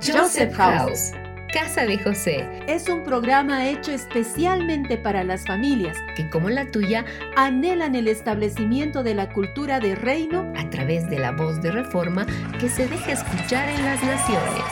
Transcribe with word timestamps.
Joseph 0.00 0.54
House. 0.54 1.12
Casa 1.52 1.84
de 1.84 1.98
José 1.98 2.46
es 2.68 2.88
un 2.88 3.02
programa 3.02 3.68
hecho 3.68 3.90
especialmente 3.90 4.96
para 4.96 5.24
las 5.24 5.44
familias 5.46 5.96
que, 6.14 6.28
como 6.30 6.50
la 6.50 6.70
tuya, 6.70 7.04
anhelan 7.36 7.94
el 7.94 8.06
establecimiento 8.06 9.02
de 9.02 9.14
la 9.14 9.32
cultura 9.32 9.80
de 9.80 9.94
reino 9.94 10.52
a 10.56 10.70
través 10.70 11.08
de 11.08 11.18
la 11.18 11.32
voz 11.32 11.60
de 11.62 11.72
reforma 11.72 12.26
que 12.60 12.68
se 12.68 12.86
deja 12.86 13.12
escuchar 13.12 13.68
en 13.70 13.84
las 13.84 14.02
naciones. 14.04 14.64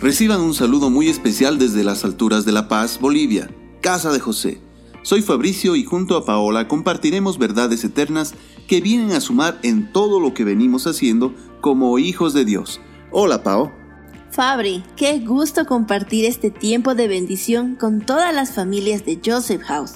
Reciban 0.00 0.40
un 0.40 0.54
saludo 0.54 0.90
muy 0.90 1.08
especial 1.08 1.58
desde 1.58 1.84
las 1.84 2.04
alturas 2.04 2.44
de 2.44 2.52
La 2.52 2.68
Paz, 2.68 2.98
Bolivia, 3.00 3.48
Casa 3.80 4.12
de 4.12 4.20
José 4.20 4.67
soy 5.08 5.22
Fabricio 5.22 5.74
y 5.74 5.84
junto 5.84 6.18
a 6.18 6.26
Paola 6.26 6.68
compartiremos 6.68 7.38
verdades 7.38 7.82
eternas 7.82 8.34
que 8.66 8.82
vienen 8.82 9.12
a 9.12 9.22
sumar 9.22 9.58
en 9.62 9.90
todo 9.90 10.20
lo 10.20 10.34
que 10.34 10.44
venimos 10.44 10.86
haciendo 10.86 11.34
como 11.62 11.98
hijos 11.98 12.34
de 12.34 12.44
Dios. 12.44 12.78
Hola, 13.10 13.42
Pao. 13.42 13.72
Fabri, 14.30 14.84
qué 14.96 15.20
gusto 15.20 15.64
compartir 15.64 16.26
este 16.26 16.50
tiempo 16.50 16.94
de 16.94 17.08
bendición 17.08 17.74
con 17.74 18.02
todas 18.02 18.34
las 18.34 18.52
familias 18.52 19.06
de 19.06 19.18
Joseph 19.24 19.62
House. 19.62 19.92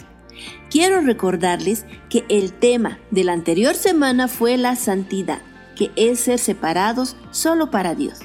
Quiero 0.71 1.03
recordarles 1.03 1.85
que 2.09 2.25
el 2.31 2.55
tema 2.55 2.99
de 3.11 3.25
la 3.25 3.35
anterior 3.35 3.75
semana 3.75 4.29
fue 4.29 4.57
la 4.57 4.77
santidad, 4.77 5.43
que 5.77 5.91
es 5.95 6.21
ser 6.21 6.39
separados 6.39 7.17
solo 7.33 7.71
para 7.71 7.95
Dios. 7.95 8.21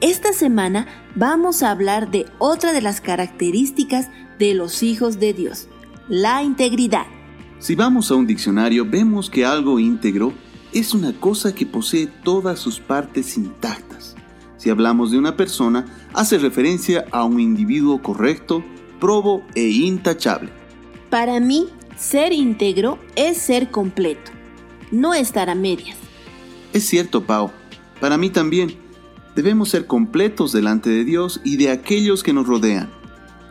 Esta 0.00 0.32
semana 0.32 0.86
vamos 1.14 1.62
a 1.62 1.70
hablar 1.70 2.10
de 2.10 2.24
otra 2.38 2.72
de 2.72 2.80
las 2.80 3.02
características 3.02 4.08
de 4.38 4.54
los 4.54 4.82
hijos 4.82 5.18
de 5.18 5.34
Dios, 5.34 5.68
la 6.08 6.42
integridad. 6.42 7.06
Si 7.58 7.74
vamos 7.74 8.10
a 8.10 8.14
un 8.14 8.26
diccionario, 8.26 8.86
vemos 8.88 9.28
que 9.28 9.44
algo 9.44 9.78
íntegro 9.78 10.32
es 10.72 10.94
una 10.94 11.12
cosa 11.18 11.54
que 11.54 11.66
posee 11.66 12.06
todas 12.06 12.58
sus 12.58 12.80
partes 12.80 13.36
intactas. 13.36 14.14
Si 14.56 14.70
hablamos 14.70 15.10
de 15.10 15.18
una 15.18 15.36
persona, 15.36 15.84
hace 16.14 16.38
referencia 16.38 17.04
a 17.10 17.24
un 17.24 17.40
individuo 17.40 18.02
correcto, 18.02 18.64
probo 19.00 19.42
e 19.54 19.68
intachable. 19.68 20.50
Para 21.10 21.40
mí, 21.40 21.66
ser 21.96 22.32
íntegro 22.32 22.98
es 23.16 23.38
ser 23.38 23.70
completo, 23.70 24.30
no 24.90 25.14
estar 25.14 25.50
a 25.50 25.54
medias. 25.54 25.96
Es 26.72 26.86
cierto, 26.86 27.24
Pau. 27.24 27.50
Para 28.00 28.16
mí 28.16 28.30
también. 28.30 28.76
Debemos 29.34 29.68
ser 29.68 29.86
completos 29.86 30.52
delante 30.52 30.90
de 30.90 31.04
Dios 31.04 31.40
y 31.44 31.58
de 31.58 31.70
aquellos 31.70 32.24
que 32.24 32.32
nos 32.32 32.46
rodean. 32.46 32.90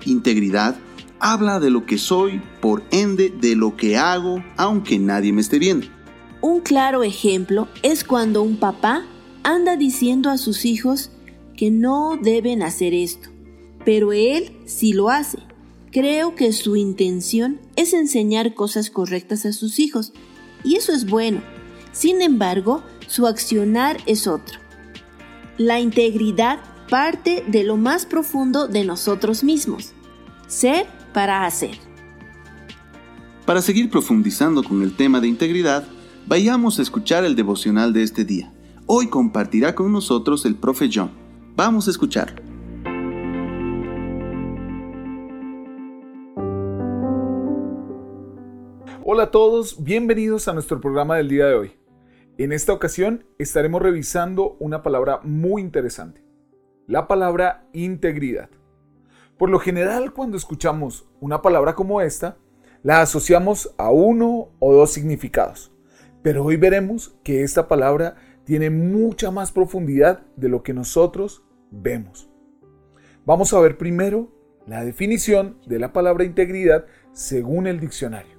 Integridad 0.06 0.76
habla 1.20 1.60
de 1.60 1.70
lo 1.70 1.86
que 1.86 1.98
soy, 1.98 2.42
por 2.62 2.84
ende 2.92 3.30
de 3.30 3.56
lo 3.56 3.76
que 3.76 3.98
hago, 3.98 4.44
aunque 4.56 5.00
nadie 5.00 5.34
me 5.34 5.42
esté 5.42 5.60
viendo. 5.60 5.88
Un 6.42 6.62
claro 6.62 7.04
ejemplo 7.04 7.68
es 7.84 8.04
cuando 8.04 8.44
un 8.44 8.58
papá 8.58 9.06
anda 9.44 9.76
diciendo 9.76 10.30
a 10.30 10.38
sus 10.38 10.66
hijos 10.66 11.12
que 11.56 11.72
no 11.72 12.18
deben 12.22 12.62
hacer 12.62 12.94
esto, 12.94 13.30
pero 13.84 14.14
él 14.14 14.56
sí 14.66 14.94
lo 14.94 15.10
hace. 15.10 15.40
Creo 15.92 16.36
que 16.36 16.54
su 16.54 16.76
intención 16.76 17.60
es 17.76 17.94
enseñar 17.94 18.54
cosas 18.54 18.90
correctas 18.90 19.46
a 19.46 19.54
sus 19.54 19.80
hijos, 19.80 20.14
y 20.64 20.76
eso 20.76 20.94
es 20.94 21.10
bueno. 21.10 21.42
Sin 21.92 22.22
embargo, 22.22 22.84
su 23.08 23.26
accionar 23.26 23.98
es 24.06 24.28
otro. 24.28 24.60
La 25.58 25.80
integridad 25.80 26.60
parte 26.90 27.44
de 27.48 27.64
lo 27.64 27.78
más 27.78 28.06
profundo 28.06 28.68
de 28.68 28.84
nosotros 28.84 29.44
mismos. 29.44 29.94
Ser 30.48 30.86
para 31.18 31.48
hacer. 31.48 31.80
Para 33.48 33.64
seguir 33.64 33.90
profundizando 33.90 34.62
con 34.62 34.84
el 34.84 34.96
tema 34.96 35.20
de 35.20 35.28
integridad, 35.28 35.84
vayamos 36.28 36.78
a 36.78 36.84
escuchar 36.84 37.26
el 37.26 37.36
devocional 37.36 37.92
de 37.92 38.04
este 38.04 38.24
día. 38.24 38.54
Hoy 38.86 39.10
compartirá 39.10 39.74
con 39.74 39.92
nosotros 39.92 40.46
el 40.46 40.54
profe 40.54 40.92
John. 40.94 41.10
Vamos 41.56 41.88
a 41.88 41.90
escucharlo. 41.90 42.44
Hola 49.04 49.24
a 49.24 49.32
todos, 49.32 49.84
bienvenidos 49.84 50.48
a 50.48 50.54
nuestro 50.54 50.80
programa 50.80 51.16
del 51.16 51.30
día 51.30 51.48
de 51.48 51.56
hoy. 51.56 51.72
En 52.38 52.52
esta 52.52 52.74
ocasión 52.74 53.26
estaremos 53.40 53.82
revisando 53.82 54.56
una 54.60 54.84
palabra 54.84 55.22
muy 55.24 55.64
interesante, 55.64 56.24
la 56.86 57.08
palabra 57.08 57.68
integridad. 57.74 58.52
Por 59.38 59.50
lo 59.50 59.60
general, 59.60 60.14
cuando 60.14 60.36
escuchamos 60.36 61.06
una 61.20 61.42
palabra 61.42 61.76
como 61.76 62.02
esta, 62.02 62.38
la 62.82 63.02
asociamos 63.02 63.74
a 63.78 63.92
uno 63.92 64.50
o 64.60 64.74
dos 64.74 64.92
significados. 64.92 65.72
Pero 66.24 66.44
hoy 66.44 66.58
veremos 66.58 67.16
que 67.24 67.44
esta 67.44 67.68
palabra 67.68 68.16
tiene 68.46 68.70
mucha 68.70 69.30
más 69.30 69.52
profundidad 69.52 70.22
de 70.36 70.50
lo 70.50 70.64
que 70.64 70.74
nosotros 70.74 71.44
vemos. 71.70 72.30
Vamos 73.26 73.54
a 73.54 73.60
ver 73.60 73.78
primero 73.78 74.32
la 74.66 74.84
definición 74.84 75.58
de 75.68 75.80
la 75.80 75.94
palabra 75.94 76.24
integridad 76.24 76.86
según 77.14 77.68
el 77.68 77.80
diccionario. 77.80 78.38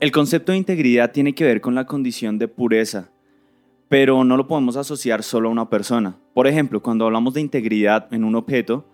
El 0.00 0.10
concepto 0.10 0.50
de 0.50 0.58
integridad 0.58 1.12
tiene 1.12 1.34
que 1.34 1.44
ver 1.44 1.60
con 1.60 1.76
la 1.76 1.86
condición 1.86 2.38
de 2.38 2.48
pureza, 2.48 3.12
pero 3.88 4.24
no 4.24 4.36
lo 4.36 4.48
podemos 4.48 4.76
asociar 4.76 5.22
solo 5.22 5.48
a 5.48 5.52
una 5.52 5.70
persona. 5.70 6.18
Por 6.34 6.48
ejemplo, 6.48 6.82
cuando 6.82 7.04
hablamos 7.04 7.34
de 7.34 7.40
integridad 7.40 8.12
en 8.12 8.24
un 8.24 8.34
objeto, 8.34 8.91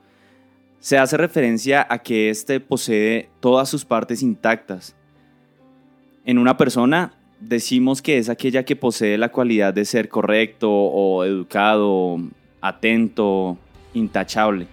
se 0.80 0.98
hace 0.98 1.16
referencia 1.16 1.86
a 1.88 1.98
que 1.98 2.30
éste 2.30 2.60
posee 2.60 3.28
todas 3.40 3.68
sus 3.68 3.84
partes 3.84 4.22
intactas. 4.22 4.94
En 6.24 6.38
una 6.38 6.56
persona 6.56 7.14
decimos 7.40 8.02
que 8.02 8.18
es 8.18 8.28
aquella 8.28 8.64
que 8.64 8.76
posee 8.76 9.18
la 9.18 9.30
cualidad 9.30 9.74
de 9.74 9.84
ser 9.84 10.08
correcto 10.08 10.70
o 10.70 11.24
educado, 11.24 12.18
atento, 12.60 13.58
intachable. 13.94 14.66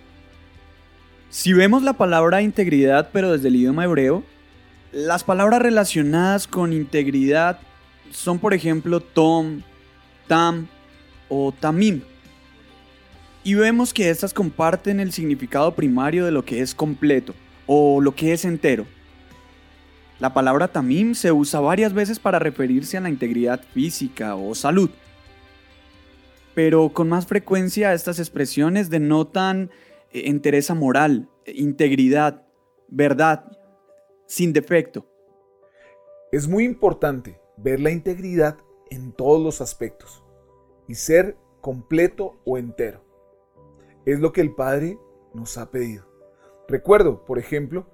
Si 1.30 1.54
vemos 1.54 1.84
la 1.84 1.94
palabra 1.94 2.42
integridad 2.42 3.10
pero 3.12 3.32
desde 3.32 3.48
el 3.48 3.56
idioma 3.56 3.86
hebreo, 3.86 4.24
las 4.92 5.24
palabras 5.24 5.62
relacionadas 5.62 6.48
con 6.48 6.72
integridad 6.72 7.60
son 8.12 8.40
por 8.40 8.54
ejemplo 8.54 9.00
tom, 9.02 9.62
tam 10.28 10.68
o 11.30 11.52
tamim 11.52 12.02
y 13.46 13.54
vemos 13.54 13.94
que 13.94 14.10
estas 14.10 14.34
comparten 14.34 15.00
el 15.00 15.12
significado 15.14 15.76
primario 15.76 16.26
de 16.26 16.32
lo 16.32 16.44
que 16.44 16.62
es 16.62 16.74
completo 16.74 17.36
o 17.68 18.02
lo 18.02 18.16
que 18.16 18.34
es 18.34 18.44
entero. 18.44 18.88
La 20.20 20.34
palabra 20.34 20.68
tamim 20.68 21.14
se 21.14 21.32
usa 21.32 21.60
varias 21.60 21.94
veces 21.94 22.18
para 22.18 22.40
referirse 22.40 22.98
a 22.98 23.02
la 23.02 23.10
integridad 23.10 23.62
física 23.72 24.36
o 24.36 24.56
salud. 24.56 24.90
Pero 26.56 26.90
con 26.90 27.08
más 27.08 27.28
frecuencia 27.28 27.94
estas 27.94 28.18
expresiones 28.18 28.90
denotan 28.90 29.70
eh, 30.12 30.24
entereza 30.26 30.74
moral, 30.74 31.30
integridad, 31.46 32.48
verdad, 32.88 33.46
sin 34.26 34.54
defecto. 34.54 35.06
Es 36.32 36.48
muy 36.48 36.64
importante 36.64 37.40
ver 37.58 37.80
la 37.80 37.92
integridad 37.92 38.58
en 38.90 39.12
todos 39.12 39.44
los 39.44 39.62
aspectos 39.62 40.24
y 40.88 40.96
ser 40.96 41.38
completo 41.62 42.38
o 42.44 42.58
entero. 42.58 43.05
Es 44.06 44.20
lo 44.20 44.32
que 44.34 44.42
el 44.42 44.54
Padre 44.54 45.00
nos 45.34 45.58
ha 45.58 45.72
pedido. 45.72 46.06
Recuerdo, 46.68 47.26
por 47.26 47.40
ejemplo, 47.40 47.88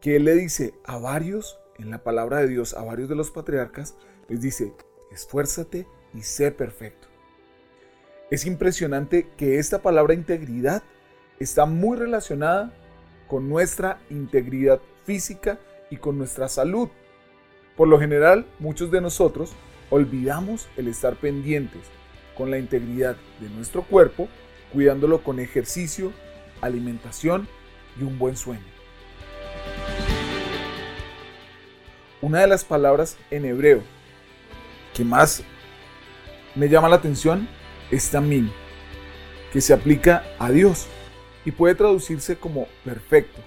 que 0.00 0.16
Él 0.16 0.24
le 0.24 0.34
dice 0.34 0.74
a 0.84 0.98
varios, 0.98 1.58
en 1.78 1.90
la 1.90 2.02
palabra 2.02 2.38
de 2.38 2.48
Dios, 2.48 2.74
a 2.74 2.82
varios 2.82 3.08
de 3.08 3.14
los 3.14 3.30
patriarcas, 3.30 3.96
les 4.28 4.40
dice, 4.40 4.74
esfuérzate 5.12 5.86
y 6.14 6.22
sé 6.22 6.50
perfecto. 6.50 7.08
Es 8.30 8.44
impresionante 8.44 9.28
que 9.36 9.58
esta 9.58 9.82
palabra 9.82 10.14
integridad 10.14 10.82
está 11.38 11.64
muy 11.64 11.96
relacionada 11.96 12.72
con 13.28 13.48
nuestra 13.48 14.00
integridad 14.10 14.80
física 15.04 15.58
y 15.90 15.96
con 15.96 16.18
nuestra 16.18 16.48
salud. 16.48 16.88
Por 17.76 17.88
lo 17.88 17.98
general, 17.98 18.46
muchos 18.58 18.90
de 18.90 19.00
nosotros 19.00 19.52
olvidamos 19.90 20.68
el 20.76 20.88
estar 20.88 21.16
pendientes 21.16 21.82
con 22.36 22.50
la 22.50 22.58
integridad 22.58 23.16
de 23.40 23.48
nuestro 23.50 23.82
cuerpo 23.82 24.28
cuidándolo 24.72 25.22
con 25.22 25.40
ejercicio, 25.40 26.12
alimentación 26.60 27.48
y 27.98 28.04
un 28.04 28.18
buen 28.18 28.36
sueño. 28.36 28.64
Una 32.20 32.40
de 32.40 32.46
las 32.46 32.64
palabras 32.64 33.16
en 33.30 33.44
hebreo 33.44 33.82
que 34.94 35.04
más 35.04 35.42
me 36.54 36.68
llama 36.68 36.88
la 36.88 36.96
atención 36.96 37.48
es 37.90 38.10
tamim, 38.10 38.50
que 39.52 39.60
se 39.60 39.72
aplica 39.72 40.24
a 40.38 40.50
Dios 40.50 40.86
y 41.44 41.50
puede 41.50 41.74
traducirse 41.74 42.36
como 42.36 42.66
perfecto. 42.84 43.40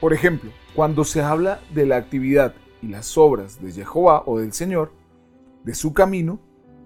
Por 0.00 0.12
ejemplo, 0.12 0.52
cuando 0.74 1.04
se 1.04 1.22
habla 1.22 1.60
de 1.70 1.86
la 1.86 1.96
actividad 1.96 2.54
y 2.80 2.88
las 2.88 3.18
obras 3.18 3.60
de 3.60 3.72
Jehová 3.72 4.22
o 4.26 4.38
del 4.38 4.52
Señor, 4.52 4.92
de 5.64 5.74
su 5.74 5.92
camino, 5.92 6.38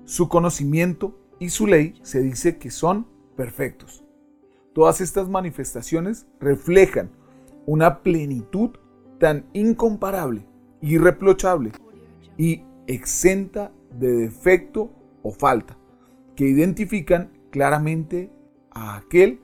su 0.05 0.29
conocimiento 0.29 1.19
y 1.39 1.51
su 1.51 1.67
ley 1.67 1.95
se 2.03 2.21
dice 2.21 2.59
que 2.59 2.71
son 2.71 3.07
perfectos. 3.37 4.05
Todas 4.73 5.01
estas 5.01 5.29
manifestaciones 5.29 6.27
reflejan 6.41 7.11
una 7.67 8.03
plenitud 8.03 8.71
tan 9.19 9.47
incomparable, 9.53 10.47
irreprochable 10.81 11.73
y 12.37 12.65
exenta 12.87 13.73
de 13.99 14.13
defecto 14.13 14.91
o 15.23 15.31
falta, 15.31 15.77
que 16.35 16.49
identifican 16.49 17.31
claramente 17.51 18.33
a 18.71 18.97
aquel 18.97 19.41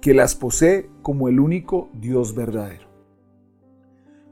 que 0.00 0.14
las 0.14 0.34
posee 0.34 0.90
como 1.02 1.28
el 1.28 1.38
único 1.38 1.88
Dios 1.92 2.34
verdadero. 2.34 2.88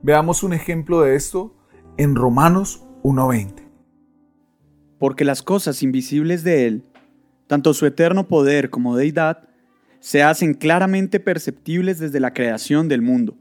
Veamos 0.03 0.43
un 0.43 0.53
ejemplo 0.55 1.03
de 1.03 1.15
esto 1.15 1.55
en 1.97 2.17
Romanos 2.17 2.85
1.20. 3.03 3.70
Porque 5.01 5.25
las 5.25 5.43
cosas 5.43 5.83
invisibles 5.83 6.45
de 6.45 6.67
Él, 6.67 6.85
tanto 7.47 7.73
su 7.73 7.87
eterno 7.87 8.29
poder 8.29 8.69
como 8.69 8.97
deidad, 8.97 9.49
se 9.99 10.23
hacen 10.23 10.53
claramente 10.53 11.21
perceptibles 11.21 11.99
desde 11.99 12.21
la 12.21 12.35
creación 12.35 12.87
del 12.87 13.01
mundo, 13.01 13.39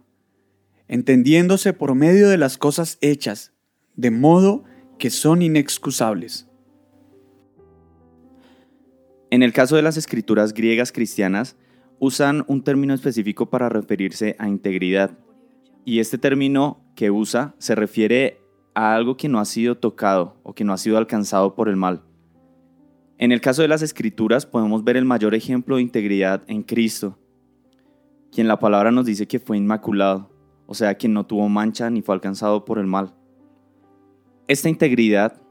entendiéndose 0.88 1.73
por 1.73 1.95
medio 1.95 2.29
de 2.29 2.38
las 2.38 2.57
cosas 2.57 2.97
hechas, 3.01 3.51
de 3.97 4.09
modo 4.09 4.63
que 4.97 5.09
son 5.09 5.41
inexcusables. 5.41 6.47
En 9.29 9.44
el 9.44 9.51
caso 9.51 9.75
de 9.75 9.81
las 9.81 9.97
escrituras 9.97 10.53
griegas 10.53 10.94
cristianas, 10.94 11.57
usan 12.00 12.45
un 12.47 12.63
término 12.63 12.94
específico 12.94 13.50
para 13.50 13.67
referirse 13.67 14.38
a 14.39 14.47
integridad. 14.47 15.12
Y 15.83 16.00
este 16.00 16.17
término 16.17 16.81
que 16.95 17.12
usa 17.12 17.53
se 17.57 17.75
refiere 17.75 18.39
a 18.79 18.95
algo 18.95 19.17
que 19.17 19.27
no 19.27 19.39
ha 19.39 19.45
sido 19.45 19.75
tocado 19.75 20.37
o 20.41 20.55
que 20.55 20.63
no 20.63 20.71
ha 20.71 20.77
sido 20.77 20.97
alcanzado 20.97 21.53
por 21.53 21.67
el 21.67 21.75
mal. 21.75 22.01
En 23.17 23.33
el 23.33 23.41
caso 23.41 23.61
de 23.61 23.67
las 23.67 23.81
escrituras 23.81 24.45
podemos 24.45 24.85
ver 24.85 24.95
el 24.95 25.03
mayor 25.03 25.35
ejemplo 25.35 25.75
de 25.75 25.81
integridad 25.81 26.43
en 26.47 26.63
Cristo, 26.63 27.19
quien 28.31 28.47
la 28.47 28.57
palabra 28.57 28.91
nos 28.91 29.05
dice 29.05 29.27
que 29.27 29.39
fue 29.39 29.57
inmaculado, 29.57 30.31
o 30.65 30.75
sea, 30.75 30.95
quien 30.95 31.11
no 31.11 31.25
tuvo 31.25 31.49
mancha 31.49 31.89
ni 31.89 32.01
fue 32.01 32.15
alcanzado 32.15 32.63
por 32.63 32.79
el 32.79 32.85
mal. 32.85 33.13
Esta 34.47 34.69
integridad 34.69 35.41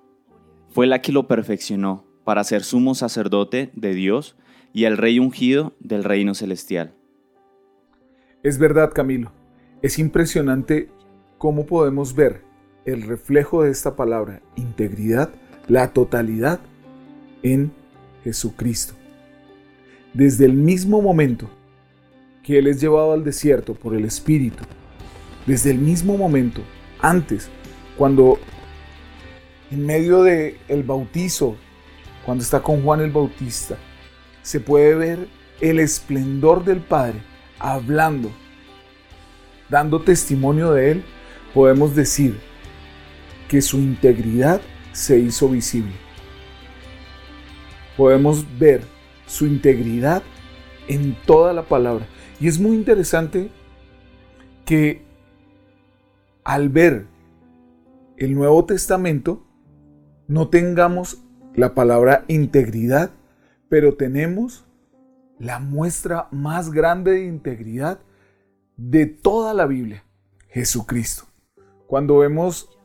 fue 0.71 0.87
la 0.87 1.03
que 1.03 1.13
lo 1.13 1.29
perfeccionó 1.29 2.07
para 2.25 2.45
ser 2.45 2.65
sumo 2.65 2.95
sacerdote 2.95 3.71
de 3.75 3.93
Dios 3.93 4.37
y 4.73 4.85
el 4.85 4.97
rey 4.97 5.19
ungido 5.19 5.75
del 5.81 6.03
reino 6.03 6.35
celestial. 6.35 6.95
Es 8.43 8.59
verdad, 8.59 8.91
Camilo. 8.95 9.33
Es 9.83 9.99
impresionante 9.99 10.91
cómo 11.37 11.67
podemos 11.67 12.15
ver 12.15 12.48
el 12.93 13.03
reflejo 13.03 13.65
de 13.65 13.71
esta 13.71 13.97
palabra, 13.97 14.41
integridad, 14.57 15.31
la 15.67 15.93
totalidad 15.93 16.59
en 17.43 17.71
Jesucristo. 18.25 18.95
Desde 20.15 20.47
el 20.47 20.55
mismo 20.55 21.03
momento 21.03 21.51
que 22.43 22.59
Él 22.59 22.67
es 22.67 22.81
llevado 22.81 23.13
al 23.13 23.25
desierto 23.25 23.75
por 23.75 23.95
el 23.95 24.07
Espíritu, 24.07 24.65
desde 25.47 25.71
el 25.71 25.79
mismo 25.79 26.17
momento, 26.17 26.63
antes, 27.01 27.51
cuando 27.99 28.39
en 29.71 29.85
medio 29.85 30.23
del 30.23 30.57
el 30.69 30.83
bautizo, 30.83 31.57
cuando 32.25 32.43
está 32.43 32.63
con 32.63 32.83
Juan 32.83 33.01
el 33.01 33.11
Bautista, 33.11 33.77
se 34.41 34.61
puede 34.61 34.95
ver 34.95 35.29
el 35.61 35.79
esplendor 35.79 36.65
del 36.65 36.81
Padre 36.81 37.21
hablando, 37.59 38.31
dando 39.69 40.01
testimonio 40.01 40.73
de 40.73 40.93
Él, 40.93 41.05
podemos 41.53 41.95
decir 41.95 42.48
que 43.49 43.63
su 43.63 43.79
integridad 43.79 44.61
se 44.93 45.19
hizo 45.19 45.49
visible. 45.49 45.93
Podemos 47.97 48.47
ver 48.59 48.83
su 49.27 49.47
integridad 49.47 50.23
en 50.87 51.17
toda 51.27 51.53
la 51.53 51.63
palabra. 51.63 52.07
Y 52.41 52.49
es 52.49 52.61
muy 52.61 52.77
interesante 52.77 53.51
que 54.65 55.03
al 56.45 56.69
ver 56.69 57.07
el 58.17 58.35
Nuevo 58.35 58.65
Testamento 58.65 59.45
no 60.27 60.49
tengamos 60.49 61.19
la 61.55 61.75
palabra 61.75 62.25
integridad 62.29 63.11
pero 63.69 63.95
tenemos 63.95 64.67
la 65.39 65.59
muestra 65.59 66.29
más 66.31 66.71
grande 66.71 67.13
de 67.13 67.27
integridad 67.27 68.01
de 68.77 69.07
toda 69.07 69.55
la 69.55 69.67
Biblia, 69.67 70.05
Jesucristo. 70.49 71.25
Cuando 71.87 72.19
vemos 72.19 72.78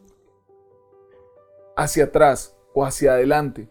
hacia 1.75 2.05
atrás 2.05 2.55
o 2.73 2.85
hacia 2.85 3.13
adelante, 3.13 3.69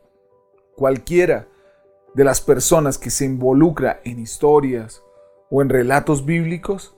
cualquiera 0.77 1.49
de 2.15 2.25
las 2.25 2.41
personas 2.41 2.99
que 2.99 3.11
se 3.11 3.25
involucra 3.25 4.01
en 4.05 4.19
historias 4.19 5.03
o 5.51 5.63
en 5.63 5.69
relatos 5.69 6.25
bíblicos, 6.25 6.97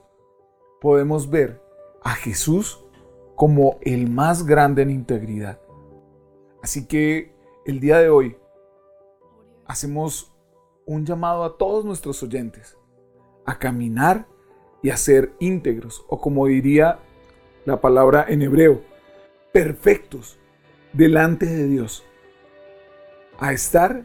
podemos 0.81 1.29
ver 1.29 1.61
a 2.03 2.11
Jesús 2.11 2.83
como 3.35 3.77
el 3.81 4.09
más 4.09 4.45
grande 4.45 4.81
en 4.81 4.91
integridad. 4.91 5.59
Así 6.61 6.87
que 6.87 7.33
el 7.65 7.79
día 7.79 7.99
de 7.99 8.09
hoy 8.09 8.37
hacemos 9.65 10.31
un 10.85 11.05
llamado 11.05 11.43
a 11.43 11.57
todos 11.57 11.85
nuestros 11.85 12.21
oyentes 12.23 12.77
a 13.45 13.57
caminar 13.59 14.27
y 14.81 14.89
a 14.89 14.97
ser 14.97 15.33
íntegros, 15.39 16.05
o 16.07 16.21
como 16.21 16.45
diría 16.45 16.99
la 17.65 17.81
palabra 17.81 18.25
en 18.27 18.41
hebreo, 18.41 18.81
perfectos 19.51 20.37
delante 20.95 21.45
de 21.45 21.67
Dios, 21.67 22.03
a 23.37 23.51
estar 23.51 24.03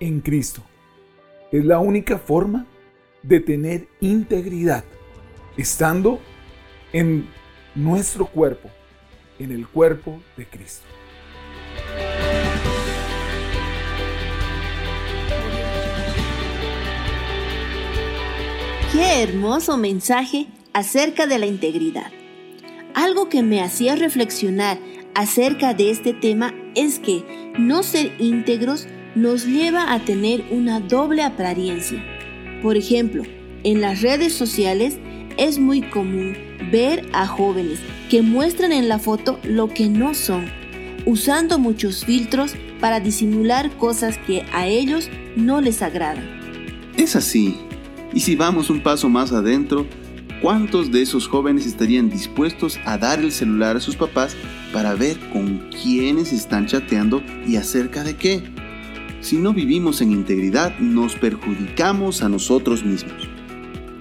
en 0.00 0.20
Cristo. 0.20 0.62
Es 1.52 1.64
la 1.64 1.78
única 1.78 2.18
forma 2.18 2.66
de 3.22 3.40
tener 3.40 3.88
integridad, 4.00 4.84
estando 5.56 6.20
en 6.92 7.28
nuestro 7.74 8.26
cuerpo, 8.26 8.70
en 9.38 9.52
el 9.52 9.66
cuerpo 9.68 10.20
de 10.36 10.46
Cristo. 10.46 10.86
Qué 18.92 19.22
hermoso 19.22 19.76
mensaje 19.76 20.46
acerca 20.72 21.26
de 21.26 21.38
la 21.38 21.46
integridad. 21.46 22.10
Algo 22.94 23.28
que 23.28 23.42
me 23.42 23.62
hacía 23.62 23.94
reflexionar 23.94 24.78
acerca 25.16 25.72
de 25.72 25.90
este 25.90 26.12
tema 26.12 26.54
es 26.74 26.98
que 26.98 27.24
no 27.58 27.82
ser 27.82 28.12
íntegros 28.20 28.86
nos 29.14 29.46
lleva 29.46 29.94
a 29.94 30.04
tener 30.04 30.44
una 30.50 30.78
doble 30.78 31.22
apariencia. 31.22 32.04
Por 32.62 32.76
ejemplo, 32.76 33.22
en 33.64 33.80
las 33.80 34.02
redes 34.02 34.34
sociales 34.34 34.98
es 35.38 35.58
muy 35.58 35.80
común 35.80 36.36
ver 36.70 37.08
a 37.14 37.26
jóvenes 37.26 37.80
que 38.10 38.20
muestran 38.20 38.72
en 38.72 38.88
la 38.88 38.98
foto 38.98 39.40
lo 39.42 39.68
que 39.68 39.88
no 39.88 40.12
son, 40.12 40.44
usando 41.06 41.58
muchos 41.58 42.04
filtros 42.04 42.54
para 42.78 43.00
disimular 43.00 43.74
cosas 43.78 44.18
que 44.26 44.44
a 44.52 44.66
ellos 44.66 45.08
no 45.34 45.62
les 45.62 45.80
agradan. 45.80 46.24
Es 46.98 47.16
así, 47.16 47.56
y 48.12 48.20
si 48.20 48.36
vamos 48.36 48.68
un 48.68 48.82
paso 48.82 49.08
más 49.08 49.32
adentro, 49.32 49.86
¿cuántos 50.40 50.92
de 50.92 51.02
esos 51.02 51.28
jóvenes 51.28 51.66
estarían 51.66 52.10
dispuestos 52.10 52.78
a 52.84 52.98
dar 52.98 53.20
el 53.20 53.32
celular 53.32 53.76
a 53.76 53.80
sus 53.80 53.96
papás 53.96 54.36
para 54.72 54.94
ver 54.94 55.18
con 55.32 55.68
quiénes 55.70 56.32
están 56.32 56.66
chateando 56.66 57.22
y 57.46 57.56
acerca 57.56 58.04
de 58.04 58.16
qué? 58.16 58.42
Si 59.20 59.38
no 59.38 59.52
vivimos 59.52 60.00
en 60.00 60.12
integridad, 60.12 60.78
nos 60.78 61.16
perjudicamos 61.16 62.22
a 62.22 62.28
nosotros 62.28 62.84
mismos. 62.84 63.28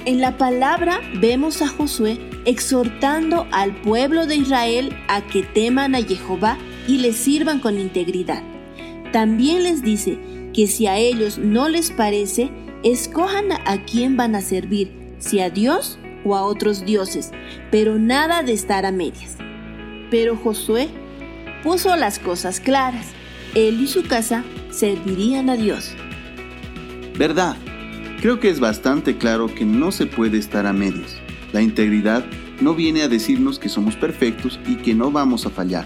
En 0.06 0.22
la 0.22 0.38
palabra 0.38 1.02
vemos 1.20 1.64
a 1.64 1.68
Josué 1.68 2.20
exhortando 2.46 3.48
al 3.52 3.76
pueblo 3.82 4.28
de 4.28 4.36
Israel 4.36 4.96
a 5.08 5.22
que 5.26 5.42
teman 5.42 5.96
a 5.96 6.04
Jehová 6.04 6.60
y 6.88 7.00
le 7.00 7.12
sirvan 7.12 7.60
con 7.60 7.80
integridad. 7.80 8.44
También 9.12 9.64
les 9.64 9.82
dice 9.82 10.20
que 10.54 10.68
si 10.68 10.86
a 10.86 10.98
ellos 10.98 11.40
no 11.40 11.70
les 11.70 11.90
parece, 11.90 12.52
escojan 12.84 13.52
a 13.52 13.84
quién 13.86 14.16
van 14.16 14.36
a 14.36 14.42
servir, 14.42 14.92
si 15.18 15.40
a 15.40 15.50
Dios 15.50 15.98
o 16.26 16.36
a 16.36 16.44
otros 16.44 16.84
dioses, 16.84 17.32
pero 17.72 17.98
nada 17.98 18.44
de 18.44 18.52
estar 18.52 18.86
a 18.86 18.92
medias. 18.92 19.38
Pero 20.12 20.36
Josué 20.36 20.90
puso 21.64 21.96
las 21.96 22.20
cosas 22.20 22.60
claras. 22.60 23.08
Él 23.54 23.80
y 23.80 23.88
su 23.88 24.04
casa 24.04 24.44
servirían 24.72 25.50
a 25.50 25.56
Dios. 25.56 25.96
¿Verdad? 27.18 27.56
Creo 28.20 28.40
que 28.40 28.50
es 28.50 28.60
bastante 28.60 29.18
claro 29.18 29.48
que 29.48 29.66
no 29.66 29.92
se 29.92 30.06
puede 30.06 30.38
estar 30.38 30.66
a 30.66 30.74
medias. 30.74 31.16
La 31.54 31.62
integridad 31.62 32.26
no 32.60 32.74
viene 32.74 33.04
a 33.04 33.08
decirnos 33.08 33.60
que 33.60 33.70
somos 33.70 33.96
perfectos 33.96 34.60
y 34.68 34.76
que 34.76 34.94
no 34.94 35.12
vamos 35.12 35.46
a 35.46 35.50
fallar, 35.50 35.86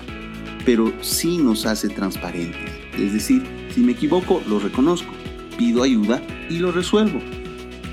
pero 0.66 0.92
sí 1.02 1.38
nos 1.38 1.66
hace 1.66 1.90
transparentes. 1.90 2.72
Es 2.98 3.14
decir, 3.14 3.44
si 3.76 3.82
me 3.82 3.92
equivoco, 3.92 4.42
lo 4.48 4.60
reconozco 4.60 5.20
pido 5.60 5.84
ayuda 5.84 6.22
y 6.50 6.58
lo 6.60 6.72
resuelvo. 6.72 7.20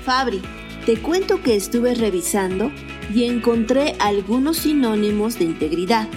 Fabri, 0.05 0.41
te 0.87 0.95
cuento 1.01 1.43
que 1.43 1.57
estuve 1.57 1.95
revisando 1.95 2.71
y 3.13 3.25
encontré 3.25 3.95
algunos 3.99 4.59
sinónimos 4.59 5.37
de 5.37 5.43
integridad. 5.43 6.07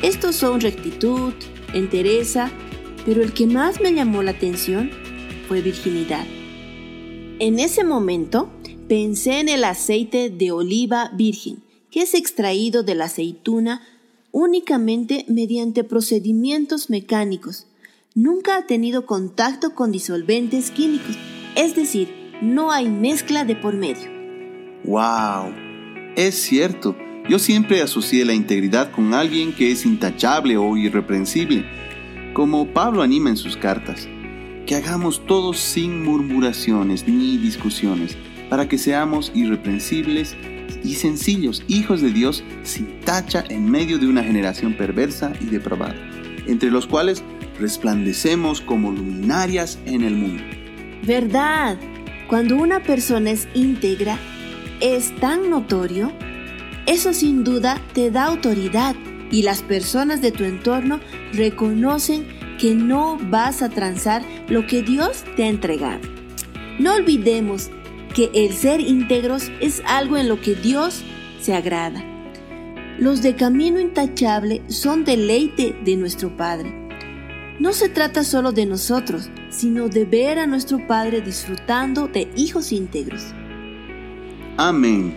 Estos 0.00 0.36
son 0.36 0.62
rectitud, 0.62 1.34
entereza, 1.74 2.50
pero 3.04 3.22
el 3.22 3.34
que 3.34 3.46
más 3.46 3.82
me 3.82 3.92
llamó 3.92 4.22
la 4.22 4.30
atención 4.30 4.90
fue 5.46 5.60
virginidad. 5.60 6.24
En 7.38 7.58
ese 7.58 7.84
momento 7.84 8.48
pensé 8.88 9.40
en 9.40 9.50
el 9.50 9.64
aceite 9.64 10.30
de 10.30 10.50
oliva 10.50 11.10
virgen, 11.14 11.62
que 11.90 12.00
es 12.00 12.14
extraído 12.14 12.84
de 12.84 12.94
la 12.94 13.04
aceituna 13.04 13.82
únicamente 14.32 15.26
mediante 15.28 15.84
procedimientos 15.84 16.88
mecánicos. 16.88 17.66
Nunca 18.14 18.56
ha 18.56 18.66
tenido 18.66 19.04
contacto 19.04 19.74
con 19.74 19.92
disolventes 19.92 20.70
químicos, 20.70 21.18
es 21.54 21.76
decir, 21.76 22.23
no 22.44 22.70
hay 22.70 22.88
mezcla 22.88 23.44
de 23.44 23.56
por 23.56 23.74
medio. 23.74 24.10
¡Wow! 24.84 25.52
Es 26.14 26.34
cierto, 26.34 26.94
yo 27.28 27.38
siempre 27.38 27.80
asocié 27.80 28.24
la 28.24 28.34
integridad 28.34 28.90
con 28.90 29.14
alguien 29.14 29.54
que 29.54 29.72
es 29.72 29.86
intachable 29.86 30.58
o 30.58 30.76
irreprensible, 30.76 31.64
como 32.34 32.66
Pablo 32.66 33.02
anima 33.02 33.30
en 33.30 33.38
sus 33.38 33.56
cartas, 33.56 34.06
que 34.66 34.74
hagamos 34.74 35.24
todos 35.26 35.58
sin 35.58 36.04
murmuraciones 36.04 37.08
ni 37.08 37.38
discusiones, 37.38 38.16
para 38.50 38.68
que 38.68 38.76
seamos 38.76 39.32
irreprensibles 39.34 40.36
y 40.84 40.96
sencillos, 40.96 41.64
hijos 41.66 42.02
de 42.02 42.10
Dios 42.10 42.44
sin 42.62 43.00
tacha 43.00 43.42
en 43.48 43.70
medio 43.70 43.98
de 43.98 44.06
una 44.06 44.22
generación 44.22 44.74
perversa 44.74 45.32
y 45.40 45.46
depravada, 45.46 45.96
entre 46.46 46.70
los 46.70 46.86
cuales 46.86 47.24
resplandecemos 47.58 48.60
como 48.60 48.92
luminarias 48.92 49.78
en 49.86 50.02
el 50.02 50.14
mundo. 50.14 50.42
¿Verdad? 51.06 51.78
Cuando 52.28 52.56
una 52.56 52.82
persona 52.82 53.30
es 53.30 53.48
íntegra, 53.54 54.18
es 54.80 55.14
tan 55.16 55.50
notorio, 55.50 56.12
eso 56.86 57.12
sin 57.12 57.44
duda 57.44 57.80
te 57.92 58.10
da 58.10 58.24
autoridad 58.24 58.96
y 59.30 59.42
las 59.42 59.62
personas 59.62 60.22
de 60.22 60.32
tu 60.32 60.44
entorno 60.44 61.00
reconocen 61.32 62.26
que 62.58 62.74
no 62.74 63.18
vas 63.30 63.62
a 63.62 63.68
transar 63.68 64.22
lo 64.48 64.66
que 64.66 64.82
Dios 64.82 65.24
te 65.36 65.44
ha 65.44 65.48
entregado. 65.48 66.00
No 66.78 66.94
olvidemos 66.94 67.70
que 68.14 68.30
el 68.32 68.52
ser 68.52 68.80
íntegros 68.80 69.50
es 69.60 69.82
algo 69.86 70.16
en 70.16 70.28
lo 70.28 70.40
que 70.40 70.54
Dios 70.54 71.02
se 71.40 71.54
agrada. 71.54 72.02
Los 72.98 73.22
de 73.22 73.34
camino 73.34 73.80
intachable 73.80 74.62
son 74.68 75.04
deleite 75.04 75.76
de 75.84 75.96
nuestro 75.96 76.36
Padre. 76.36 76.83
No 77.60 77.72
se 77.72 77.88
trata 77.88 78.24
solo 78.24 78.50
de 78.50 78.66
nosotros, 78.66 79.30
sino 79.48 79.88
de 79.88 80.04
ver 80.04 80.40
a 80.40 80.46
nuestro 80.46 80.84
Padre 80.88 81.20
disfrutando 81.20 82.08
de 82.08 82.28
hijos 82.36 82.72
íntegros. 82.72 83.22
Amén. 84.56 85.16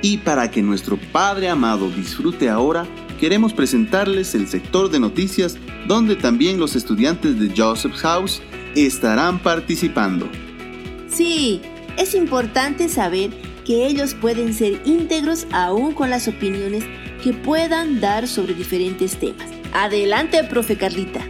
Y 0.00 0.18
para 0.18 0.50
que 0.50 0.62
nuestro 0.62 0.98
Padre 1.12 1.50
amado 1.50 1.90
disfrute 1.90 2.48
ahora, 2.48 2.86
queremos 3.20 3.52
presentarles 3.52 4.34
el 4.34 4.48
sector 4.48 4.90
de 4.90 4.98
noticias 4.98 5.58
donde 5.86 6.16
también 6.16 6.58
los 6.58 6.74
estudiantes 6.74 7.38
de 7.38 7.52
Joseph 7.54 7.94
House 7.96 8.40
estarán 8.74 9.38
participando. 9.38 10.26
Sí, 11.08 11.60
es 11.98 12.14
importante 12.14 12.88
saber 12.88 13.30
que 13.66 13.86
ellos 13.86 14.14
pueden 14.14 14.54
ser 14.54 14.80
íntegros 14.86 15.46
aún 15.52 15.92
con 15.92 16.08
las 16.08 16.28
opiniones 16.28 16.84
que 17.22 17.34
puedan 17.34 18.00
dar 18.00 18.26
sobre 18.26 18.54
diferentes 18.54 19.18
temas. 19.18 19.50
Adelante, 19.72 20.44
profe 20.44 20.76
Carlita. 20.76 21.20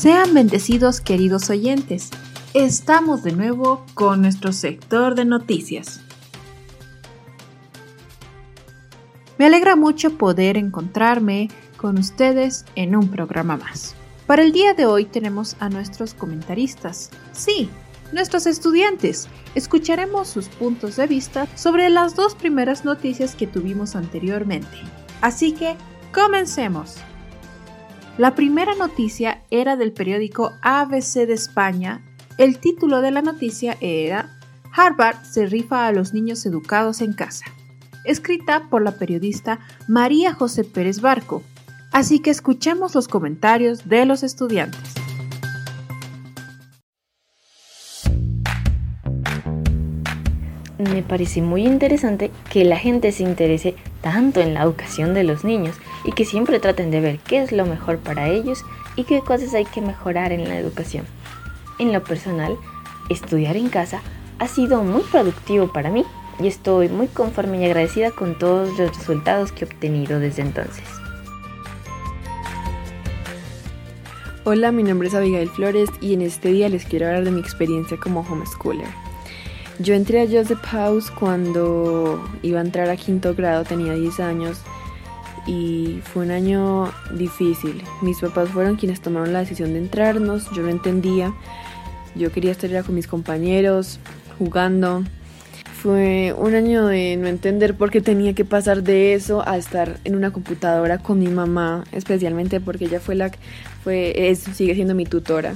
Sean 0.00 0.32
bendecidos 0.32 1.02
queridos 1.02 1.50
oyentes. 1.50 2.08
Estamos 2.54 3.22
de 3.22 3.32
nuevo 3.32 3.84
con 3.92 4.22
nuestro 4.22 4.50
sector 4.50 5.14
de 5.14 5.26
noticias. 5.26 6.00
Me 9.36 9.44
alegra 9.44 9.76
mucho 9.76 10.16
poder 10.16 10.56
encontrarme 10.56 11.50
con 11.76 11.98
ustedes 11.98 12.64
en 12.76 12.96
un 12.96 13.10
programa 13.10 13.58
más. 13.58 13.94
Para 14.26 14.40
el 14.40 14.52
día 14.52 14.72
de 14.72 14.86
hoy 14.86 15.04
tenemos 15.04 15.54
a 15.60 15.68
nuestros 15.68 16.14
comentaristas. 16.14 17.10
Sí, 17.32 17.68
nuestros 18.10 18.46
estudiantes. 18.46 19.28
Escucharemos 19.54 20.28
sus 20.28 20.48
puntos 20.48 20.96
de 20.96 21.08
vista 21.08 21.46
sobre 21.56 21.90
las 21.90 22.16
dos 22.16 22.34
primeras 22.34 22.86
noticias 22.86 23.34
que 23.34 23.46
tuvimos 23.46 23.94
anteriormente. 23.94 24.78
Así 25.20 25.52
que, 25.52 25.76
comencemos. 26.14 26.96
La 28.20 28.34
primera 28.34 28.74
noticia 28.74 29.44
era 29.50 29.76
del 29.76 29.94
periódico 29.94 30.52
ABC 30.60 31.26
de 31.26 31.32
España. 31.32 32.04
El 32.36 32.58
título 32.58 33.00
de 33.00 33.10
la 33.10 33.22
noticia 33.22 33.78
era 33.80 34.38
Harvard 34.76 35.24
se 35.24 35.46
rifa 35.46 35.86
a 35.86 35.92
los 35.92 36.12
niños 36.12 36.44
educados 36.44 37.00
en 37.00 37.14
casa 37.14 37.46
escrita 38.04 38.64
por 38.68 38.82
la 38.82 38.92
periodista 38.92 39.60
María 39.88 40.34
José 40.34 40.64
Pérez 40.64 41.00
Barco. 41.00 41.42
Así 41.92 42.18
que 42.18 42.28
escuchemos 42.28 42.94
los 42.94 43.08
comentarios 43.08 43.88
de 43.88 44.04
los 44.04 44.22
estudiantes. 44.22 44.80
Me 50.76 51.02
parece 51.02 51.40
muy 51.40 51.66
interesante 51.66 52.30
que 52.50 52.66
la 52.66 52.76
gente 52.76 53.12
se 53.12 53.22
interese 53.22 53.76
tanto 54.02 54.40
en 54.40 54.52
la 54.52 54.62
educación 54.62 55.14
de 55.14 55.24
los 55.24 55.42
niños 55.42 55.76
y 56.04 56.12
que 56.12 56.24
siempre 56.24 56.60
traten 56.60 56.90
de 56.90 57.00
ver 57.00 57.18
qué 57.18 57.42
es 57.42 57.52
lo 57.52 57.66
mejor 57.66 57.98
para 57.98 58.28
ellos 58.28 58.64
y 58.96 59.04
qué 59.04 59.20
cosas 59.20 59.54
hay 59.54 59.64
que 59.64 59.80
mejorar 59.80 60.32
en 60.32 60.48
la 60.48 60.58
educación. 60.58 61.04
En 61.78 61.92
lo 61.92 62.02
personal, 62.02 62.56
estudiar 63.08 63.56
en 63.56 63.68
casa 63.68 64.02
ha 64.38 64.48
sido 64.48 64.82
muy 64.82 65.02
productivo 65.02 65.72
para 65.72 65.90
mí 65.90 66.04
y 66.38 66.46
estoy 66.46 66.88
muy 66.88 67.06
conforme 67.08 67.60
y 67.60 67.64
agradecida 67.64 68.10
con 68.10 68.38
todos 68.38 68.78
los 68.78 68.96
resultados 68.96 69.52
que 69.52 69.64
he 69.64 69.68
obtenido 69.68 70.18
desde 70.18 70.42
entonces. 70.42 70.84
Hola, 74.44 74.72
mi 74.72 74.82
nombre 74.82 75.08
es 75.08 75.14
Abigail 75.14 75.50
Flores 75.50 75.90
y 76.00 76.14
en 76.14 76.22
este 76.22 76.50
día 76.50 76.70
les 76.70 76.86
quiero 76.86 77.06
hablar 77.06 77.24
de 77.24 77.30
mi 77.30 77.40
experiencia 77.40 77.98
como 77.98 78.20
homeschooler. 78.20 78.88
Yo 79.78 79.94
entré 79.94 80.22
a 80.22 80.26
Joseph 80.26 80.62
House 80.62 81.10
cuando 81.10 82.26
iba 82.42 82.58
a 82.58 82.62
entrar 82.62 82.88
a 82.88 82.96
quinto 82.96 83.34
grado, 83.34 83.64
tenía 83.64 83.94
10 83.94 84.20
años 84.20 84.60
y 85.46 86.00
fue 86.04 86.24
un 86.24 86.30
año 86.30 86.92
difícil. 87.14 87.82
Mis 88.02 88.18
papás 88.20 88.48
fueron 88.50 88.76
quienes 88.76 89.00
tomaron 89.00 89.32
la 89.32 89.40
decisión 89.40 89.72
de 89.72 89.78
entrarnos, 89.78 90.50
yo 90.52 90.62
no 90.62 90.68
entendía, 90.68 91.32
yo 92.14 92.32
quería 92.32 92.52
estar 92.52 92.84
con 92.84 92.94
mis 92.94 93.06
compañeros, 93.06 93.98
jugando, 94.38 95.04
fue 95.80 96.34
un 96.36 96.54
año 96.54 96.86
de 96.86 97.16
no 97.16 97.26
entender 97.26 97.74
por 97.74 97.90
qué 97.90 98.02
tenía 98.02 98.34
que 98.34 98.44
pasar 98.44 98.82
de 98.82 99.14
eso 99.14 99.42
a 99.48 99.56
estar 99.56 99.98
en 100.04 100.14
una 100.14 100.30
computadora 100.30 100.98
con 100.98 101.18
mi 101.18 101.28
mamá, 101.28 101.84
especialmente 101.90 102.60
porque 102.60 102.84
ella 102.84 103.00
fue 103.00 103.14
la 103.14 103.30
fue 103.82 104.28
es, 104.28 104.40
sigue 104.40 104.74
siendo 104.74 104.94
mi 104.94 105.06
tutora. 105.06 105.54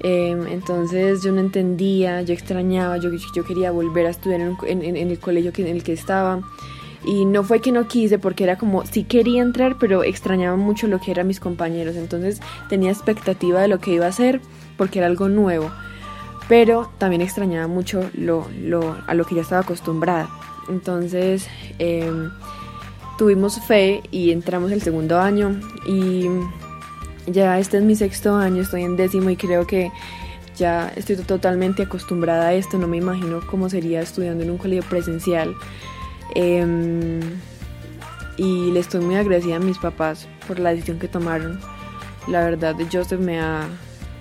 Em, 0.00 0.46
entonces 0.46 1.22
yo 1.22 1.32
no 1.32 1.40
entendía, 1.40 2.22
yo 2.22 2.32
extrañaba, 2.32 2.96
yo, 2.96 3.10
yo 3.34 3.44
quería 3.44 3.70
volver 3.70 4.06
a 4.06 4.10
estudiar 4.10 4.40
en, 4.40 4.56
en, 4.82 4.96
el 4.96 5.18
colegio 5.18 5.52
en 5.54 5.66
el 5.66 5.82
que 5.82 5.92
estaba. 5.92 6.40
Y 7.04 7.24
no 7.24 7.44
fue 7.44 7.60
que 7.60 7.72
no 7.72 7.86
quise, 7.88 8.18
porque 8.18 8.44
era 8.44 8.56
como, 8.56 8.84
sí 8.86 9.04
quería 9.04 9.42
entrar, 9.42 9.76
pero 9.78 10.02
extrañaba 10.02 10.56
mucho 10.56 10.86
lo 10.86 11.00
que 11.00 11.10
eran 11.10 11.26
mis 11.26 11.40
compañeros. 11.40 11.96
Entonces 11.96 12.40
tenía 12.68 12.90
expectativa 12.90 13.60
de 13.60 13.68
lo 13.68 13.78
que 13.78 13.92
iba 13.92 14.06
a 14.06 14.10
hacer, 14.10 14.40
porque 14.76 14.98
era 14.98 15.06
algo 15.06 15.28
nuevo 15.28 15.70
pero 16.48 16.90
también 16.98 17.22
extrañaba 17.22 17.66
mucho 17.66 18.08
lo, 18.14 18.46
a 19.06 19.14
lo 19.14 19.24
que 19.24 19.34
ya 19.34 19.42
estaba 19.42 19.62
acostumbrada. 19.62 20.28
Entonces 20.68 21.48
em, 21.78 22.30
tuvimos 23.18 23.60
fe 23.60 24.02
y 24.10 24.30
entramos 24.30 24.72
el 24.72 24.82
segundo 24.82 25.18
año 25.18 25.60
y 25.86 26.26
ya 27.26 27.58
este 27.58 27.78
es 27.78 27.82
mi 27.82 27.96
sexto 27.96 28.36
año, 28.36 28.62
estoy 28.62 28.84
en 28.84 28.96
décimo 28.96 29.30
y 29.30 29.36
creo 29.36 29.66
que 29.66 29.90
ya 30.56 30.92
estoy 30.96 31.16
totalmente 31.16 31.82
acostumbrada 31.82 32.48
a 32.48 32.54
esto, 32.54 32.78
no 32.78 32.86
me 32.86 32.96
imagino 32.96 33.40
cómo 33.50 33.68
sería 33.68 34.00
estudiando 34.00 34.44
en 34.44 34.50
un 34.50 34.58
colegio 34.58 34.88
presencial. 34.88 35.54
Em, 36.34 37.20
y 38.36 38.70
le 38.70 38.80
estoy 38.80 39.00
muy 39.00 39.16
agradecida 39.16 39.56
a 39.56 39.60
mis 39.60 39.78
papás 39.78 40.28
por 40.46 40.58
la 40.58 40.70
decisión 40.70 40.98
que 40.98 41.08
tomaron. 41.08 41.58
La 42.28 42.44
verdad, 42.44 42.76
Joseph 42.92 43.20
me 43.20 43.40
ha, 43.40 43.66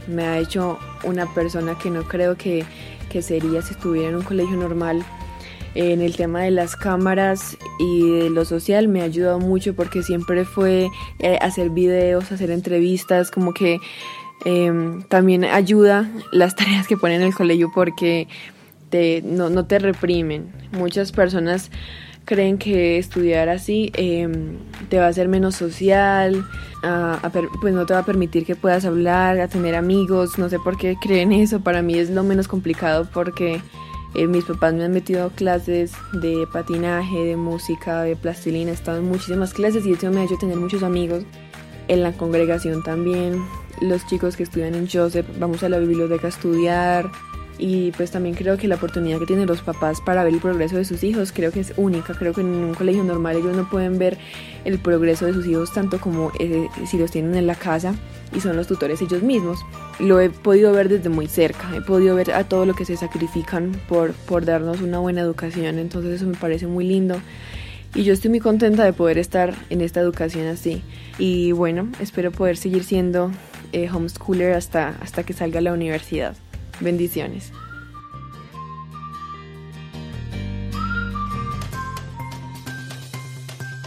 me 0.08 0.24
ha 0.24 0.40
hecho 0.40 0.80
una 1.04 1.26
persona 1.34 1.78
que 1.78 1.90
no 1.90 2.04
creo 2.04 2.36
que, 2.36 2.66
sería 3.22 3.62
si 3.62 3.74
estuviera 3.74 4.10
en 4.10 4.16
un 4.16 4.24
colegio 4.24 4.58
normal. 4.58 5.06
En 5.74 6.02
el 6.02 6.18
tema 6.18 6.42
de 6.42 6.52
las 6.52 6.76
cámaras 6.76 7.58
y 7.80 8.10
de 8.10 8.30
lo 8.30 8.44
social 8.44 8.90
me 8.90 9.02
ha 9.02 9.06
ayudado 9.06 9.40
mucho 9.40 9.74
porque 9.74 10.04
siempre 10.04 10.44
fue 10.44 10.90
eh, 11.20 11.38
hacer 11.42 11.70
videos, 11.70 12.32
hacer 12.32 12.52
entrevistas, 12.52 13.32
como 13.32 13.54
que 13.54 13.80
em, 14.44 15.02
también 15.04 15.46
ayuda 15.46 16.10
las 16.32 16.56
tareas 16.58 16.88
que 16.88 16.98
ponen 16.98 17.22
en 17.22 17.28
el 17.28 17.34
colegio 17.34 17.72
porque 17.74 18.28
te, 18.90 19.22
no, 19.24 19.66
te 19.66 19.80
reprimen. 19.80 20.52
Muchas 20.72 21.12
personas 21.12 21.72
creen 22.26 22.58
que 22.58 22.98
estudiar 22.98 23.50
así 23.50 23.92
em, 23.94 24.58
te 24.90 24.98
va 24.98 25.06
a 25.06 25.10
hacer 25.10 25.28
menos 25.28 25.56
social, 25.56 26.46
pues 27.62 27.74
no 27.74 27.86
te 27.86 27.94
va 27.94 28.00
a 28.00 28.06
permitir 28.06 28.46
que 28.46 28.56
puedas 28.56 28.86
hablar, 28.86 29.40
a 29.40 29.48
tener 29.48 29.76
amigos, 29.76 30.38
no 30.38 30.50
sé 30.50 30.58
por 30.60 30.78
qué 30.78 30.96
creen 31.02 31.32
eso, 31.32 31.62
para 31.62 31.82
mí 31.82 31.96
es 31.96 32.10
lo 32.10 32.24
menos 32.24 32.48
complicado 32.48 33.08
porque 33.14 33.62
Eh, 34.18 34.28
mis 34.28 34.46
papás 34.46 34.74
me 34.74 34.86
han 34.86 34.94
metido 34.94 35.30
clases 35.32 35.92
de 36.14 36.48
patinaje, 36.54 37.18
de 37.26 37.36
música, 37.36 38.02
de 38.04 38.16
plastilina, 38.16 38.72
he 38.72 38.74
estado 38.74 39.00
en 39.00 39.10
muchísimas 39.10 39.54
clases 39.54 39.86
y 39.86 39.92
eso 39.92 40.10
me 40.10 40.22
ha 40.22 40.24
hecho 40.24 40.38
tener 40.38 40.56
muchos 40.56 40.84
amigos. 40.84 41.26
En 41.90 42.02
la 42.02 42.14
congregación 42.14 42.82
también, 42.82 43.44
los 43.82 44.08
chicos 44.08 44.38
que 44.38 44.44
estudian 44.44 44.74
en 44.74 44.88
Joseph, 44.88 45.26
vamos 45.38 45.64
a 45.64 45.70
la 45.70 45.80
biblioteca 45.80 46.28
a 46.28 46.30
estudiar, 46.30 47.12
y 47.58 47.92
pues 47.92 48.12
también 48.12 48.36
creo 48.36 48.58
que 48.58 48.68
la 48.68 48.76
oportunidad 48.76 49.20
que 49.20 49.26
tienen 49.26 49.48
los 49.48 49.62
papás 49.62 50.02
para 50.02 50.24
ver 50.24 50.34
el 50.34 50.40
progreso 50.40 50.78
de 50.78 50.86
sus 50.86 51.04
hijos 51.04 51.32
creo 51.32 51.52
que 51.52 51.62
es 51.62 51.74
única, 51.78 52.14
creo 52.14 52.34
que 52.34 52.42
en 52.42 52.48
un 52.48 52.74
colegio 52.74 53.04
normal 53.04 53.38
ellos 53.38 53.56
no 53.56 53.70
pueden 53.70 53.98
ver 53.98 54.18
el 54.66 54.80
progreso 54.80 55.26
de 55.26 55.34
sus 55.34 55.46
hijos 55.48 55.74
tanto 55.74 56.00
como 56.00 56.32
eh, 56.40 56.68
si 56.86 56.98
los 56.98 57.12
tienen 57.12 57.36
en 57.36 57.48
la 57.48 57.56
casa 57.56 57.96
y 58.36 58.42
son 58.42 58.56
los 58.58 58.68
tutores 58.68 59.02
ellos 59.02 59.24
mismos. 59.24 59.60
Lo 60.00 60.20
he 60.20 60.30
podido 60.30 60.74
ver 60.74 60.90
desde 60.90 61.10
muy 61.10 61.28
cerca, 61.28 61.76
he 61.76 61.82
podido 61.82 62.16
ver 62.16 62.32
a 62.32 62.44
todo 62.44 62.66
lo 62.66 62.74
que 62.74 62.86
se 62.86 62.98
sacrifican 62.98 63.72
por, 63.88 64.12
por 64.14 64.46
darnos 64.46 64.82
una 64.82 65.00
buena 65.00 65.22
educación, 65.22 65.80
entonces 65.80 66.14
eso 66.14 66.26
me 66.26 66.36
parece 66.36 66.68
muy 66.68 66.86
lindo. 66.86 67.22
Y 67.94 68.04
yo 68.04 68.12
estoy 68.12 68.30
muy 68.30 68.42
contenta 68.42 68.84
de 68.84 68.92
poder 68.92 69.18
estar 69.18 69.56
en 69.70 69.80
esta 69.80 70.02
educación 70.02 70.48
así. 70.48 70.84
Y 71.18 71.54
bueno, 71.54 71.88
espero 72.02 72.30
poder 72.30 72.58
seguir 72.58 72.84
siendo 72.84 73.32
eh, 73.72 73.90
homeschooler 73.90 74.54
hasta, 74.54 74.90
hasta 75.02 75.24
que 75.24 75.32
salga 75.32 75.60
a 75.60 75.62
la 75.62 75.72
universidad. 75.72 76.36
Bendiciones. 76.80 77.52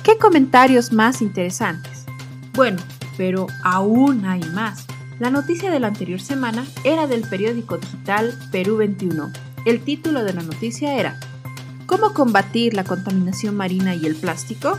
¿Qué 0.04 0.16
comentarios 0.16 0.92
más 0.92 1.20
interesantes? 1.20 2.06
Bueno, 2.54 2.78
pero 3.18 3.46
aún 3.62 4.24
hay 4.24 4.40
más. 4.54 4.86
La 5.18 5.30
noticia 5.30 5.70
de 5.70 5.80
la 5.80 5.88
anterior 5.88 6.20
semana 6.20 6.64
era 6.82 7.06
del 7.06 7.28
periódico 7.28 7.76
digital 7.76 8.32
Perú 8.50 8.78
21. 8.78 9.30
El 9.66 9.80
título 9.80 10.24
de 10.24 10.32
la 10.32 10.42
noticia 10.42 10.98
era 10.98 11.20
¿Cómo 11.86 12.14
combatir 12.14 12.74
la 12.74 12.84
contaminación 12.84 13.54
marina 13.54 13.94
y 13.94 14.06
el 14.06 14.14
plástico? 14.14 14.78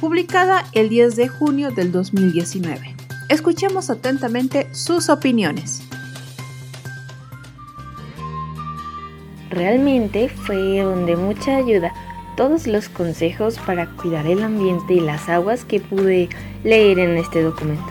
Publicada 0.00 0.64
el 0.72 0.88
10 0.88 1.16
de 1.16 1.28
junio 1.28 1.72
del 1.72 1.90
2019. 1.90 2.94
Escuchemos 3.28 3.90
atentamente 3.90 4.72
sus 4.72 5.08
opiniones. 5.08 5.82
Realmente 9.50 10.28
fue 10.28 10.80
donde 10.80 11.16
mucha 11.16 11.56
ayuda 11.56 11.92
todos 12.36 12.68
los 12.68 12.88
consejos 12.88 13.58
para 13.58 13.86
cuidar 13.86 14.26
el 14.26 14.44
ambiente 14.44 14.94
y 14.94 15.00
las 15.00 15.28
aguas 15.28 15.64
que 15.64 15.80
pude 15.80 16.28
leer 16.62 17.00
en 17.00 17.16
este 17.16 17.42
documento. 17.42 17.84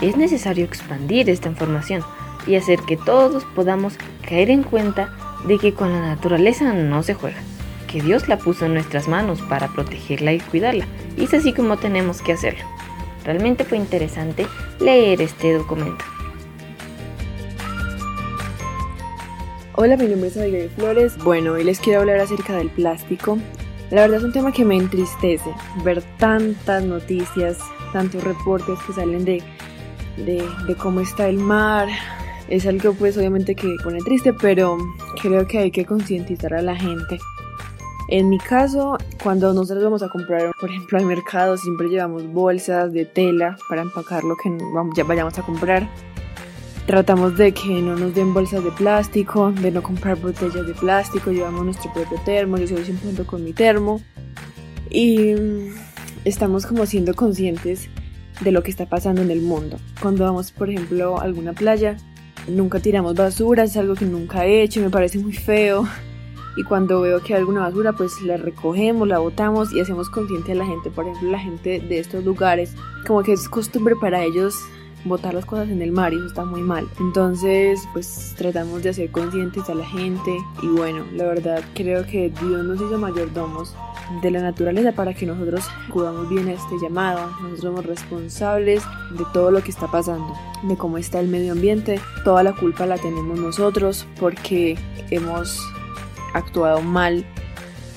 Es 0.00 0.16
necesario 0.16 0.64
expandir 0.64 1.28
esta 1.28 1.50
información 1.50 2.02
y 2.46 2.56
hacer 2.56 2.80
que 2.80 2.96
todos 2.96 3.44
podamos 3.54 3.98
caer 4.26 4.50
en 4.50 4.62
cuenta 4.62 5.12
de 5.46 5.58
que 5.58 5.74
con 5.74 5.92
la 5.92 6.00
naturaleza 6.00 6.72
no 6.72 7.02
se 7.02 7.14
juega, 7.14 7.38
que 7.86 8.00
Dios 8.00 8.26
la 8.26 8.38
puso 8.38 8.64
en 8.64 8.74
nuestras 8.74 9.06
manos 9.06 9.42
para 9.42 9.68
protegerla 9.68 10.32
y 10.32 10.40
cuidarla, 10.40 10.86
y 11.16 11.24
es 11.24 11.34
así 11.34 11.52
como 11.52 11.76
tenemos 11.76 12.22
que 12.22 12.32
hacerlo. 12.32 12.64
Realmente 13.24 13.64
fue 13.64 13.78
interesante 13.78 14.46
leer 14.80 15.20
este 15.20 15.52
documento. 15.52 16.04
Hola, 19.74 19.96
mi 19.96 20.04
nombre 20.04 20.28
es 20.28 20.36
Abigail 20.36 20.68
Flores. 20.68 21.16
Bueno, 21.24 21.52
hoy 21.52 21.64
les 21.64 21.80
quiero 21.80 22.00
hablar 22.00 22.20
acerca 22.20 22.54
del 22.56 22.68
plástico. 22.68 23.38
La 23.90 24.02
verdad 24.02 24.18
es 24.18 24.24
un 24.24 24.32
tema 24.32 24.52
que 24.52 24.66
me 24.66 24.76
entristece 24.76 25.50
ver 25.82 26.02
tantas 26.18 26.84
noticias, 26.84 27.56
tantos 27.90 28.22
reportes 28.22 28.78
que 28.86 28.92
salen 28.92 29.24
de, 29.24 29.42
de, 30.18 30.46
de 30.66 30.74
cómo 30.76 31.00
está 31.00 31.26
el 31.26 31.38
mar. 31.38 31.88
Es 32.48 32.66
algo 32.66 32.92
pues 32.92 33.16
obviamente 33.16 33.54
que 33.54 33.74
pone 33.82 34.00
triste, 34.00 34.34
pero 34.34 34.76
creo 35.22 35.46
que 35.46 35.60
hay 35.60 35.70
que 35.70 35.86
concientizar 35.86 36.52
a 36.52 36.60
la 36.60 36.76
gente. 36.76 37.18
En 38.08 38.28
mi 38.28 38.38
caso, 38.38 38.98
cuando 39.22 39.54
nosotros 39.54 39.82
vamos 39.82 40.02
a 40.02 40.10
comprar, 40.10 40.52
por 40.60 40.68
ejemplo, 40.68 40.98
al 40.98 41.06
mercado, 41.06 41.56
siempre 41.56 41.88
llevamos 41.88 42.30
bolsas 42.30 42.92
de 42.92 43.06
tela 43.06 43.56
para 43.70 43.80
empacar 43.80 44.22
lo 44.22 44.36
que 44.36 44.54
ya 44.94 45.04
vayamos 45.04 45.38
a 45.38 45.42
comprar. 45.42 45.88
Tratamos 46.86 47.36
de 47.36 47.52
que 47.52 47.80
no 47.80 47.96
nos 47.96 48.12
den 48.14 48.34
bolsas 48.34 48.64
de 48.64 48.72
plástico, 48.72 49.52
de 49.52 49.70
no 49.70 49.82
comprar 49.82 50.18
botellas 50.20 50.66
de 50.66 50.74
plástico, 50.74 51.30
llevamos 51.30 51.64
nuestro 51.64 51.92
propio 51.92 52.18
termo, 52.24 52.58
yo 52.58 52.66
soy 52.66 52.84
siempre 52.84 53.10
ando 53.10 53.24
con 53.24 53.44
mi 53.44 53.52
termo. 53.52 54.00
Y 54.90 55.34
mm, 55.34 55.74
estamos 56.24 56.66
como 56.66 56.84
siendo 56.86 57.14
conscientes 57.14 57.88
de 58.40 58.50
lo 58.50 58.64
que 58.64 58.72
está 58.72 58.86
pasando 58.86 59.22
en 59.22 59.30
el 59.30 59.42
mundo. 59.42 59.78
Cuando 60.00 60.24
vamos, 60.24 60.50
por 60.50 60.70
ejemplo, 60.70 61.18
a 61.18 61.22
alguna 61.22 61.52
playa, 61.52 61.96
nunca 62.48 62.80
tiramos 62.80 63.14
basura, 63.14 63.62
es 63.62 63.76
algo 63.76 63.94
que 63.94 64.04
nunca 64.04 64.44
he 64.46 64.62
hecho, 64.62 64.80
me 64.80 64.90
parece 64.90 65.18
muy 65.18 65.32
feo. 65.32 65.86
Y 66.54 66.64
cuando 66.64 67.00
veo 67.00 67.22
que 67.22 67.32
hay 67.32 67.40
alguna 67.40 67.62
basura, 67.62 67.94
pues 67.94 68.20
la 68.20 68.36
recogemos, 68.36 69.08
la 69.08 69.18
botamos 69.20 69.72
y 69.72 69.80
hacemos 69.80 70.10
consciente 70.10 70.52
a 70.52 70.56
la 70.56 70.66
gente. 70.66 70.90
Por 70.90 71.06
ejemplo, 71.06 71.30
la 71.30 71.38
gente 71.38 71.80
de 71.80 71.98
estos 71.98 72.22
lugares, 72.26 72.74
como 73.06 73.22
que 73.22 73.32
es 73.32 73.48
costumbre 73.48 73.96
para 73.96 74.22
ellos 74.22 74.54
botar 75.04 75.34
las 75.34 75.44
cosas 75.44 75.68
en 75.68 75.82
el 75.82 75.92
mar 75.92 76.12
y 76.12 76.16
eso 76.16 76.26
está 76.26 76.44
muy 76.44 76.62
mal. 76.62 76.88
Entonces, 77.00 77.80
pues 77.92 78.34
tratamos 78.36 78.82
de 78.82 78.90
hacer 78.90 79.10
conscientes 79.10 79.68
a 79.68 79.74
la 79.74 79.84
gente 79.84 80.36
y 80.62 80.66
bueno, 80.68 81.04
la 81.12 81.24
verdad 81.24 81.62
creo 81.74 82.06
que 82.06 82.30
Dios 82.30 82.64
nos 82.64 82.76
hizo 82.76 82.98
mayordomos 82.98 83.74
de 84.20 84.30
la 84.30 84.40
naturaleza 84.40 84.92
para 84.92 85.14
que 85.14 85.26
nosotros 85.26 85.64
cubamos 85.90 86.28
bien 86.28 86.48
este 86.48 86.76
llamado. 86.80 87.26
Nosotros 87.40 87.60
somos 87.60 87.86
responsables 87.86 88.82
de 89.16 89.24
todo 89.32 89.50
lo 89.50 89.62
que 89.62 89.70
está 89.70 89.86
pasando, 89.86 90.34
de 90.62 90.76
cómo 90.76 90.98
está 90.98 91.20
el 91.20 91.28
medio 91.28 91.52
ambiente. 91.52 92.00
Toda 92.24 92.42
la 92.42 92.52
culpa 92.52 92.86
la 92.86 92.98
tenemos 92.98 93.38
nosotros 93.38 94.06
porque 94.20 94.76
hemos 95.10 95.58
actuado 96.34 96.80
mal 96.82 97.24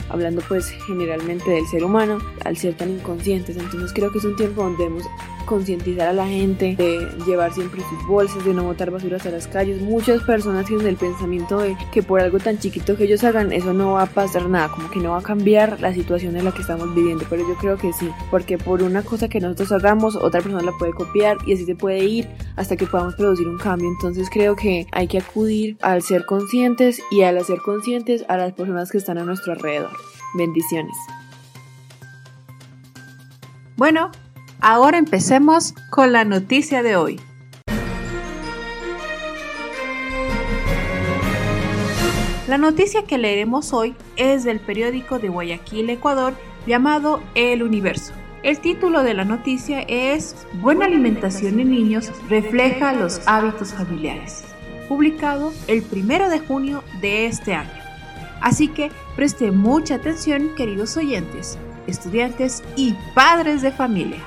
hablando 0.10 0.42
pues 0.48 0.68
generalmente 0.86 1.50
del 1.50 1.66
ser 1.68 1.84
humano 1.84 2.20
al 2.44 2.58
ser 2.58 2.76
tan 2.76 2.92
inconscientes 2.92 3.58
entonces 3.58 3.92
creo 3.92 4.12
que 4.12 4.20
es 4.20 4.26
un 4.26 4.36
tiempo 4.36 4.62
donde 4.62 4.84
debemos 4.84 5.04
concientizar 5.46 6.08
a 6.08 6.14
la 6.14 6.28
gente 6.28 6.76
de 6.76 7.08
llevar 7.26 7.54
siempre 7.54 7.82
sus 7.82 8.08
bolsas, 8.08 8.44
de 8.44 8.54
no 8.54 8.64
botar 8.64 8.92
basuras 8.92 9.26
a 9.26 9.32
las 9.32 9.48
calles. 9.48 9.82
Muchas 9.82 10.22
personas 10.24 10.66
tienen 10.66 10.88
el 10.88 10.96
pensamiento 10.96 11.60
de 11.60 11.78
que 11.92 12.04
por 12.04 12.20
algo 12.20 12.40
tan 12.40 12.60
chiquito 12.60 12.98
que 12.98 13.06
ellos 13.06 13.24
hagan, 13.24 13.52
eso 13.52 13.74
no 13.74 13.94
va 13.94 14.04
a 14.04 14.06
pasar 14.08 14.50
nada, 14.50 14.70
como 14.70 14.90
que 14.90 15.00
no 15.00 15.12
va 15.12 15.20
a 15.20 15.24
cambiar 15.24 15.80
la 15.80 15.94
situación 15.94 16.36
en 16.36 16.46
la 16.46 16.52
que 16.52 16.62
estamos 16.62 16.94
viviendo. 16.94 17.26
Pero 17.30 17.48
yo 17.48 17.56
creo 17.56 17.78
que 17.78 17.94
sí, 17.94 18.10
porque 18.32 18.58
por 18.58 18.82
una 18.82 19.04
cosa 19.04 19.28
que 19.30 19.40
nosotros 19.40 19.72
hagamos, 19.72 20.16
otra 20.16 20.42
persona 20.42 20.64
la 20.64 20.72
puede 20.74 20.94
copiar 20.94 21.38
y 21.46 21.54
así 21.54 21.66
se 21.66 21.76
puede 21.76 22.04
ir 22.04 22.28
hasta 22.56 22.76
que 22.76 22.88
podamos 22.88 23.16
producir 23.16 23.48
un 23.48 23.58
cambio. 23.58 23.88
Entonces 23.88 24.30
creo 24.30 24.56
que 24.56 24.88
hay 24.92 25.08
que 25.08 25.20
acudir 25.20 25.78
al 25.82 26.02
ser 26.02 26.26
conscientes 26.26 27.02
y 27.12 27.22
al 27.22 27.38
hacer 27.38 27.60
conscientes 27.60 28.26
a 28.28 28.38
las 28.38 28.54
personas 28.54 28.92
que 28.92 28.98
están 28.98 29.18
a 29.18 29.24
nuestro 29.24 29.54
alrededor. 29.54 29.92
Bendiciones. 30.38 30.96
Bueno, 33.78 34.12
Ahora 34.62 34.98
empecemos 34.98 35.74
con 35.92 36.12
la 36.12 36.26
noticia 36.26 36.82
de 36.82 36.96
hoy. 36.96 37.20
La 42.48 42.58
noticia 42.58 43.04
que 43.04 43.18
leeremos 43.18 43.74
hoy 43.74 43.96
es 44.18 44.44
del 44.44 44.60
periódico 44.60 45.20
de 45.20 45.30
Guayaquil, 45.30 45.90
Ecuador, 45.90 46.36
llamado 46.68 47.22
El 47.34 47.64
Universo. 47.64 48.14
El 48.44 48.60
título 48.60 49.04
de 49.04 49.16
la 49.16 49.26
noticia 49.26 49.82
es 49.82 50.36
Buena 50.62 50.86
alimentación 50.86 51.60
en 51.60 51.72
niños 51.72 52.12
refleja 52.30 52.94
los 52.94 53.22
hábitos 53.26 53.74
familiares, 53.74 54.44
publicado 54.88 55.52
el 55.68 55.84
1 55.92 56.30
de 56.30 56.40
junio 56.40 56.84
de 57.02 57.26
este 57.26 57.56
año. 57.56 57.72
Así 58.42 58.68
que 58.68 58.92
preste 59.16 59.52
mucha 59.52 59.96
atención, 59.96 60.52
queridos 60.56 60.96
oyentes, 60.98 61.58
estudiantes 61.88 62.64
y 62.76 62.96
padres 63.16 63.64
de 63.64 63.72
familia. 63.72 64.20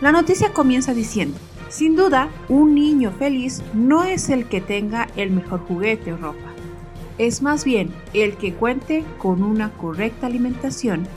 La 0.00 0.12
noticia 0.12 0.52
comienza 0.52 0.92
diciendo, 0.92 1.38
sin 1.70 1.96
duda, 1.96 2.28
un 2.48 2.74
niño 2.74 3.12
feliz 3.18 3.62
no 3.72 4.04
es 4.04 4.28
el 4.28 4.46
que 4.46 4.60
tenga 4.60 5.08
el 5.16 5.30
mejor 5.30 5.60
juguete 5.66 6.12
o 6.12 6.16
ropa. 6.18 6.52
Es 7.16 7.40
más 7.40 7.64
bien 7.64 7.94
el 8.12 8.36
que 8.36 8.52
cuente 8.52 9.04
con 9.16 9.42
una 9.42 9.70
correcta 9.72 10.26
alimentación 10.26 11.08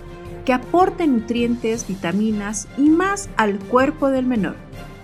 que 0.45 0.53
aporte 0.53 1.05
nutrientes, 1.07 1.87
vitaminas 1.87 2.69
y 2.77 2.89
más 2.89 3.29
al 3.35 3.59
cuerpo 3.59 4.09
del 4.09 4.25
menor. 4.25 4.55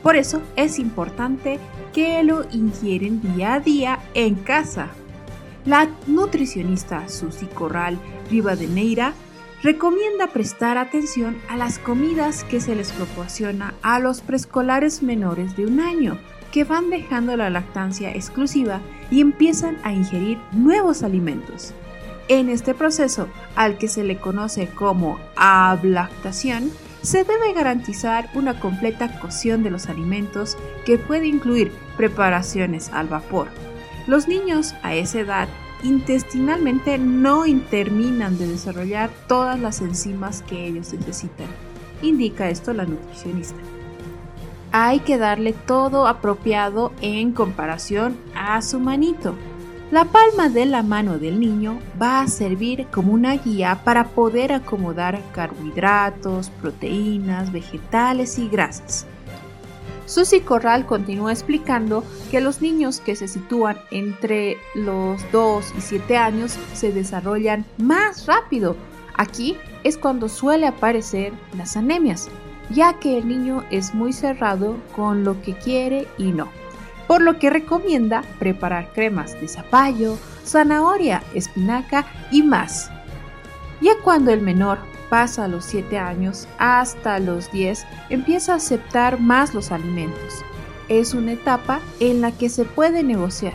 Por 0.01 0.15
eso 0.15 0.41
es 0.55 0.79
importante 0.79 1.59
que 1.93 2.23
lo 2.23 2.45
ingieren 2.51 3.21
día 3.21 3.55
a 3.55 3.59
día 3.59 3.99
en 4.13 4.35
casa. 4.35 4.87
La 5.65 5.89
nutricionista 6.07 7.09
Susi 7.09 7.47
Corral 7.47 7.99
Rivadeneira 8.29 9.13
recomienda 9.65 10.27
prestar 10.27 10.77
atención 10.77 11.41
a 11.49 11.57
las 11.57 11.79
comidas 11.79 12.43
que 12.43 12.61
se 12.61 12.75
les 12.75 12.91
proporciona 12.91 13.73
a 13.81 13.97
los 13.97 14.21
preescolares 14.21 15.01
menores 15.01 15.57
de 15.57 15.65
un 15.65 15.79
año, 15.79 16.19
que 16.51 16.63
van 16.63 16.91
dejando 16.91 17.35
la 17.35 17.49
lactancia 17.49 18.11
exclusiva 18.11 18.79
y 19.09 19.21
empiezan 19.21 19.79
a 19.81 19.91
ingerir 19.91 20.37
nuevos 20.51 21.01
alimentos. 21.01 21.73
En 22.27 22.49
este 22.49 22.75
proceso, 22.75 23.27
al 23.55 23.79
que 23.79 23.87
se 23.87 24.03
le 24.03 24.17
conoce 24.17 24.67
como 24.67 25.19
ablactación, 25.35 26.69
se 27.01 27.23
debe 27.23 27.51
garantizar 27.53 28.29
una 28.35 28.59
completa 28.59 29.19
cocción 29.19 29.63
de 29.63 29.71
los 29.71 29.87
alimentos 29.87 30.59
que 30.85 30.99
puede 30.99 31.25
incluir 31.25 31.71
preparaciones 31.97 32.91
al 32.93 33.07
vapor. 33.07 33.47
Los 34.05 34.27
niños 34.27 34.75
a 34.83 34.93
esa 34.93 35.21
edad 35.21 35.47
intestinalmente 35.83 36.97
no 36.97 37.43
terminan 37.69 38.37
de 38.37 38.47
desarrollar 38.47 39.09
todas 39.27 39.59
las 39.59 39.81
enzimas 39.81 40.41
que 40.43 40.67
ellos 40.67 40.93
necesitan. 40.93 41.47
Indica 42.01 42.49
esto 42.49 42.73
la 42.73 42.85
nutricionista. 42.85 43.59
Hay 44.71 44.99
que 44.99 45.17
darle 45.17 45.53
todo 45.53 46.07
apropiado 46.07 46.91
en 47.01 47.31
comparación 47.31 48.17
a 48.35 48.61
su 48.61 48.79
manito. 48.79 49.35
La 49.91 50.05
palma 50.05 50.49
de 50.49 50.65
la 50.65 50.83
mano 50.83 51.19
del 51.19 51.39
niño 51.39 51.79
va 52.01 52.21
a 52.21 52.27
servir 52.27 52.87
como 52.87 53.13
una 53.13 53.37
guía 53.37 53.81
para 53.83 54.05
poder 54.07 54.51
acomodar 54.51 55.21
carbohidratos, 55.33 56.49
proteínas, 56.49 57.51
vegetales 57.51 58.39
y 58.39 58.49
grasas. 58.49 59.05
Susi 60.05 60.41
Corral 60.41 60.85
continúa 60.85 61.31
explicando 61.31 62.03
que 62.29 62.41
los 62.41 62.61
niños 62.61 62.99
que 62.99 63.15
se 63.15 63.27
sitúan 63.27 63.77
entre 63.89 64.57
los 64.75 65.19
2 65.31 65.73
y 65.77 65.81
7 65.81 66.17
años 66.17 66.57
se 66.73 66.91
desarrollan 66.91 67.65
más 67.77 68.27
rápido. 68.27 68.75
Aquí 69.15 69.57
es 69.83 69.97
cuando 69.97 70.29
suele 70.29 70.67
aparecer 70.67 71.33
las 71.57 71.75
anemias, 71.75 72.29
ya 72.69 72.99
que 72.99 73.17
el 73.17 73.27
niño 73.27 73.63
es 73.71 73.93
muy 73.95 74.13
cerrado 74.13 74.77
con 74.95 75.23
lo 75.23 75.41
que 75.41 75.53
quiere 75.53 76.07
y 76.17 76.31
no. 76.31 76.49
Por 77.07 77.21
lo 77.21 77.39
que 77.39 77.49
recomienda 77.49 78.23
preparar 78.39 78.91
cremas 78.93 79.39
de 79.39 79.47
zapallo, 79.47 80.17
zanahoria, 80.43 81.23
espinaca 81.33 82.05
y 82.31 82.43
más. 82.43 82.91
Ya 83.81 83.93
cuando 84.03 84.31
el 84.31 84.41
menor 84.41 84.79
pasa 85.15 85.47
los 85.47 85.63
7 85.63 85.97
años 85.97 86.45
hasta 86.57 87.19
los 87.19 87.49
10, 87.49 87.85
empieza 88.09 88.51
a 88.51 88.57
aceptar 88.57 89.17
más 89.17 89.53
los 89.53 89.71
alimentos. 89.71 90.43
Es 90.89 91.13
una 91.13 91.31
etapa 91.31 91.79
en 92.01 92.19
la 92.19 92.33
que 92.33 92.49
se 92.49 92.65
puede 92.65 93.01
negociar. 93.01 93.53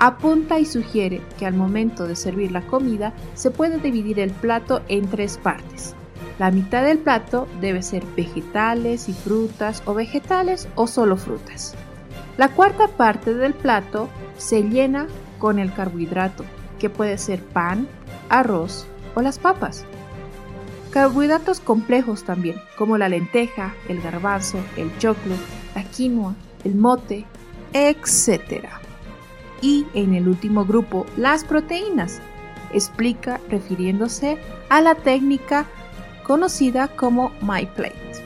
Apunta 0.00 0.58
y 0.58 0.64
sugiere 0.64 1.22
que 1.38 1.46
al 1.46 1.54
momento 1.54 2.08
de 2.08 2.16
servir 2.16 2.50
la 2.50 2.62
comida 2.62 3.12
se 3.34 3.52
puede 3.52 3.78
dividir 3.78 4.18
el 4.18 4.32
plato 4.32 4.82
en 4.88 5.06
tres 5.06 5.38
partes. 5.38 5.94
La 6.40 6.50
mitad 6.50 6.82
del 6.82 6.98
plato 6.98 7.46
debe 7.60 7.80
ser 7.84 8.04
vegetales 8.16 9.08
y 9.08 9.12
frutas 9.12 9.84
o 9.86 9.94
vegetales 9.94 10.66
o 10.74 10.88
solo 10.88 11.16
frutas. 11.16 11.76
La 12.38 12.48
cuarta 12.48 12.88
parte 12.88 13.34
del 13.34 13.54
plato 13.54 14.08
se 14.36 14.64
llena 14.64 15.06
con 15.38 15.60
el 15.60 15.72
carbohidrato, 15.72 16.44
que 16.80 16.90
puede 16.90 17.18
ser 17.18 17.40
pan, 17.40 17.86
arroz 18.30 18.84
o 19.14 19.22
las 19.22 19.38
papas. 19.38 19.86
Carbohidratos 20.94 21.58
complejos 21.58 22.22
también, 22.22 22.62
como 22.78 22.96
la 22.96 23.08
lenteja, 23.08 23.74
el 23.88 24.00
garbanzo, 24.00 24.58
el 24.76 24.96
choclo, 24.98 25.34
la 25.74 25.82
quinoa, 25.82 26.36
el 26.62 26.76
mote, 26.76 27.24
etc. 27.72 28.68
Y 29.60 29.86
en 29.94 30.14
el 30.14 30.28
último 30.28 30.64
grupo, 30.64 31.04
las 31.16 31.42
proteínas. 31.42 32.20
Explica 32.72 33.40
refiriéndose 33.50 34.38
a 34.68 34.80
la 34.80 34.94
técnica 34.94 35.66
conocida 36.22 36.86
como 36.86 37.32
My 37.40 37.66
Plate. 37.66 38.24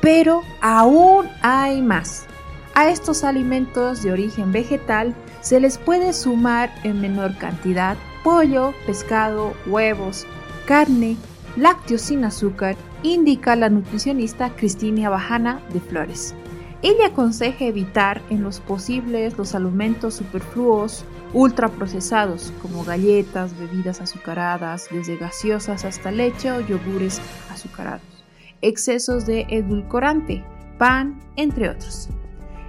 Pero 0.00 0.42
aún 0.60 1.28
hay 1.42 1.80
más. 1.80 2.26
A 2.74 2.88
estos 2.88 3.22
alimentos 3.22 4.02
de 4.02 4.10
origen 4.10 4.50
vegetal 4.50 5.14
se 5.42 5.60
les 5.60 5.78
puede 5.78 6.12
sumar 6.12 6.74
en 6.82 7.00
menor 7.00 7.38
cantidad 7.38 7.96
pollo, 8.24 8.74
pescado, 8.84 9.54
huevos, 9.66 10.26
carne, 10.68 11.16
lácteos 11.56 12.02
sin 12.02 12.26
azúcar, 12.26 12.76
indica 13.02 13.56
la 13.56 13.70
nutricionista 13.70 14.50
Cristina 14.50 15.08
Bajana 15.08 15.62
de 15.72 15.80
Flores. 15.80 16.34
Ella 16.82 17.06
aconseja 17.06 17.64
evitar 17.64 18.20
en 18.28 18.42
los 18.42 18.60
posibles 18.60 19.38
los 19.38 19.54
alimentos 19.54 20.16
superfluos, 20.16 21.06
ultraprocesados, 21.32 22.52
como 22.60 22.84
galletas, 22.84 23.58
bebidas 23.58 24.02
azucaradas, 24.02 24.88
desde 24.90 25.16
gaseosas 25.16 25.86
hasta 25.86 26.10
leche 26.10 26.52
o 26.52 26.60
yogures 26.60 27.18
azucarados, 27.50 28.22
excesos 28.60 29.24
de 29.24 29.46
edulcorante, 29.48 30.44
pan, 30.76 31.18
entre 31.36 31.70
otros. 31.70 32.10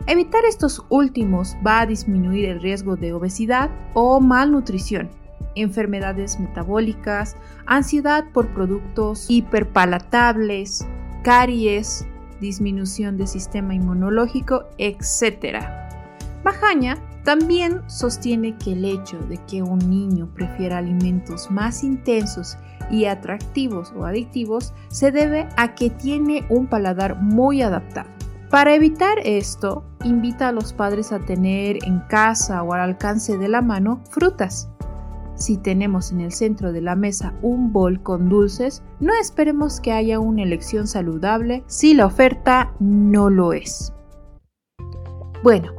Evitar 0.07 0.45
estos 0.45 0.85
últimos 0.87 1.57
va 1.67 1.81
a 1.81 1.85
disminuir 1.85 2.45
el 2.45 2.61
riesgo 2.61 2.95
de 2.95 3.11
obesidad 3.11 3.69
o 3.93 4.21
malnutrición, 4.21 5.09
enfermedades 5.55 6.39
metabólicas, 6.39 7.35
ansiedad 7.65 8.25
por 8.33 8.47
productos 8.53 9.25
hiperpalatables, 9.29 10.85
caries, 11.23 12.05
disminución 12.39 13.17
del 13.17 13.27
sistema 13.27 13.73
inmunológico, 13.73 14.65
etc. 14.77 15.63
Bajaña 16.43 16.97
también 17.23 17.81
sostiene 17.87 18.57
que 18.57 18.73
el 18.73 18.85
hecho 18.85 19.19
de 19.19 19.37
que 19.45 19.61
un 19.61 19.79
niño 19.89 20.29
prefiera 20.33 20.77
alimentos 20.77 21.51
más 21.51 21.83
intensos 21.83 22.57
y 22.89 23.05
atractivos 23.05 23.93
o 23.95 24.05
adictivos 24.05 24.73
se 24.87 25.11
debe 25.11 25.47
a 25.57 25.75
que 25.75 25.89
tiene 25.89 26.45
un 26.49 26.67
paladar 26.67 27.21
muy 27.21 27.61
adaptado. 27.61 28.09
Para 28.49 28.73
evitar 28.73 29.19
esto, 29.25 29.83
invita 30.03 30.47
a 30.47 30.51
los 30.51 30.73
padres 30.73 31.11
a 31.11 31.19
tener 31.19 31.77
en 31.85 31.99
casa 31.99 32.63
o 32.63 32.73
al 32.73 32.81
alcance 32.81 33.37
de 33.37 33.47
la 33.47 33.61
mano 33.61 34.01
frutas, 34.09 34.69
si 35.39 35.57
tenemos 35.57 36.11
en 36.11 36.19
el 36.21 36.31
centro 36.31 36.71
de 36.71 36.81
la 36.81 36.95
mesa 36.95 37.33
un 37.41 37.73
bol 37.73 38.03
con 38.03 38.29
dulces, 38.29 38.83
no 38.99 39.13
esperemos 39.19 39.79
que 39.79 39.91
haya 39.91 40.19
una 40.19 40.43
elección 40.43 40.85
saludable 40.85 41.63
si 41.65 41.93
la 41.93 42.05
oferta 42.05 42.73
no 42.79 43.29
lo 43.29 43.53
es. 43.53 43.93
Bueno, 45.41 45.71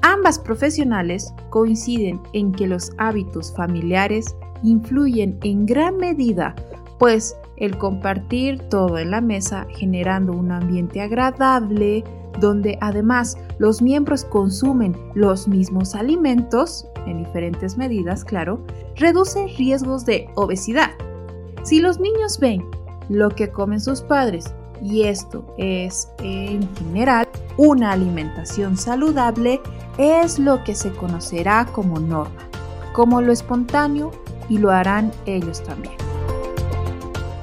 ambas 0.00 0.38
profesionales 0.38 1.32
coinciden 1.50 2.20
en 2.32 2.52
que 2.52 2.66
los 2.66 2.92
hábitos 2.96 3.54
familiares 3.54 4.34
influyen 4.62 5.38
en 5.42 5.66
gran 5.66 5.98
medida, 5.98 6.54
pues 6.98 7.36
el 7.56 7.76
compartir 7.76 8.58
todo 8.70 8.98
en 8.98 9.10
la 9.10 9.20
mesa 9.20 9.66
generando 9.76 10.32
un 10.32 10.50
ambiente 10.50 11.02
agradable, 11.02 12.02
donde 12.40 12.78
además 12.80 13.36
los 13.58 13.82
miembros 13.82 14.24
consumen 14.24 14.96
los 15.14 15.46
mismos 15.46 15.94
alimentos, 15.94 16.86
en 17.06 17.18
diferentes 17.18 17.76
medidas, 17.76 18.24
claro, 18.24 18.60
reduce 18.96 19.46
riesgos 19.58 20.04
de 20.04 20.28
obesidad. 20.34 20.90
Si 21.62 21.80
los 21.80 22.00
niños 22.00 22.38
ven 22.38 22.64
lo 23.08 23.30
que 23.30 23.50
comen 23.50 23.80
sus 23.80 24.02
padres, 24.02 24.52
y 24.82 25.04
esto 25.04 25.54
es 25.58 26.08
en 26.18 26.68
general 26.76 27.28
una 27.56 27.92
alimentación 27.92 28.76
saludable, 28.76 29.60
es 29.98 30.38
lo 30.38 30.64
que 30.64 30.74
se 30.74 30.90
conocerá 30.92 31.66
como 31.72 32.00
norma, 32.00 32.48
como 32.92 33.20
lo 33.20 33.32
espontáneo 33.32 34.10
y 34.48 34.58
lo 34.58 34.70
harán 34.70 35.12
ellos 35.26 35.62
también. 35.62 36.01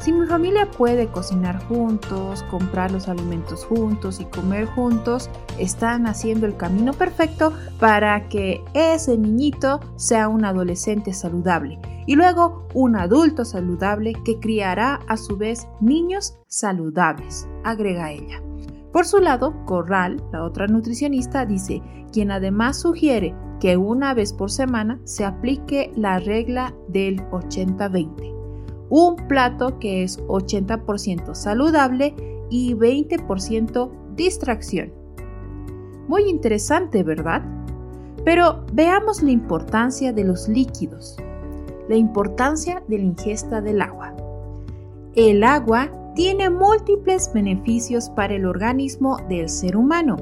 Si 0.10 0.14
mi 0.14 0.26
familia 0.26 0.72
puede 0.72 1.06
cocinar 1.10 1.64
juntos, 1.68 2.42
comprar 2.50 2.90
los 2.90 3.08
alimentos 3.08 3.64
juntos 3.64 4.20
y 4.20 4.26
comer 4.26 4.66
juntos, 4.66 5.30
están 5.60 6.08
haciendo 6.08 6.48
el 6.48 6.58
camino 6.58 6.94
perfecto 6.94 7.54
para 7.80 8.28
que 8.28 8.64
ese 8.74 9.20
niñito 9.20 9.80
sea 9.98 10.28
un 10.28 10.46
adolescente 10.46 11.14
saludable 11.14 11.78
y 12.08 12.16
luego 12.16 12.68
un 12.74 12.96
adulto 12.96 13.46
saludable 13.46 14.14
que 14.26 14.40
criará 14.40 14.96
a 15.08 15.16
su 15.16 15.38
vez 15.38 15.68
niños 15.80 16.40
saludables, 16.48 17.48
agrega 17.64 18.12
ella. 18.12 18.42
Por 18.92 19.06
su 19.06 19.20
lado, 19.20 19.64
Corral, 19.68 20.24
la 20.32 20.44
otra 20.44 20.66
nutricionista, 20.66 21.46
dice, 21.46 21.84
quien 22.12 22.32
además 22.32 22.80
sugiere 22.80 23.36
que 23.60 23.78
una 23.78 24.16
vez 24.16 24.34
por 24.34 24.50
semana 24.50 25.00
se 25.04 25.24
aplique 25.24 25.92
la 25.96 26.18
regla 26.18 26.74
del 26.88 27.22
80-20 27.30 28.39
un 28.90 29.16
plato 29.16 29.80
que 29.80 30.04
es 30.04 30.20
80% 30.28 31.36
saludable 31.36 32.16
y 32.50 32.74
20% 32.74 33.90
distracción. 34.16 34.92
Muy 36.08 36.24
interesante, 36.30 37.04
¿verdad? 37.04 37.44
Pero 38.26 38.66
veamos 38.74 39.22
la 39.22 39.32
importancia 39.32 40.12
de 40.12 40.24
los 40.24 40.48
líquidos, 40.50 41.18
la 41.88 41.96
importancia 41.96 42.84
de 42.88 42.98
la 42.98 43.04
ingesta 43.04 43.62
del 43.62 43.82
agua. 43.82 44.16
El 45.16 45.44
agua 45.44 45.90
tiene 46.16 46.50
múltiples 46.50 47.32
beneficios 47.34 48.10
para 48.10 48.34
el 48.34 48.46
organismo 48.46 49.18
del 49.30 49.50
ser 49.50 49.78
humano. 49.78 50.18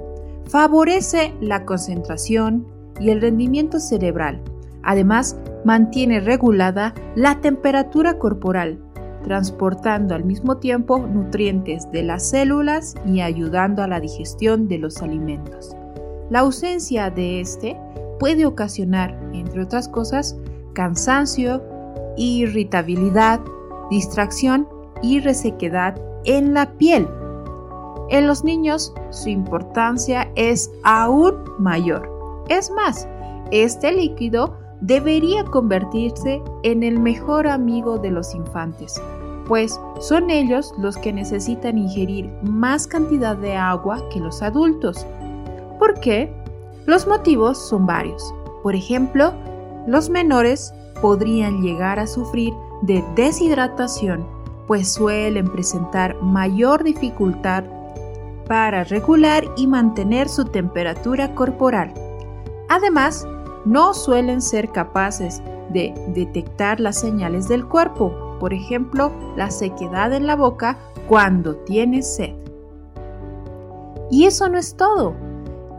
Favorece 0.46 1.34
la 1.42 1.66
concentración 1.66 2.68
y 3.00 3.10
el 3.10 3.22
rendimiento 3.22 3.80
cerebral. 3.80 4.42
Además, 4.88 5.36
mantiene 5.66 6.22
regulada 6.22 6.94
la 7.14 7.42
temperatura 7.42 8.18
corporal, 8.18 8.80
transportando 9.22 10.16
al 10.16 10.24
mismo 10.24 10.60
tiempo 10.60 10.98
nutrientes 11.00 11.92
de 11.92 12.04
las 12.04 12.30
células 12.30 12.96
y 13.06 13.20
ayudando 13.20 13.84
a 13.84 13.88
la 13.90 14.00
digestión 14.00 14.70
de 14.70 14.78
los 14.78 15.02
alimentos. 15.02 15.76
La 16.30 16.40
ausencia 16.40 17.10
de 17.10 17.42
este 17.42 17.78
puede 18.18 18.46
ocasionar, 18.46 19.20
entre 19.34 19.62
otras 19.62 19.90
cosas, 19.90 20.38
cansancio, 20.72 21.62
irritabilidad, 22.16 23.42
distracción 23.92 24.70
y 25.02 25.20
resequedad 25.20 26.00
en 26.24 26.54
la 26.54 26.72
piel. 26.78 27.10
En 28.10 28.26
los 28.26 28.46
niños 28.46 28.94
su 29.10 29.28
importancia 29.28 30.32
es 30.36 30.72
aún 30.84 31.36
mayor. 31.60 32.10
Es 32.48 32.72
más, 32.72 33.06
Este 33.50 33.94
líquido 33.94 34.58
debería 34.82 35.44
convertirse 35.46 36.42
en 36.64 36.84
el 36.84 37.00
mejor 37.00 37.48
amigo 37.48 37.98
de 37.98 38.12
los 38.12 38.36
infantes, 38.36 39.02
pues 39.48 39.80
son 40.00 40.30
ellos 40.30 40.74
los 40.78 40.98
que 40.98 41.14
necesitan 41.14 41.78
ingerir 41.78 42.30
más 42.44 42.88
cantidad 42.88 43.36
de 43.36 43.56
agua 43.56 44.04
que 44.10 44.20
los 44.20 44.42
adultos. 44.42 45.06
¿Por 45.80 46.00
qué? 46.00 46.32
Los 46.86 47.08
motivos 47.08 47.58
son 47.58 47.86
varios. 47.86 48.34
Por 48.64 48.76
ejemplo, 48.76 49.34
los 49.88 50.10
menores 50.10 50.74
podrían 51.02 51.62
llegar 51.62 52.00
a 52.00 52.08
sufrir 52.08 52.54
de 52.82 53.04
deshidratación, 53.16 54.26
pues 54.68 54.94
suelen 54.94 55.48
presentar 55.48 56.16
mayor 56.22 56.84
dificultad 56.84 57.64
para 58.48 58.84
regular 58.84 59.46
y 59.58 59.68
mantener 59.68 60.30
su 60.30 60.46
temperatura 60.46 61.34
corporal. 61.36 61.94
Además, 62.70 63.28
no 63.68 63.94
suelen 63.94 64.42
ser 64.42 64.72
capaces 64.72 65.42
de 65.74 65.94
detectar 66.16 66.80
las 66.80 67.00
señales 67.00 67.50
del 67.50 67.68
cuerpo, 67.68 68.38
por 68.40 68.54
ejemplo, 68.54 69.12
la 69.36 69.52
sequedad 69.52 70.14
en 70.14 70.26
la 70.26 70.36
boca 70.36 70.78
cuando 71.10 71.58
tiene 71.58 72.02
sed. 72.02 72.34
Y 74.10 74.26
eso 74.26 74.48
no 74.48 74.58
es 74.58 74.76
todo. 74.76 75.16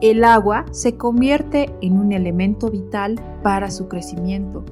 El 0.02 0.22
agua 0.22 0.66
se 0.70 0.96
convierte 0.96 1.74
en 1.80 1.98
un 1.98 2.12
elemento 2.12 2.70
vital 2.70 3.18
para 3.42 3.70
su 3.70 3.88
crecimiento. 3.88 4.64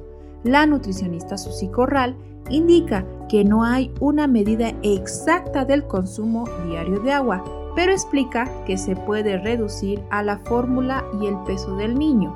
La 0.43 0.65
nutricionista 0.67 1.37
Susi 1.37 1.69
Corral 1.69 2.15
indica 2.49 3.03
que 3.27 3.43
no 3.43 3.63
hay 3.63 3.91
una 3.99 4.27
medida 4.27 4.73
exacta 4.83 5.65
del 5.65 5.85
consumo 5.87 6.45
diario 6.67 6.99
de 6.99 7.13
agua, 7.13 7.43
pero 7.75 7.91
explica 7.91 8.47
que 8.65 8.77
se 8.77 8.95
puede 8.95 9.37
reducir 9.39 10.01
a 10.11 10.21
la 10.21 10.37
fórmula 10.37 11.03
y 11.19 11.25
el 11.25 11.37
peso 11.39 11.75
del 11.75 11.97
niño. 11.97 12.33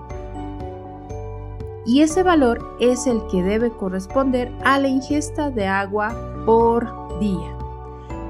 Y 1.86 2.02
ese 2.02 2.24
valor 2.24 2.76
es 2.80 3.08
el 3.08 3.26
que 3.32 3.42
debe 3.42 3.72
corresponder 3.72 4.52
a 4.64 4.80
la 4.80 4.88
ingesta 4.88 5.50
de 5.50 5.66
agua 5.68 6.16
por 6.46 7.20
día. 7.20 7.58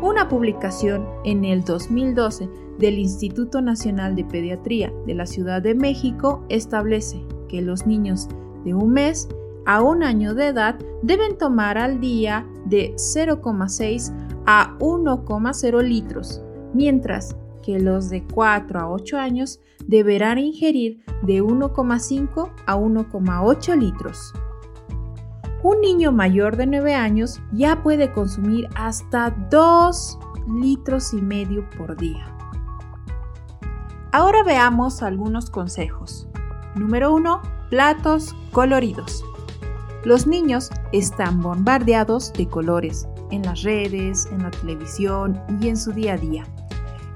Una 0.01 0.29
publicación 0.29 1.05
en 1.25 1.43
el 1.45 1.63
2012 1.63 2.49
del 2.79 2.97
Instituto 2.97 3.61
Nacional 3.61 4.15
de 4.15 4.25
Pediatría 4.25 4.91
de 5.05 5.13
la 5.13 5.25
Ciudad 5.25 5.61
de 5.61 5.75
México 5.75 6.43
establece 6.49 7.21
que 7.49 7.61
los 7.61 7.85
niños 7.85 8.27
de 8.63 8.73
un 8.73 8.93
mes 8.93 9.27
a 9.65 9.81
un 9.81 10.01
año 10.01 10.33
de 10.33 10.47
edad 10.47 10.79
deben 11.03 11.37
tomar 11.37 11.77
al 11.77 11.99
día 11.99 12.47
de 12.65 12.93
0,6 12.95 14.11
a 14.45 14.75
1,0 14.79 15.83
litros, 15.83 16.41
mientras 16.73 17.35
que 17.61 17.79
los 17.79 18.09
de 18.09 18.23
4 18.23 18.79
a 18.79 18.89
8 18.89 19.17
años 19.17 19.59
deberán 19.85 20.37
ingerir 20.37 21.03
de 21.23 21.41
1,5 21.41 22.51
a 22.65 22.75
1,8 22.75 23.77
litros. 23.77 24.33
Un 25.63 25.79
niño 25.81 26.11
mayor 26.11 26.57
de 26.57 26.65
9 26.65 26.95
años 26.95 27.41
ya 27.51 27.83
puede 27.83 28.11
consumir 28.11 28.67
hasta 28.75 29.29
2 29.49 30.19
litros 30.61 31.13
y 31.13 31.21
medio 31.21 31.69
por 31.77 31.95
día. 31.97 32.25
Ahora 34.11 34.43
veamos 34.43 35.03
algunos 35.03 35.49
consejos. 35.49 36.27
Número 36.75 37.13
1. 37.13 37.41
Platos 37.69 38.35
coloridos. 38.51 39.23
Los 40.03 40.25
niños 40.25 40.71
están 40.91 41.41
bombardeados 41.41 42.33
de 42.33 42.47
colores 42.47 43.07
en 43.29 43.43
las 43.43 43.61
redes, 43.61 44.27
en 44.31 44.43
la 44.43 44.51
televisión 44.51 45.39
y 45.61 45.69
en 45.69 45.77
su 45.77 45.93
día 45.93 46.13
a 46.13 46.17
día. 46.17 46.43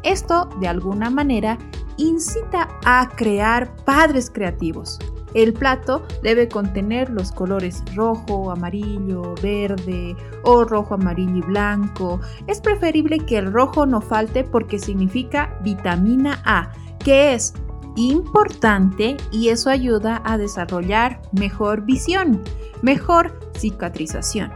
Esto, 0.05 0.47
de 0.59 0.67
alguna 0.67 1.09
manera, 1.09 1.57
incita 1.97 2.69
a 2.85 3.09
crear 3.15 3.75
padres 3.83 4.29
creativos. 4.29 4.99
El 5.33 5.51
plato 5.51 6.03
debe 6.23 6.47
contener 6.47 7.09
los 7.09 7.31
colores 7.31 7.83
rojo, 7.93 8.51
amarillo, 8.51 9.33
verde 9.41 10.15
o 10.43 10.63
rojo, 10.63 10.93
amarillo 10.93 11.37
y 11.37 11.41
blanco. 11.41 12.21
Es 12.47 12.61
preferible 12.61 13.17
que 13.19 13.37
el 13.39 13.51
rojo 13.51 13.85
no 13.85 13.99
falte 13.99 14.45
porque 14.45 14.79
significa 14.79 15.59
vitamina 15.61 16.39
A, 16.45 16.71
que 16.99 17.33
es 17.33 17.53
importante 17.97 19.17
y 19.31 19.49
eso 19.49 19.69
ayuda 19.69 20.21
a 20.23 20.37
desarrollar 20.37 21.21
mejor 21.33 21.81
visión, 21.81 22.41
mejor 22.81 23.37
cicatrización. 23.57 24.53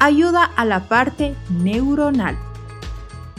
Ayuda 0.00 0.44
a 0.56 0.64
la 0.64 0.88
parte 0.88 1.36
neuronal. 1.50 2.36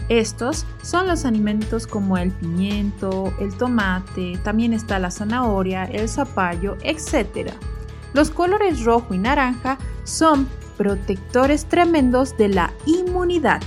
Estos 0.10 0.66
son 0.82 1.08
los 1.08 1.26
alimentos 1.26 1.86
como 1.86 2.18
el 2.18 2.32
pimiento, 2.32 3.34
el 3.40 3.54
tomate, 3.56 4.40
también 4.44 4.74
está 4.74 5.00
la 5.00 5.12
zanahoria, 5.12 5.84
el 5.84 6.08
zapallo, 6.08 6.78
etc. 6.82 7.52
Los 8.14 8.30
colores 8.30 8.86
rojo 8.86 9.14
y 9.14 9.18
naranja 9.18 9.78
son 10.06 10.48
protectores 10.78 11.66
tremendos 11.66 12.38
de 12.38 12.50
la 12.50 12.72
inmunidad. 12.86 13.62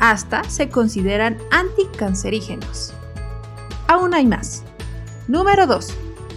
Hasta 0.00 0.44
se 0.44 0.68
consideran 0.68 1.38
anticancerígenos. 1.50 2.92
Aún 3.88 4.14
hay 4.14 4.26
más. 4.26 4.64
Número 5.28 5.66
2. 5.66 5.88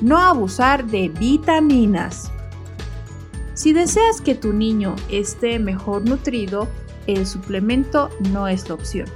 No 0.02 0.20
abusar 0.20 0.86
de 0.86 1.10
vitaminas. 1.10 2.32
Si 3.56 3.74
deseas 3.74 4.22
que 4.22 4.36
tu 4.36 4.54
niño 4.54 4.96
esté 5.10 5.60
mejor 5.60 6.08
nutrido, 6.08 6.68
el 7.08 7.28
suplemento 7.28 8.10
no 8.32 8.48
es 8.48 8.68
la 8.70 8.76
opción. 8.76 9.08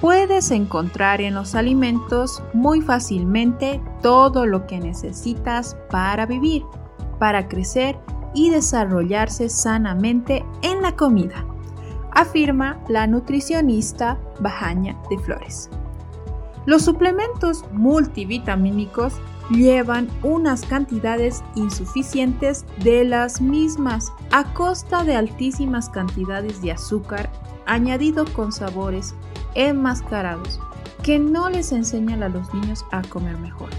Puedes 0.00 0.50
encontrar 0.50 1.20
en 1.20 1.34
los 1.34 1.54
alimentos 1.54 2.42
muy 2.54 2.80
fácilmente 2.80 3.82
todo 4.00 4.46
lo 4.46 4.66
que 4.66 4.80
necesitas 4.80 5.76
para 5.90 6.24
vivir, 6.24 6.64
para 7.18 7.48
crecer 7.48 7.98
y 8.34 8.48
desarrollarse 8.48 9.50
sanamente 9.50 10.42
en 10.62 10.80
la 10.80 10.96
comida, 10.96 11.44
afirma 12.12 12.80
la 12.88 13.06
nutricionista 13.06 14.18
Bajaña 14.40 14.96
de 15.10 15.18
Flores. 15.18 15.68
Los 16.64 16.82
suplementos 16.82 17.66
multivitamínicos 17.72 19.14
llevan 19.50 20.08
unas 20.22 20.62
cantidades 20.62 21.42
insuficientes 21.56 22.64
de 22.82 23.04
las 23.04 23.42
mismas 23.42 24.12
a 24.30 24.44
costa 24.54 25.04
de 25.04 25.16
altísimas 25.16 25.90
cantidades 25.90 26.62
de 26.62 26.72
azúcar 26.72 27.28
añadido 27.66 28.24
con 28.32 28.52
sabores 28.52 29.14
enmascarados 29.54 30.60
que 31.02 31.18
no 31.18 31.48
les 31.50 31.72
enseñan 31.72 32.22
a 32.22 32.28
los 32.28 32.52
niños 32.54 32.84
a 32.92 33.02
comer 33.02 33.36
mejor. 33.38 33.70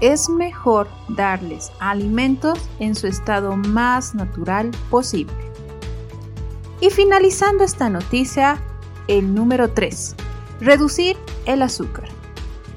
Es 0.00 0.28
mejor 0.28 0.88
darles 1.08 1.72
alimentos 1.80 2.58
en 2.80 2.94
su 2.94 3.06
estado 3.06 3.56
más 3.56 4.14
natural 4.14 4.70
posible. 4.90 5.34
Y 6.80 6.90
finalizando 6.90 7.64
esta 7.64 7.88
noticia, 7.88 8.58
el 9.08 9.34
número 9.34 9.70
3 9.70 10.16
Reducir 10.60 11.18
el 11.44 11.60
azúcar. 11.60 12.08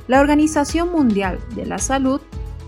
La 0.07 0.19
Organización 0.19 0.91
Mundial 0.91 1.39
de 1.55 1.65
la 1.65 1.77
Salud 1.77 2.19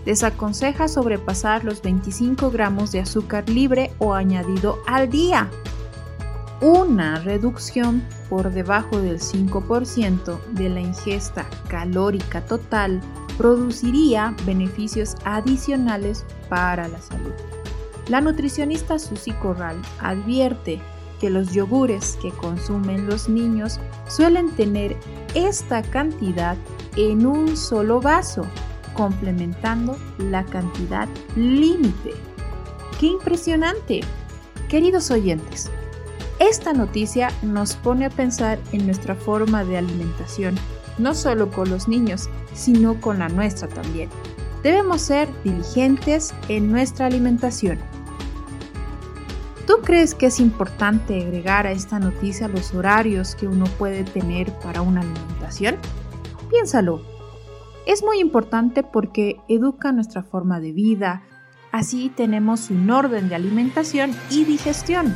desaconseja 0.06 0.88
sobrepasar 0.88 1.64
los 1.64 1.82
25 1.82 2.50
gramos 2.50 2.92
de 2.92 3.00
azúcar 3.00 3.48
libre 3.48 3.92
o 3.98 4.14
añadido 4.14 4.78
al 4.86 5.10
día. 5.10 5.50
Una 6.62 7.18
reducción 7.18 8.04
por 8.28 8.52
debajo 8.52 9.00
del 9.00 9.18
5% 9.18 10.38
de 10.52 10.68
la 10.68 10.80
ingesta 10.80 11.44
calórica 11.66 12.40
total 12.42 13.00
produciría 13.36 14.32
beneficios 14.46 15.16
adicionales 15.24 16.24
para 16.48 16.86
la 16.86 17.02
salud. 17.02 17.32
La 18.06 18.20
nutricionista 18.20 19.00
Susi 19.00 19.32
Corral 19.32 19.76
advierte 20.00 20.80
que 21.20 21.30
los 21.30 21.52
yogures 21.52 22.16
que 22.22 22.30
consumen 22.30 23.08
los 23.08 23.28
niños 23.28 23.80
suelen 24.06 24.48
tener 24.52 24.96
esta 25.34 25.82
cantidad 25.82 26.56
en 26.94 27.26
un 27.26 27.56
solo 27.56 28.00
vaso, 28.00 28.46
complementando 28.94 29.96
la 30.18 30.44
cantidad 30.44 31.08
límite. 31.34 32.12
¡Qué 33.00 33.06
impresionante! 33.06 34.02
Queridos 34.68 35.10
oyentes, 35.10 35.68
esta 36.48 36.72
noticia 36.72 37.30
nos 37.42 37.76
pone 37.76 38.06
a 38.06 38.10
pensar 38.10 38.58
en 38.72 38.86
nuestra 38.86 39.14
forma 39.14 39.64
de 39.64 39.78
alimentación, 39.78 40.54
no 40.98 41.14
solo 41.14 41.50
con 41.50 41.70
los 41.70 41.88
niños, 41.88 42.28
sino 42.54 43.00
con 43.00 43.18
la 43.18 43.28
nuestra 43.28 43.68
también. 43.68 44.08
Debemos 44.62 45.02
ser 45.02 45.28
diligentes 45.42 46.34
en 46.48 46.70
nuestra 46.70 47.06
alimentación 47.06 47.78
¿Tú 49.66 49.74
crees 49.84 50.14
que 50.16 50.26
es 50.26 50.40
importante 50.40 51.22
agregar 51.22 51.66
a 51.66 51.72
esta 51.72 52.00
noticia 52.00 52.48
los 52.48 52.74
horarios 52.74 53.36
que 53.36 53.46
uno 53.46 53.64
puede 53.78 54.02
tener 54.02 54.52
para 54.58 54.82
una 54.82 55.02
alimentación? 55.02 55.76
Piénsalo. 56.50 57.00
Es 57.86 58.02
muy 58.02 58.18
importante 58.18 58.82
porque 58.82 59.40
educa 59.48 59.92
nuestra 59.92 60.22
forma 60.24 60.58
de 60.58 60.72
vida, 60.72 61.22
así 61.70 62.10
tenemos 62.14 62.70
un 62.70 62.90
orden 62.90 63.28
de 63.28 63.36
alimentación 63.36 64.10
y 64.30 64.44
digestión. 64.44 65.14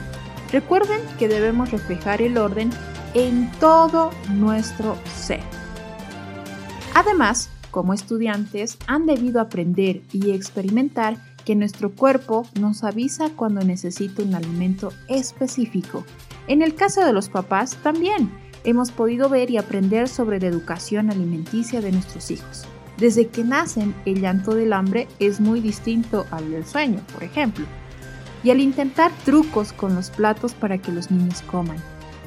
Recuerden 0.52 1.00
que 1.18 1.28
debemos 1.28 1.70
reflejar 1.70 2.22
el 2.22 2.38
orden 2.38 2.70
en 3.14 3.50
todo 3.58 4.10
nuestro 4.30 4.96
ser. 5.14 5.40
Además, 6.94 7.50
como 7.70 7.92
estudiantes, 7.92 8.78
han 8.86 9.06
debido 9.06 9.40
aprender 9.40 10.02
y 10.12 10.30
experimentar 10.30 11.16
que 11.44 11.54
nuestro 11.54 11.92
cuerpo 11.92 12.46
nos 12.58 12.84
avisa 12.84 13.30
cuando 13.36 13.62
necesita 13.62 14.22
un 14.22 14.34
alimento 14.34 14.92
específico. 15.08 16.04
En 16.48 16.62
el 16.62 16.74
caso 16.74 17.04
de 17.04 17.12
los 17.12 17.28
papás, 17.28 17.76
también 17.82 18.30
hemos 18.64 18.90
podido 18.90 19.28
ver 19.28 19.50
y 19.50 19.58
aprender 19.58 20.08
sobre 20.08 20.40
la 20.40 20.46
educación 20.46 21.10
alimenticia 21.10 21.80
de 21.80 21.92
nuestros 21.92 22.30
hijos. 22.30 22.66
Desde 22.98 23.28
que 23.28 23.44
nacen, 23.44 23.94
el 24.06 24.20
llanto 24.20 24.54
del 24.54 24.72
hambre 24.72 25.06
es 25.18 25.40
muy 25.40 25.60
distinto 25.60 26.26
al 26.30 26.50
del 26.50 26.64
sueño, 26.64 27.00
por 27.12 27.22
ejemplo. 27.22 27.66
Y 28.46 28.50
al 28.52 28.60
intentar 28.60 29.10
trucos 29.24 29.72
con 29.72 29.96
los 29.96 30.10
platos 30.10 30.54
para 30.54 30.78
que 30.78 30.92
los 30.92 31.10
niños 31.10 31.42
coman, 31.42 31.78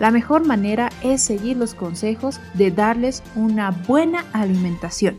la 0.02 0.12
mejor 0.12 0.46
manera 0.46 0.90
es 1.02 1.24
seguir 1.24 1.56
los 1.56 1.74
consejos 1.74 2.42
de 2.56 2.72
darles 2.72 3.24
una 3.36 3.72
buena 3.72 4.26
alimentación. 4.34 5.18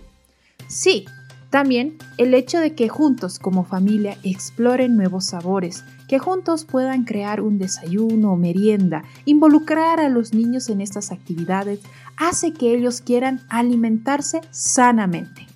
Sí, 0.69 1.07
también 1.49 1.97
el 2.19 2.35
hecho 2.35 2.59
de 2.59 2.75
que 2.75 2.91
juntos 2.91 3.39
como 3.39 3.65
familia 3.65 4.19
exploren 4.25 4.99
nuevos 4.99 5.25
sabores, 5.25 5.85
que 6.07 6.19
juntos 6.19 6.67
puedan 6.67 7.05
crear 7.05 7.41
un 7.41 7.59
desayuno 7.59 8.35
o 8.35 8.37
merienda, 8.37 9.03
involucrar 9.25 10.01
a 10.01 10.11
los 10.11 10.35
niños 10.35 10.69
en 10.69 10.83
estas 10.83 11.13
actividades, 11.13 11.81
hace 12.19 12.53
que 12.53 12.75
ellos 12.75 13.01
quieran 13.01 13.41
alimentarse 13.49 14.43
sanamente. 14.51 15.47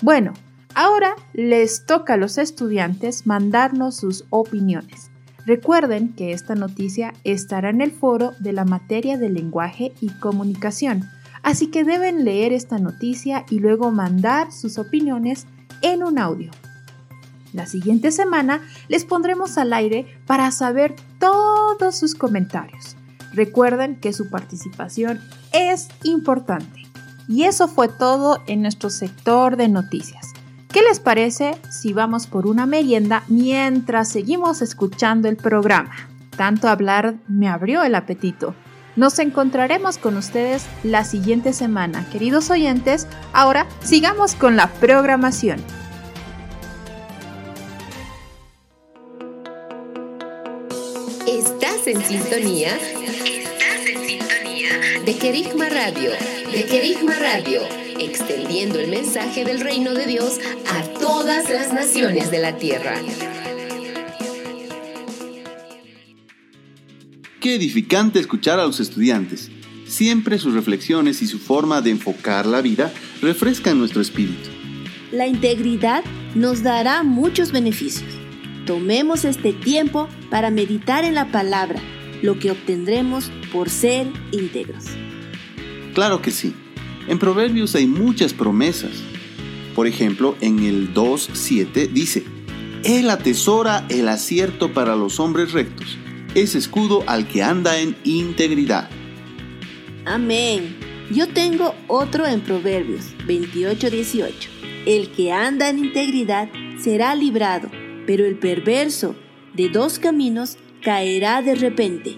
Bueno, 0.00 0.32
ahora 0.74 1.14
les 1.32 1.86
toca 1.86 2.14
a 2.14 2.16
los 2.16 2.38
estudiantes 2.38 3.26
mandarnos 3.26 3.96
sus 3.96 4.24
opiniones. 4.30 5.10
Recuerden 5.46 6.12
que 6.14 6.32
esta 6.32 6.54
noticia 6.54 7.14
estará 7.24 7.70
en 7.70 7.80
el 7.80 7.92
foro 7.92 8.32
de 8.38 8.52
la 8.52 8.64
materia 8.64 9.16
de 9.16 9.30
lenguaje 9.30 9.92
y 10.00 10.08
comunicación, 10.08 11.08
así 11.42 11.68
que 11.68 11.84
deben 11.84 12.24
leer 12.24 12.52
esta 12.52 12.78
noticia 12.78 13.44
y 13.50 13.58
luego 13.58 13.90
mandar 13.90 14.52
sus 14.52 14.78
opiniones 14.78 15.46
en 15.82 16.02
un 16.02 16.18
audio. 16.18 16.50
La 17.52 17.66
siguiente 17.66 18.12
semana 18.12 18.60
les 18.88 19.04
pondremos 19.04 19.58
al 19.58 19.72
aire 19.72 20.06
para 20.26 20.50
saber 20.50 20.94
todos 21.18 21.96
sus 21.96 22.14
comentarios. 22.14 22.96
Recuerden 23.32 23.96
que 23.96 24.12
su 24.12 24.28
participación 24.28 25.20
es 25.52 25.88
importante. 26.04 26.82
Y 27.28 27.44
eso 27.44 27.68
fue 27.68 27.88
todo 27.88 28.42
en 28.46 28.62
nuestro 28.62 28.90
sector 28.90 29.56
de 29.56 29.68
noticias. 29.68 30.32
¿Qué 30.72 30.82
les 30.82 31.00
parece 31.00 31.58
si 31.68 31.92
vamos 31.92 32.28
por 32.28 32.46
una 32.46 32.64
merienda 32.64 33.24
mientras 33.26 34.08
seguimos 34.08 34.62
escuchando 34.62 35.28
el 35.28 35.36
programa? 35.36 35.90
Tanto 36.36 36.68
hablar 36.68 37.16
me 37.26 37.48
abrió 37.48 37.82
el 37.82 37.96
apetito. 37.96 38.54
Nos 38.94 39.18
encontraremos 39.18 39.98
con 39.98 40.16
ustedes 40.16 40.64
la 40.84 41.04
siguiente 41.04 41.52
semana, 41.54 42.08
queridos 42.12 42.50
oyentes. 42.50 43.08
Ahora 43.32 43.66
sigamos 43.82 44.36
con 44.36 44.54
la 44.54 44.68
programación. 44.68 45.60
Estás 51.26 51.84
en 51.88 52.00
sintonía. 52.00 52.76
Estás 52.76 53.86
en 53.86 54.06
sintonía 54.06 55.02
de 55.04 55.18
Kerigma 55.18 55.68
Radio. 55.68 56.10
De 56.52 56.64
Kerigma 56.64 57.14
Radio 57.14 57.80
extendiendo 58.00 58.80
el 58.80 58.88
mensaje 58.88 59.44
del 59.44 59.60
reino 59.60 59.92
de 59.94 60.06
Dios 60.06 60.40
todas 61.10 61.50
las 61.50 61.72
naciones 61.72 62.30
de 62.30 62.38
la 62.38 62.56
tierra. 62.56 62.94
Qué 67.40 67.56
edificante 67.56 68.20
escuchar 68.20 68.60
a 68.60 68.64
los 68.64 68.78
estudiantes. 68.78 69.50
Siempre 69.86 70.38
sus 70.38 70.54
reflexiones 70.54 71.20
y 71.20 71.26
su 71.26 71.40
forma 71.40 71.82
de 71.82 71.90
enfocar 71.90 72.46
la 72.46 72.60
vida 72.60 72.92
refrescan 73.20 73.76
nuestro 73.76 74.00
espíritu. 74.00 74.50
La 75.10 75.26
integridad 75.26 76.04
nos 76.36 76.62
dará 76.62 77.02
muchos 77.02 77.50
beneficios. 77.50 78.14
Tomemos 78.64 79.24
este 79.24 79.52
tiempo 79.52 80.08
para 80.30 80.52
meditar 80.52 81.04
en 81.04 81.16
la 81.16 81.32
palabra, 81.32 81.80
lo 82.22 82.38
que 82.38 82.52
obtendremos 82.52 83.32
por 83.52 83.68
ser 83.68 84.06
íntegros. 84.30 84.84
Claro 85.92 86.22
que 86.22 86.30
sí. 86.30 86.54
En 87.08 87.18
Proverbios 87.18 87.74
hay 87.74 87.88
muchas 87.88 88.32
promesas. 88.32 88.92
Por 89.74 89.86
ejemplo, 89.86 90.36
en 90.40 90.60
el 90.60 90.92
2.7 90.94 91.88
dice, 91.88 92.24
Él 92.84 93.10
atesora 93.10 93.84
el 93.88 94.08
acierto 94.08 94.72
para 94.72 94.96
los 94.96 95.20
hombres 95.20 95.52
rectos, 95.52 95.98
es 96.34 96.54
escudo 96.54 97.04
al 97.06 97.28
que 97.28 97.42
anda 97.42 97.78
en 97.78 97.96
integridad. 98.04 98.88
Amén. 100.04 100.76
Yo 101.10 101.28
tengo 101.28 101.74
otro 101.88 102.26
en 102.26 102.40
Proverbios 102.40 103.06
28.18. 103.26 104.32
El 104.86 105.10
que 105.10 105.32
anda 105.32 105.68
en 105.68 105.78
integridad 105.78 106.48
será 106.78 107.14
librado, 107.14 107.68
pero 108.06 108.24
el 108.24 108.36
perverso 108.36 109.14
de 109.54 109.68
dos 109.68 109.98
caminos 109.98 110.56
caerá 110.82 111.42
de 111.42 111.54
repente. 111.54 112.16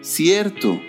Cierto, 0.00 0.80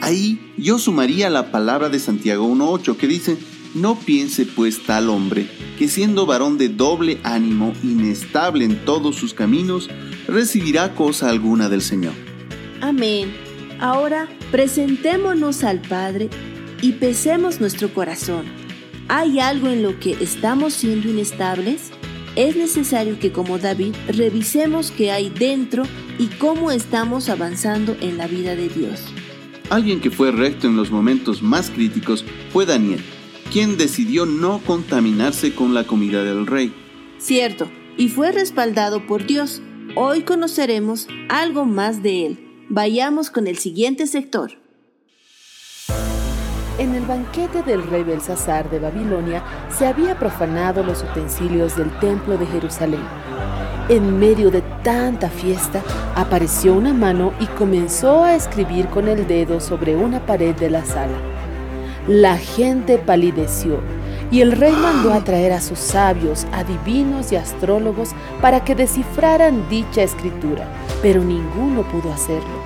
Ahí 0.00 0.52
yo 0.56 0.78
sumaría 0.78 1.30
la 1.30 1.50
palabra 1.50 1.88
de 1.88 1.98
Santiago 1.98 2.46
1.8 2.46 2.96
que 2.96 3.06
dice, 3.06 3.36
no 3.74 3.98
piense 3.98 4.46
pues 4.46 4.84
tal 4.84 5.10
hombre 5.10 5.48
que 5.78 5.88
siendo 5.88 6.26
varón 6.26 6.58
de 6.58 6.68
doble 6.68 7.18
ánimo, 7.24 7.72
inestable 7.82 8.64
en 8.64 8.84
todos 8.84 9.16
sus 9.16 9.34
caminos, 9.34 9.90
recibirá 10.28 10.94
cosa 10.94 11.28
alguna 11.28 11.68
del 11.68 11.82
Señor. 11.82 12.14
Amén. 12.80 13.32
Ahora 13.80 14.28
presentémonos 14.50 15.64
al 15.64 15.80
Padre 15.80 16.30
y 16.80 16.92
pesemos 16.92 17.60
nuestro 17.60 17.92
corazón. 17.92 18.44
¿Hay 19.08 19.40
algo 19.40 19.68
en 19.68 19.82
lo 19.82 19.98
que 19.98 20.12
estamos 20.20 20.74
siendo 20.74 21.08
inestables? 21.08 21.90
Es 22.36 22.56
necesario 22.56 23.18
que 23.18 23.32
como 23.32 23.58
David 23.58 23.94
revisemos 24.08 24.90
qué 24.90 25.12
hay 25.12 25.28
dentro 25.28 25.84
y 26.18 26.26
cómo 26.26 26.70
estamos 26.70 27.28
avanzando 27.28 27.96
en 28.00 28.16
la 28.16 28.26
vida 28.26 28.56
de 28.56 28.68
Dios. 28.68 29.02
Alguien 29.70 30.00
que 30.00 30.10
fue 30.10 30.30
recto 30.30 30.66
en 30.66 30.76
los 30.76 30.90
momentos 30.90 31.42
más 31.42 31.70
críticos 31.70 32.24
fue 32.52 32.66
Daniel, 32.66 33.02
quien 33.54 33.76
decidió 33.76 34.26
no 34.26 34.58
contaminarse 34.66 35.54
con 35.54 35.74
la 35.74 35.84
comida 35.84 36.24
del 36.24 36.44
rey. 36.44 36.74
Cierto, 37.18 37.70
y 37.96 38.08
fue 38.08 38.32
respaldado 38.32 39.06
por 39.06 39.26
Dios. 39.26 39.62
Hoy 39.94 40.22
conoceremos 40.22 41.06
algo 41.28 41.64
más 41.64 42.02
de 42.02 42.26
él. 42.26 42.66
Vayamos 42.68 43.30
con 43.30 43.46
el 43.46 43.56
siguiente 43.56 44.08
sector. 44.08 44.58
En 46.78 46.96
el 46.96 47.04
banquete 47.04 47.62
del 47.62 47.84
rey 47.84 48.02
Belsasar 48.02 48.68
de 48.72 48.80
Babilonia 48.80 49.44
se 49.70 49.86
había 49.86 50.18
profanado 50.18 50.82
los 50.82 51.04
utensilios 51.04 51.76
del 51.76 51.96
templo 52.00 52.36
de 52.36 52.46
Jerusalén 52.46 53.02
en 53.88 54.18
medio 54.18 54.50
de 54.50 54.62
tanta 54.82 55.28
fiesta, 55.28 55.82
apareció 56.14 56.74
una 56.74 56.94
mano 56.94 57.34
y 57.38 57.46
comenzó 57.48 58.24
a 58.24 58.34
escribir 58.34 58.86
con 58.88 59.08
el 59.08 59.26
dedo 59.26 59.60
sobre 59.60 59.94
una 59.94 60.24
pared 60.24 60.54
de 60.54 60.70
la 60.70 60.86
sala. 60.86 61.33
La 62.06 62.36
gente 62.36 62.98
palideció 62.98 63.80
y 64.30 64.40
el 64.40 64.52
rey 64.52 64.72
mandó 64.72 65.12
a 65.12 65.24
traer 65.24 65.52
a 65.52 65.60
sus 65.60 65.78
sabios, 65.78 66.46
adivinos 66.52 67.32
y 67.32 67.36
astrólogos 67.36 68.10
para 68.40 68.64
que 68.64 68.74
descifraran 68.74 69.68
dicha 69.68 70.02
escritura, 70.02 70.66
pero 71.02 71.22
ninguno 71.22 71.82
pudo 71.82 72.12
hacerlo, 72.12 72.62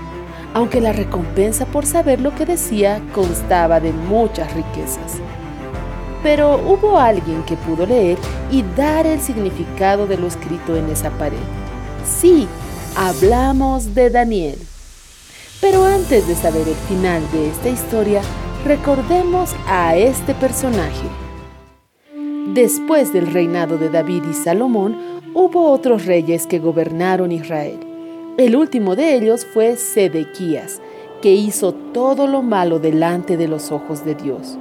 aunque 0.54 0.80
la 0.80 0.92
recompensa 0.92 1.66
por 1.66 1.86
saber 1.86 2.20
lo 2.20 2.34
que 2.34 2.46
decía 2.46 3.00
constaba 3.14 3.80
de 3.80 3.92
muchas 3.92 4.52
riquezas 4.54 5.20
pero 6.22 6.56
hubo 6.56 6.98
alguien 6.98 7.42
que 7.44 7.56
pudo 7.56 7.86
leer 7.86 8.18
y 8.50 8.62
dar 8.76 9.06
el 9.06 9.20
significado 9.20 10.06
de 10.06 10.18
lo 10.18 10.26
escrito 10.26 10.76
en 10.76 10.88
esa 10.90 11.10
pared. 11.10 11.38
Sí, 12.04 12.48
hablamos 12.96 13.94
de 13.94 14.10
Daniel. 14.10 14.58
Pero 15.60 15.84
antes 15.84 16.26
de 16.28 16.34
saber 16.34 16.66
el 16.68 16.74
final 16.74 17.22
de 17.32 17.50
esta 17.50 17.68
historia, 17.68 18.22
recordemos 18.64 19.54
a 19.66 19.96
este 19.96 20.34
personaje. 20.34 21.06
Después 22.54 23.12
del 23.12 23.32
reinado 23.32 23.78
de 23.78 23.90
David 23.90 24.24
y 24.30 24.34
Salomón, 24.34 24.96
hubo 25.34 25.70
otros 25.70 26.06
reyes 26.06 26.46
que 26.46 26.58
gobernaron 26.58 27.32
Israel. 27.32 27.78
El 28.36 28.56
último 28.56 28.96
de 28.96 29.14
ellos 29.14 29.46
fue 29.46 29.76
Sedequías, 29.76 30.80
que 31.22 31.32
hizo 31.34 31.72
todo 31.72 32.26
lo 32.26 32.42
malo 32.42 32.78
delante 32.78 33.36
de 33.36 33.48
los 33.48 33.72
ojos 33.72 34.04
de 34.04 34.14
Dios 34.14 34.58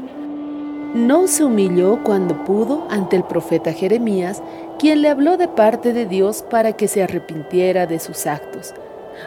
no 0.98 1.28
se 1.28 1.44
humilló 1.44 2.00
cuando 2.04 2.44
pudo 2.44 2.88
ante 2.90 3.16
el 3.16 3.24
profeta 3.24 3.74
Jeremías, 3.74 4.42
quien 4.80 5.02
le 5.02 5.10
habló 5.10 5.38
de 5.38 5.48
parte 5.48 5.94
de 5.94 6.06
Dios 6.06 6.44
para 6.50 6.74
que 6.74 6.88
se 6.88 7.04
arrepintiera 7.04 7.86
de 7.86 8.00
sus 8.00 8.26
actos. 8.26 8.74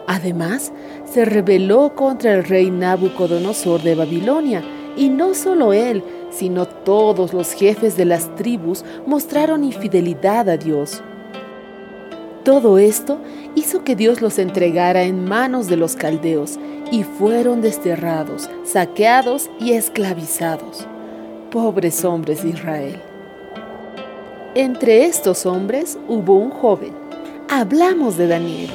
Además, 0.07 0.72
se 1.05 1.24
rebeló 1.24 1.95
contra 1.95 2.34
el 2.34 2.45
rey 2.45 2.70
Nabucodonosor 2.70 3.82
de 3.82 3.95
Babilonia, 3.95 4.62
y 4.97 5.09
no 5.09 5.34
solo 5.34 5.72
él, 5.72 6.03
sino 6.30 6.66
todos 6.66 7.32
los 7.32 7.53
jefes 7.53 7.97
de 7.97 8.05
las 8.05 8.34
tribus 8.36 8.84
mostraron 9.07 9.64
infidelidad 9.64 10.49
a 10.49 10.57
Dios. 10.57 11.03
Todo 12.45 12.78
esto 12.78 13.18
hizo 13.55 13.84
que 13.84 13.97
Dios 13.97 14.20
los 14.20 14.38
entregara 14.38 15.03
en 15.03 15.24
manos 15.24 15.68
de 15.68 15.76
los 15.76 15.97
caldeos, 15.97 16.59
y 16.91 17.05
fueron 17.05 17.61
desterrados, 17.61 18.51
saqueados 18.64 19.49
y 19.61 19.72
esclavizados 19.72 20.86
pobres 21.51 22.05
hombres 22.05 22.43
de 22.43 22.51
Israel. 22.51 23.03
Entre 24.55 25.05
estos 25.05 25.47
hombres 25.47 25.99
hubo 26.09 26.34
un 26.34 26.51
joven. 26.51 26.93
Hablamos 27.49 28.16
de 28.16 28.28
Daniel, 28.28 28.70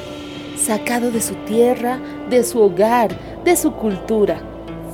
sacado 0.57 1.11
de 1.11 1.21
su 1.21 1.35
tierra, 1.45 1.99
de 2.29 2.43
su 2.43 2.61
hogar, 2.61 3.09
de 3.43 3.55
su 3.55 3.73
cultura. 3.73 4.39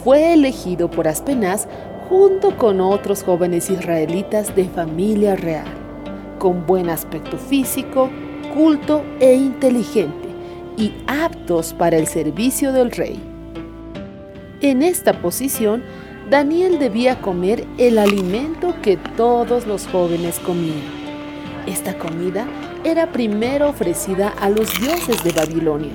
Fue 0.04 0.34
elegido 0.34 0.90
por 0.90 1.08
Aspenaz 1.08 1.68
junto 2.10 2.58
con 2.58 2.82
otros 2.82 3.24
jóvenes 3.24 3.70
israelitas 3.70 4.56
de 4.56 4.66
familia 4.66 5.36
real, 5.36 5.68
con 6.40 6.66
buen 6.66 6.90
aspecto 6.90 7.38
físico, 7.38 8.10
culto 8.54 9.04
e 9.20 9.34
inteligente, 9.34 10.28
y 10.78 10.94
aptos 11.08 11.74
para 11.74 11.98
el 11.98 12.08
servicio 12.08 12.74
del 12.74 12.92
rey. 12.92 13.20
En 14.62 14.82
esta 14.82 15.22
posición, 15.22 15.84
Daniel 16.30 16.80
debía 16.80 17.20
comer 17.22 17.66
el 17.78 17.98
alimento 17.98 18.76
que 18.82 18.98
todos 18.98 19.66
los 19.68 19.88
jóvenes 19.88 20.40
comían. 20.40 21.02
Esta 21.66 21.98
comida 21.98 22.48
era 22.84 23.12
primero 23.12 23.70
ofrecida 23.70 24.30
a 24.40 24.50
los 24.50 24.80
dioses 24.80 25.24
de 25.24 25.32
Babilonia. 25.32 25.94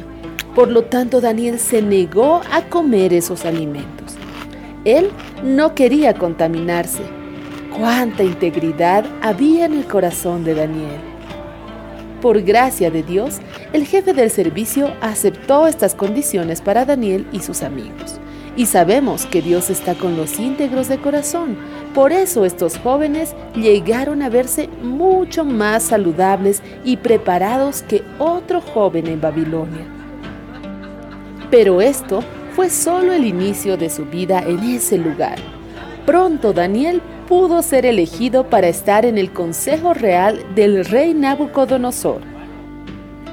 Por 0.55 0.71
lo 0.71 0.85
tanto, 0.85 1.21
Daniel 1.21 1.59
se 1.59 1.83
negó 1.83 2.41
a 2.51 2.63
comer 2.63 3.13
esos 3.13 3.45
alimentos. 3.45 4.17
Él 4.85 5.11
no 5.43 5.75
quería 5.75 6.15
contaminarse. 6.15 7.03
Cuánta 7.77 8.23
integridad 8.23 9.05
había 9.21 9.67
en 9.67 9.75
el 9.75 9.87
corazón 9.87 10.45
de 10.45 10.55
Daniel. 10.55 11.01
Por 12.23 12.41
gracia 12.43 12.91
de 12.91 13.03
Dios, 13.03 13.39
el 13.73 13.87
jefe 13.87 14.15
del 14.15 14.31
servicio 14.31 14.95
aceptó 15.03 15.67
estas 15.67 15.95
condiciones 15.95 16.63
para 16.63 16.87
Daniel 16.87 17.27
y 17.33 17.41
sus 17.41 17.63
amigos. 17.63 18.19
Y 18.57 18.67
sabemos 18.67 19.27
que 19.27 19.43
Dios 19.43 19.69
está 19.69 19.95
con 19.95 20.17
los 20.17 20.39
íntegros 20.39 20.89
de 20.89 20.99
corazón. 20.99 21.59
Por 21.95 22.13
eso 22.13 22.47
estos 22.47 22.79
jóvenes 22.79 23.35
llegaron 23.55 24.23
a 24.23 24.31
verse 24.31 24.69
mucho 24.83 25.45
más 25.45 25.83
saludables 25.83 26.63
y 26.83 26.97
preparados 26.97 27.83
que 27.83 28.03
otro 28.19 28.63
joven 28.63 29.07
en 29.09 29.21
Babilonia. 29.21 29.85
Pero 31.51 31.83
esto 31.83 32.23
fue 32.55 32.71
solo 32.71 33.13
el 33.13 33.27
inicio 33.27 33.77
de 33.77 33.91
su 33.91 34.07
vida 34.07 34.43
en 34.47 34.59
ese 34.61 34.97
lugar. 34.97 35.37
Pronto 36.07 36.55
Daniel 36.55 37.03
pudo 37.29 37.61
ser 37.61 37.85
elegido 37.85 38.49
para 38.49 38.69
estar 38.69 39.05
en 39.05 39.19
el 39.19 39.33
consejo 39.33 39.93
real 39.93 40.43
del 40.55 40.85
rey 40.85 41.13
Nabucodonosor. 41.13 42.23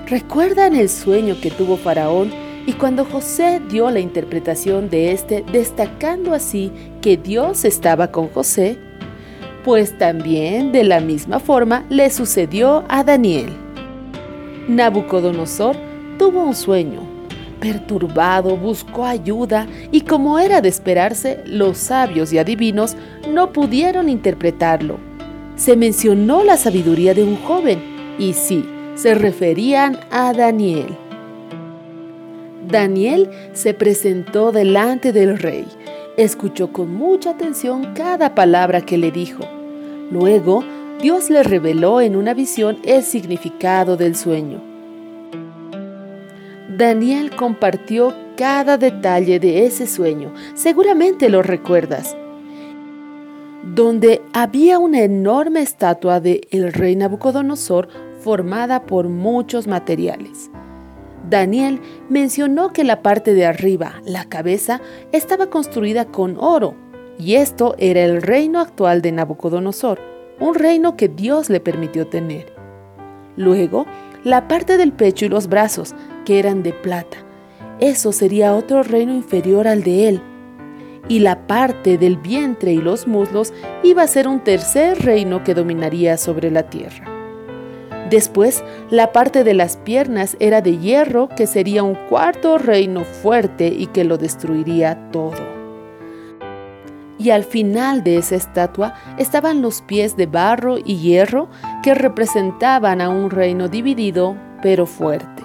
¿Recuerdan 0.07 0.75
el 0.75 0.89
sueño 0.89 1.35
que 1.41 1.49
tuvo 1.49 1.77
Faraón 1.77 2.42
y 2.65 2.73
cuando 2.73 3.03
José 3.05 3.61
dio 3.69 3.89
la 3.89 3.99
interpretación 3.99 4.89
de 4.89 5.11
este, 5.11 5.43
destacando 5.51 6.33
así 6.33 6.71
que 7.01 7.17
Dios 7.17 7.65
estaba 7.65 8.11
con 8.11 8.29
José, 8.29 8.77
pues 9.63 9.97
también 9.97 10.71
de 10.71 10.83
la 10.83 10.99
misma 10.99 11.39
forma 11.39 11.85
le 11.89 12.09
sucedió 12.09 12.83
a 12.87 13.03
Daniel. 13.03 13.49
Nabucodonosor 14.67 15.75
tuvo 16.17 16.43
un 16.43 16.55
sueño. 16.55 17.01
Perturbado, 17.59 18.57
buscó 18.57 19.05
ayuda 19.05 19.67
y 19.91 20.01
como 20.01 20.37
era 20.37 20.59
de 20.59 20.67
esperarse, 20.67 21.41
los 21.45 21.77
sabios 21.77 22.33
y 22.33 22.37
adivinos 22.37 22.97
no 23.31 23.53
pudieron 23.53 24.09
interpretarlo. 24.09 24.97
Se 25.55 25.77
mencionó 25.77 26.43
la 26.43 26.57
sabiduría 26.57 27.13
de 27.13 27.23
un 27.23 27.37
joven 27.37 27.81
y 28.19 28.33
sí, 28.33 28.65
se 28.95 29.15
referían 29.15 29.97
a 30.11 30.33
Daniel. 30.33 30.97
Daniel 32.67 33.29
se 33.53 33.73
presentó 33.73 34.51
delante 34.51 35.11
del 35.11 35.37
rey, 35.37 35.65
escuchó 36.17 36.71
con 36.71 36.93
mucha 36.93 37.31
atención 37.31 37.93
cada 37.93 38.35
palabra 38.35 38.81
que 38.81 38.97
le 38.97 39.11
dijo. 39.11 39.43
Luego, 40.11 40.63
Dios 41.01 41.29
le 41.29 41.43
reveló 41.43 42.01
en 42.01 42.15
una 42.15 42.33
visión 42.33 42.77
el 42.83 43.03
significado 43.03 43.97
del 43.97 44.15
sueño. 44.15 44.61
Daniel 46.77 47.35
compartió 47.35 48.13
cada 48.37 48.77
detalle 48.77 49.39
de 49.39 49.65
ese 49.65 49.85
sueño, 49.85 50.33
seguramente 50.55 51.29
lo 51.29 51.43
recuerdas, 51.43 52.15
donde 53.63 54.21
había 54.33 54.79
una 54.79 55.01
enorme 55.01 55.61
estatua 55.61 56.19
de 56.19 56.47
el 56.51 56.73
rey 56.73 56.95
Nabucodonosor 56.95 57.89
formada 58.19 58.85
por 58.85 59.09
muchos 59.09 59.67
materiales. 59.67 60.49
Daniel 61.29 61.79
mencionó 62.09 62.73
que 62.73 62.83
la 62.83 63.01
parte 63.01 63.33
de 63.33 63.45
arriba, 63.45 64.01
la 64.05 64.25
cabeza, 64.25 64.81
estaba 65.11 65.47
construida 65.47 66.05
con 66.05 66.37
oro, 66.37 66.75
y 67.17 67.35
esto 67.35 67.75
era 67.77 68.03
el 68.03 68.21
reino 68.21 68.59
actual 68.59 69.01
de 69.01 69.11
Nabucodonosor, 69.11 69.99
un 70.39 70.55
reino 70.55 70.97
que 70.97 71.07
Dios 71.07 71.49
le 71.49 71.59
permitió 71.59 72.07
tener. 72.07 72.53
Luego, 73.35 73.85
la 74.23 74.47
parte 74.47 74.77
del 74.77 74.91
pecho 74.91 75.25
y 75.25 75.29
los 75.29 75.47
brazos, 75.47 75.95
que 76.25 76.39
eran 76.39 76.63
de 76.63 76.73
plata, 76.73 77.17
eso 77.79 78.11
sería 78.11 78.55
otro 78.55 78.83
reino 78.83 79.13
inferior 79.13 79.67
al 79.67 79.83
de 79.83 80.07
él. 80.09 80.21
Y 81.09 81.19
la 81.19 81.47
parte 81.47 81.97
del 81.97 82.17
vientre 82.17 82.71
y 82.71 82.77
los 82.77 83.07
muslos 83.07 83.53
iba 83.83 84.03
a 84.03 84.07
ser 84.07 84.27
un 84.27 84.41
tercer 84.41 85.03
reino 85.03 85.43
que 85.43 85.53
dominaría 85.53 86.17
sobre 86.17 86.49
la 86.49 86.63
tierra. 86.63 87.12
Después, 88.09 88.63
la 88.89 89.11
parte 89.11 89.43
de 89.43 89.53
las 89.53 89.77
piernas 89.77 90.35
era 90.39 90.61
de 90.61 90.77
hierro, 90.77 91.29
que 91.29 91.47
sería 91.47 91.83
un 91.83 91.95
cuarto 92.09 92.57
reino 92.57 93.03
fuerte 93.03 93.67
y 93.67 93.87
que 93.87 94.03
lo 94.03 94.17
destruiría 94.17 95.09
todo. 95.11 95.53
Y 97.17 97.29
al 97.29 97.43
final 97.43 98.03
de 98.03 98.17
esa 98.17 98.35
estatua 98.35 98.95
estaban 99.17 99.61
los 99.61 99.81
pies 99.81 100.17
de 100.17 100.25
barro 100.25 100.77
y 100.77 100.97
hierro 100.97 101.47
que 101.81 101.93
representaban 101.93 103.01
a 103.01 103.09
un 103.09 103.29
reino 103.29 103.67
dividido 103.69 104.35
pero 104.61 104.85
fuerte. 104.85 105.43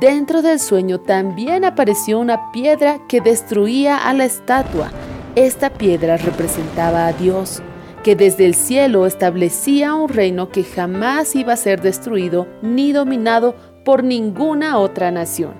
Dentro 0.00 0.42
del 0.42 0.60
sueño 0.60 1.00
también 1.00 1.64
apareció 1.64 2.18
una 2.18 2.52
piedra 2.52 2.98
que 3.08 3.22
destruía 3.22 3.96
a 3.96 4.12
la 4.12 4.26
estatua. 4.26 4.90
Esta 5.34 5.70
piedra 5.70 6.18
representaba 6.18 7.06
a 7.06 7.12
Dios, 7.14 7.62
que 8.02 8.16
desde 8.16 8.46
el 8.46 8.54
cielo 8.54 9.06
establecía 9.06 9.94
un 9.94 10.08
reino 10.08 10.50
que 10.50 10.64
jamás 10.64 11.34
iba 11.34 11.52
a 11.52 11.56
ser 11.56 11.80
destruido 11.80 12.46
ni 12.62 12.92
dominado 12.92 13.54
por 13.84 14.04
ninguna 14.04 14.78
otra 14.78 15.10
nación, 15.10 15.54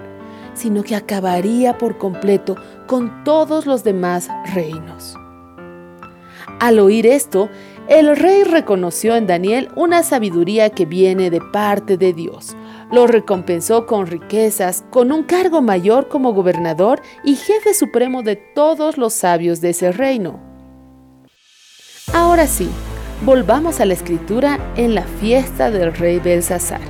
sino 0.54 0.82
que 0.82 0.96
acabaría 0.96 1.78
por 1.78 1.98
completo 1.98 2.56
con 2.86 3.24
todos 3.24 3.66
los 3.66 3.84
demás 3.84 4.28
reinos. 4.54 5.14
Al 6.60 6.78
oír 6.78 7.06
esto, 7.06 7.48
el 7.88 8.16
rey 8.16 8.44
reconoció 8.44 9.16
en 9.16 9.26
Daniel 9.26 9.70
una 9.76 10.02
sabiduría 10.02 10.70
que 10.70 10.84
viene 10.84 11.30
de 11.30 11.40
parte 11.40 11.96
de 11.96 12.12
Dios. 12.12 12.56
Lo 12.92 13.06
recompensó 13.06 13.86
con 13.86 14.06
riquezas, 14.06 14.84
con 14.90 15.12
un 15.12 15.22
cargo 15.22 15.62
mayor 15.62 16.08
como 16.08 16.34
gobernador 16.34 17.00
y 17.24 17.36
jefe 17.36 17.74
supremo 17.74 18.22
de 18.22 18.36
todos 18.36 18.98
los 18.98 19.14
sabios 19.14 19.60
de 19.60 19.70
ese 19.70 19.92
reino. 19.92 20.47
Ahora 22.14 22.46
sí, 22.46 22.70
volvamos 23.24 23.80
a 23.80 23.84
la 23.84 23.92
escritura 23.92 24.58
en 24.76 24.94
la 24.94 25.02
fiesta 25.02 25.70
del 25.70 25.94
rey 25.94 26.18
Belsasar. 26.18 26.80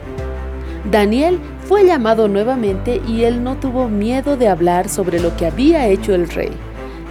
Daniel 0.91 1.41
fue 1.67 1.85
llamado 1.85 2.29
nuevamente 2.29 3.03
y 3.07 3.25
él 3.25 3.43
no 3.43 3.57
tuvo 3.57 3.89
miedo 3.89 4.37
de 4.37 4.49
hablar 4.49 4.89
sobre 4.89 5.21
lo 5.21 5.37
que 5.37 5.47
había 5.47 5.89
hecho 5.89 6.15
el 6.15 6.29
rey. 6.29 6.53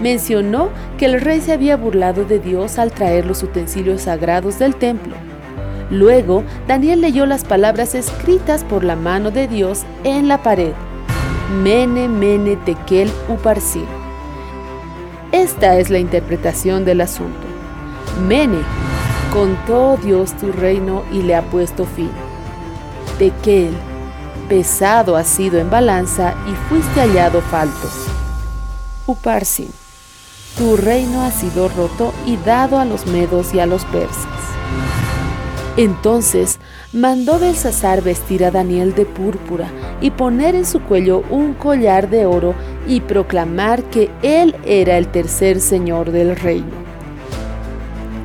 Mencionó 0.02 0.70
que 0.98 1.06
el 1.06 1.20
rey 1.20 1.42
se 1.42 1.52
había 1.52 1.76
burlado 1.76 2.24
de 2.24 2.40
Dios 2.40 2.80
al 2.80 2.92
traer 2.92 3.26
los 3.26 3.44
utensilios 3.44 4.04
sagrados 4.04 4.58
del 4.58 4.76
templo. 4.76 5.16
Luego, 5.92 6.44
Daniel 6.68 7.02
leyó 7.02 7.26
las 7.26 7.44
palabras 7.44 7.94
escritas 7.94 8.64
por 8.64 8.84
la 8.84 8.96
mano 8.96 9.32
de 9.32 9.48
Dios 9.48 9.84
en 10.04 10.28
la 10.28 10.42
pared. 10.44 10.74
Mene, 11.62 12.08
mene, 12.08 12.56
tekel, 12.58 13.12
uparsin. 13.28 13.86
Esta 15.32 15.78
es 15.78 15.90
la 15.90 16.00
interpretación 16.00 16.86
del 16.86 17.02
asunto. 17.02 17.47
Mene, 18.26 18.60
contó 19.32 19.98
Dios 19.98 20.34
tu 20.38 20.52
reino 20.52 21.04
y 21.12 21.22
le 21.22 21.36
ha 21.36 21.44
puesto 21.44 21.86
fin. 21.86 22.10
Tekel, 23.20 23.74
pesado 24.50 25.16
has 25.16 25.28
sido 25.28 25.60
en 25.60 25.70
balanza 25.70 26.34
y 26.48 26.54
fuiste 26.68 27.00
hallado 27.00 27.42
falto. 27.42 27.88
Uparsin, 29.06 29.70
tu 30.58 30.78
reino 30.78 31.22
ha 31.22 31.32
sido 31.32 31.70
roto 31.70 32.14
y 32.26 32.38
dado 32.38 32.80
a 32.80 32.86
los 32.86 33.06
medos 33.06 33.54
y 33.54 33.60
a 33.60 33.66
los 33.66 33.86
persas. 33.86 34.26
Entonces 35.78 36.60
mandó 36.92 37.38
Belsasar 37.38 38.02
vestir 38.02 38.44
a 38.44 38.50
Daniel 38.50 38.96
de 38.96 39.06
púrpura 39.06 39.70
y 40.02 40.10
poner 40.10 40.56
en 40.56 40.66
su 40.66 40.82
cuello 40.82 41.24
un 41.30 41.54
collar 41.54 42.10
de 42.10 42.26
oro 42.26 42.56
y 42.88 43.02
proclamar 43.02 43.84
que 43.84 44.10
él 44.24 44.56
era 44.66 44.98
el 44.98 45.08
tercer 45.08 45.60
señor 45.60 46.12
del 46.12 46.36
reino. 46.36 46.87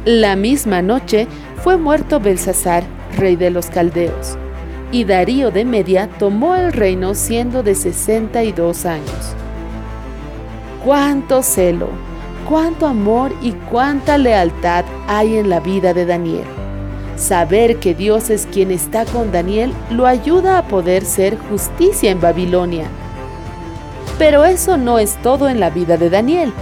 La 0.05 0.35
misma 0.35 0.83
noche 0.83 1.29
fue 1.63 1.77
muerto 1.77 2.19
Belsasar, 2.19 2.83
rey 3.17 3.37
de 3.37 3.51
los 3.51 3.67
caldeos, 3.67 4.37
y 4.91 5.05
Darío 5.05 5.53
de 5.53 5.65
Media 5.65 6.09
tomó 6.19 6.57
el 6.57 6.73
reino 6.73 7.15
siendo 7.15 7.63
de 7.63 7.77
62 7.77 8.85
años. 8.85 9.37
Cuánto 10.85 11.45
celo, 11.45 11.87
cuánto 12.49 12.89
amor 12.89 13.33
y 13.43 13.53
cuánta 13.71 14.19
lealtad 14.19 14.85
hay 15.07 15.37
en 15.37 15.49
la 15.49 15.61
vida 15.61 15.95
de 15.95 16.05
Daniel. 16.05 16.47
Saber 17.15 17.77
que 17.77 17.95
Dios 17.95 18.29
es 18.29 18.47
quien 18.47 18.73
está 18.73 19.05
con 19.05 19.31
Daniel 19.31 19.73
lo 19.89 20.09
ayuda 20.09 20.59
a 20.59 20.67
poder 20.67 21.05
ser 21.05 21.39
justicia 21.39 22.11
en 22.11 22.21
Babilonia. 22.21 22.89
Pero 24.19 24.45
eso 24.45 24.77
no 24.77 24.99
es 24.99 25.15
todo 25.23 25.49
en 25.49 25.61
la 25.61 25.71
vida 25.71 25.97
de 25.97 26.11
Daniel. 26.11 26.53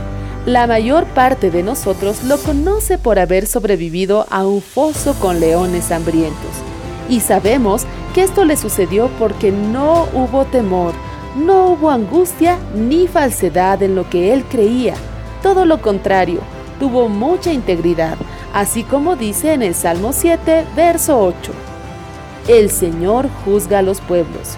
La 0.47 0.67
mayor 0.67 1.05
parte 1.05 1.51
de 1.51 1.63
nosotros 1.63 2.25
lo 2.25 2.39
conoce 2.39 2.97
por 2.97 3.19
haber 3.19 3.47
sobrevivido 3.47 4.27
a 4.31 4.47
un 4.47 4.63
foso 4.63 5.13
con 5.21 5.39
leones 5.39 5.93
hambrientos. 5.93 6.51
Y 7.11 7.21
sabemos 7.21 7.85
que 8.15 8.23
esto 8.23 8.47
le 8.47 8.57
sucedió 8.57 9.11
porque 9.19 9.53
no 9.53 10.09
hubo 10.15 10.47
temor, 10.47 10.95
no 11.37 11.73
hubo 11.73 11.91
angustia 11.91 12.59
ni 12.75 13.07
falsedad 13.07 13.83
en 13.83 13.95
lo 13.95 14.09
que 14.09 14.33
él 14.33 14.45
creía. 14.45 14.95
Todo 15.43 15.67
lo 15.67 15.83
contrario, 15.83 16.41
tuvo 16.79 17.11
mucha 17.11 17.53
integridad, 17.53 18.17
así 18.55 18.83
como 18.83 19.17
dice 19.17 19.53
en 19.53 19.61
el 19.61 19.75
Salmo 19.75 20.15
7, 20.15 20.65
verso 20.75 21.21
8. 21.21 21.53
El 22.49 22.71
Señor 22.71 23.29
juzga 23.45 23.81
a 23.81 23.83
los 23.83 24.01
pueblos. 24.01 24.57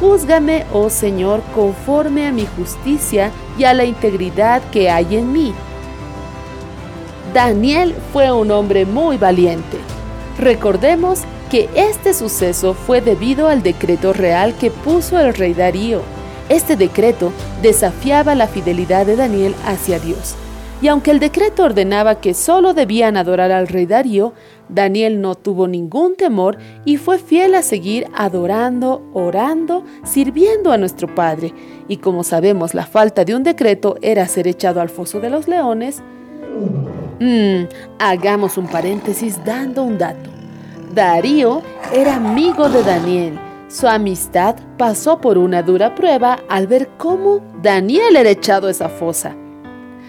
Júzgame, 0.00 0.64
oh 0.72 0.90
Señor, 0.90 1.42
conforme 1.54 2.26
a 2.26 2.32
mi 2.32 2.46
justicia 2.46 3.30
y 3.56 3.64
a 3.64 3.74
la 3.74 3.84
integridad 3.84 4.62
que 4.70 4.90
hay 4.90 5.16
en 5.16 5.32
mí. 5.32 5.54
Daniel 7.32 7.94
fue 8.12 8.30
un 8.32 8.50
hombre 8.50 8.86
muy 8.86 9.16
valiente. 9.16 9.78
Recordemos 10.38 11.22
que 11.50 11.68
este 11.74 12.14
suceso 12.14 12.74
fue 12.74 13.00
debido 13.00 13.48
al 13.48 13.62
decreto 13.62 14.12
real 14.12 14.54
que 14.54 14.70
puso 14.70 15.18
el 15.18 15.34
rey 15.34 15.54
Darío. 15.54 16.02
Este 16.48 16.76
decreto 16.76 17.32
desafiaba 17.62 18.34
la 18.34 18.46
fidelidad 18.46 19.06
de 19.06 19.16
Daniel 19.16 19.54
hacia 19.64 19.98
Dios. 19.98 20.34
Y 20.82 20.88
aunque 20.88 21.10
el 21.10 21.20
decreto 21.20 21.62
ordenaba 21.62 22.16
que 22.16 22.34
solo 22.34 22.74
debían 22.74 23.16
adorar 23.16 23.52
al 23.52 23.68
rey 23.68 23.86
Darío, 23.86 24.34
Daniel 24.74 25.20
no 25.20 25.34
tuvo 25.36 25.68
ningún 25.68 26.16
temor 26.16 26.58
y 26.84 26.96
fue 26.96 27.18
fiel 27.18 27.54
a 27.54 27.62
seguir 27.62 28.08
adorando, 28.14 29.02
orando, 29.12 29.84
sirviendo 30.04 30.72
a 30.72 30.78
nuestro 30.78 31.14
Padre. 31.14 31.54
Y 31.88 31.98
como 31.98 32.24
sabemos, 32.24 32.74
la 32.74 32.86
falta 32.86 33.24
de 33.24 33.34
un 33.34 33.44
decreto 33.44 33.96
era 34.02 34.26
ser 34.26 34.48
echado 34.48 34.80
al 34.80 34.88
foso 34.88 35.20
de 35.20 35.30
los 35.30 35.46
leones. 35.46 36.02
Mm, 37.20 37.64
hagamos 37.98 38.58
un 38.58 38.66
paréntesis 38.66 39.42
dando 39.44 39.84
un 39.84 39.96
dato. 39.96 40.30
Darío 40.92 41.62
era 41.92 42.16
amigo 42.16 42.68
de 42.68 42.82
Daniel. 42.82 43.38
Su 43.68 43.88
amistad 43.88 44.56
pasó 44.76 45.20
por 45.20 45.38
una 45.38 45.62
dura 45.62 45.94
prueba 45.94 46.40
al 46.48 46.66
ver 46.66 46.88
cómo 46.98 47.40
Daniel 47.62 48.16
era 48.16 48.30
echado 48.30 48.68
a 48.68 48.70
esa 48.70 48.88
fosa. 48.88 49.36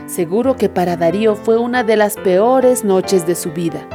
Seguro 0.07 0.55
que 0.55 0.70
para 0.70 0.97
Darío 0.97 1.36
fue 1.36 1.57
una 1.57 1.84
de 1.84 1.95
las 1.95 2.16
peores 2.16 2.84
noches 2.84 3.26
de 3.26 3.34
su 3.34 3.51
vida. 3.51 3.88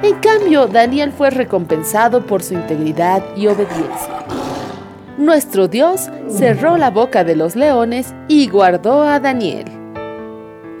En 0.00 0.14
cambio, 0.20 0.68
Daniel 0.68 1.12
fue 1.12 1.30
recompensado 1.30 2.24
por 2.24 2.42
su 2.42 2.54
integridad 2.54 3.22
y 3.36 3.48
obediencia. 3.48 4.24
Nuestro 5.16 5.66
Dios 5.66 6.08
cerró 6.28 6.76
la 6.76 6.90
boca 6.90 7.24
de 7.24 7.34
los 7.34 7.56
leones 7.56 8.14
y 8.28 8.48
guardó 8.48 9.02
a 9.02 9.18
Daniel. 9.18 9.64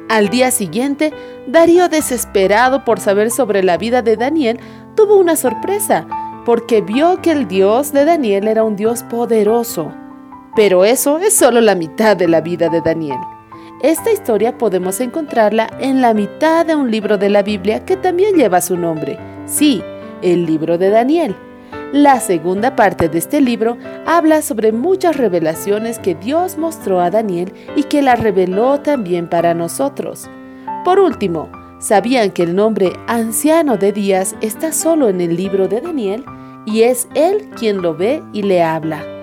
Al 0.08 0.28
día 0.28 0.52
siguiente, 0.52 1.12
Darío, 1.48 1.88
desesperado 1.88 2.84
por 2.84 3.00
saber 3.00 3.32
sobre 3.32 3.64
la 3.64 3.76
vida 3.76 4.02
de 4.02 4.16
Daniel, 4.16 4.60
tuvo 4.94 5.16
una 5.16 5.34
sorpresa, 5.34 6.06
porque 6.46 6.80
vio 6.80 7.20
que 7.20 7.32
el 7.32 7.48
Dios 7.48 7.92
de 7.92 8.04
Daniel 8.04 8.46
era 8.46 8.62
un 8.62 8.76
Dios 8.76 9.02
poderoso. 9.02 9.92
Pero 10.54 10.84
eso 10.84 11.18
es 11.18 11.34
solo 11.34 11.60
la 11.60 11.74
mitad 11.74 12.16
de 12.16 12.28
la 12.28 12.40
vida 12.40 12.68
de 12.68 12.80
Daniel. 12.80 13.18
Esta 13.82 14.10
historia 14.10 14.58
podemos 14.58 15.00
encontrarla 15.00 15.70
en 15.78 16.00
la 16.00 16.12
mitad 16.12 16.66
de 16.66 16.74
un 16.74 16.90
libro 16.90 17.16
de 17.16 17.30
la 17.30 17.44
Biblia 17.44 17.84
que 17.84 17.96
también 17.96 18.34
lleva 18.34 18.60
su 18.60 18.76
nombre. 18.76 19.16
Sí, 19.46 19.84
el 20.20 20.46
libro 20.46 20.78
de 20.78 20.90
Daniel. 20.90 21.36
La 21.92 22.18
segunda 22.18 22.74
parte 22.74 23.08
de 23.08 23.18
este 23.18 23.40
libro 23.40 23.78
habla 24.04 24.42
sobre 24.42 24.72
muchas 24.72 25.16
revelaciones 25.16 26.00
que 26.00 26.16
Dios 26.16 26.58
mostró 26.58 27.00
a 27.00 27.10
Daniel 27.10 27.52
y 27.76 27.84
que 27.84 28.02
la 28.02 28.16
reveló 28.16 28.80
también 28.80 29.28
para 29.28 29.54
nosotros. 29.54 30.28
Por 30.84 30.98
último, 30.98 31.48
¿sabían 31.78 32.32
que 32.32 32.42
el 32.42 32.56
nombre 32.56 32.92
anciano 33.06 33.76
de 33.76 33.92
días 33.92 34.34
está 34.40 34.72
solo 34.72 35.08
en 35.08 35.20
el 35.20 35.36
libro 35.36 35.68
de 35.68 35.80
Daniel? 35.80 36.24
Y 36.66 36.82
es 36.82 37.08
él 37.14 37.48
quien 37.56 37.80
lo 37.80 37.94
ve 37.94 38.24
y 38.32 38.42
le 38.42 38.60
habla. 38.60 39.17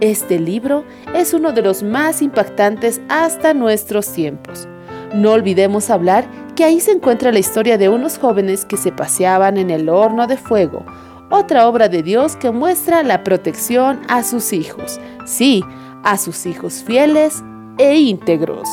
Este 0.00 0.38
libro 0.38 0.84
es 1.14 1.34
uno 1.34 1.52
de 1.52 1.62
los 1.62 1.82
más 1.82 2.22
impactantes 2.22 3.00
hasta 3.08 3.54
nuestros 3.54 4.12
tiempos. 4.12 4.68
No 5.14 5.32
olvidemos 5.32 5.90
hablar 5.90 6.26
que 6.56 6.64
ahí 6.64 6.80
se 6.80 6.92
encuentra 6.92 7.32
la 7.32 7.38
historia 7.38 7.78
de 7.78 7.88
unos 7.88 8.18
jóvenes 8.18 8.64
que 8.64 8.76
se 8.76 8.92
paseaban 8.92 9.56
en 9.56 9.70
el 9.70 9.88
horno 9.88 10.26
de 10.26 10.36
fuego, 10.36 10.84
otra 11.30 11.66
obra 11.68 11.88
de 11.88 12.02
Dios 12.02 12.36
que 12.36 12.50
muestra 12.50 13.02
la 13.02 13.24
protección 13.24 14.00
a 14.08 14.22
sus 14.22 14.52
hijos, 14.52 15.00
sí, 15.26 15.64
a 16.02 16.18
sus 16.18 16.46
hijos 16.46 16.82
fieles 16.84 17.42
e 17.78 17.96
íntegros. 17.96 18.68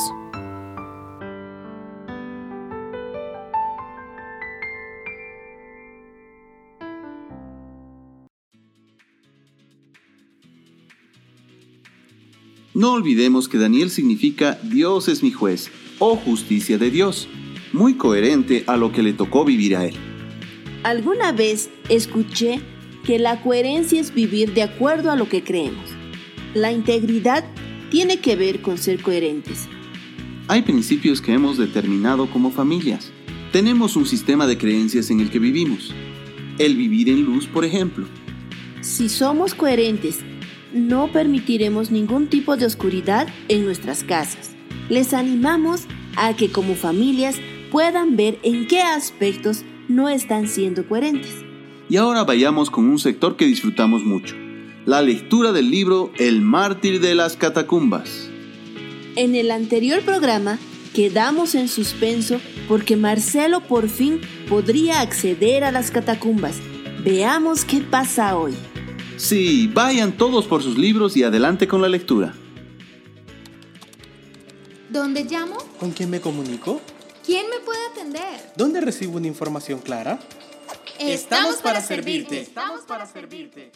No 12.75 12.93
olvidemos 12.93 13.49
que 13.49 13.57
Daniel 13.57 13.89
significa 13.89 14.59
Dios 14.61 15.07
es 15.07 15.23
mi 15.23 15.31
juez 15.31 15.71
o 15.97 16.15
justicia 16.15 16.77
de 16.77 16.91
Dios, 16.91 17.27
muy 17.73 17.95
coherente 17.95 18.63
a 18.67 18.77
lo 18.77 18.91
que 18.91 19.01
le 19.01 19.13
tocó 19.13 19.43
vivir 19.43 19.75
a 19.75 19.85
él. 19.85 19.95
Alguna 20.83 21.31
vez 21.31 21.71
escuché 21.89 22.61
que 23.03 23.17
la 23.17 23.41
coherencia 23.41 23.99
es 23.99 24.13
vivir 24.13 24.53
de 24.53 24.61
acuerdo 24.61 25.09
a 25.11 25.15
lo 25.15 25.27
que 25.27 25.43
creemos. 25.43 25.89
La 26.53 26.71
integridad 26.71 27.43
tiene 27.89 28.19
que 28.19 28.35
ver 28.35 28.61
con 28.61 28.77
ser 28.77 29.01
coherentes. 29.01 29.67
Hay 30.47 30.61
principios 30.61 31.21
que 31.21 31.33
hemos 31.33 31.57
determinado 31.57 32.29
como 32.29 32.51
familias. 32.51 33.11
Tenemos 33.51 33.95
un 33.95 34.05
sistema 34.05 34.45
de 34.45 34.59
creencias 34.59 35.09
en 35.09 35.21
el 35.21 35.31
que 35.31 35.39
vivimos. 35.39 35.91
El 36.59 36.75
vivir 36.75 37.09
en 37.09 37.23
luz, 37.23 37.47
por 37.47 37.65
ejemplo. 37.65 38.05
Si 38.81 39.09
somos 39.09 39.55
coherentes 39.55 40.19
no 40.73 41.11
permitiremos 41.11 41.91
ningún 41.91 42.27
tipo 42.27 42.57
de 42.57 42.65
oscuridad 42.65 43.27
en 43.47 43.65
nuestras 43.65 44.03
casas. 44.03 44.51
Les 44.89 45.13
animamos 45.13 45.83
a 46.15 46.35
que 46.35 46.51
como 46.51 46.75
familias 46.75 47.37
puedan 47.71 48.15
ver 48.15 48.39
en 48.43 48.67
qué 48.67 48.81
aspectos 48.81 49.63
no 49.87 50.09
están 50.09 50.47
siendo 50.47 50.87
coherentes. 50.87 51.43
Y 51.89 51.97
ahora 51.97 52.23
vayamos 52.23 52.69
con 52.69 52.85
un 52.85 52.99
sector 52.99 53.35
que 53.35 53.45
disfrutamos 53.45 54.03
mucho, 54.03 54.35
la 54.85 55.01
lectura 55.01 55.51
del 55.51 55.71
libro 55.71 56.11
El 56.17 56.41
mártir 56.41 56.99
de 57.01 57.15
las 57.15 57.35
catacumbas. 57.35 58.29
En 59.15 59.35
el 59.35 59.51
anterior 59.51 60.01
programa 60.01 60.59
quedamos 60.93 61.55
en 61.55 61.67
suspenso 61.67 62.39
porque 62.67 62.95
Marcelo 62.95 63.61
por 63.61 63.89
fin 63.89 64.21
podría 64.47 65.01
acceder 65.01 65.63
a 65.63 65.71
las 65.71 65.91
catacumbas. 65.91 66.57
Veamos 67.03 67.65
qué 67.65 67.81
pasa 67.81 68.37
hoy. 68.37 68.53
Sí, 69.19 69.67
vayan 69.67 70.15
todos 70.15 70.47
por 70.47 70.63
sus 70.63 70.77
libros 70.77 71.17
y 71.17 71.23
adelante 71.23 71.67
con 71.67 71.81
la 71.81 71.89
lectura. 71.89 72.33
¿Dónde 74.89 75.25
llamo? 75.25 75.57
¿Con 75.77 75.91
quién 75.91 76.09
me 76.09 76.21
comunico? 76.21 76.81
¿Quién 77.25 77.49
me 77.49 77.59
puede 77.59 77.85
atender? 77.87 78.53
¿Dónde 78.55 78.79
recibo 78.79 79.17
una 79.17 79.27
información 79.27 79.79
clara? 79.79 80.19
Estamos, 80.97 81.57
para, 81.57 81.81
servirte. 81.81 82.39
Estamos 82.39 82.81
para 82.83 83.05
servirte. 83.05 83.73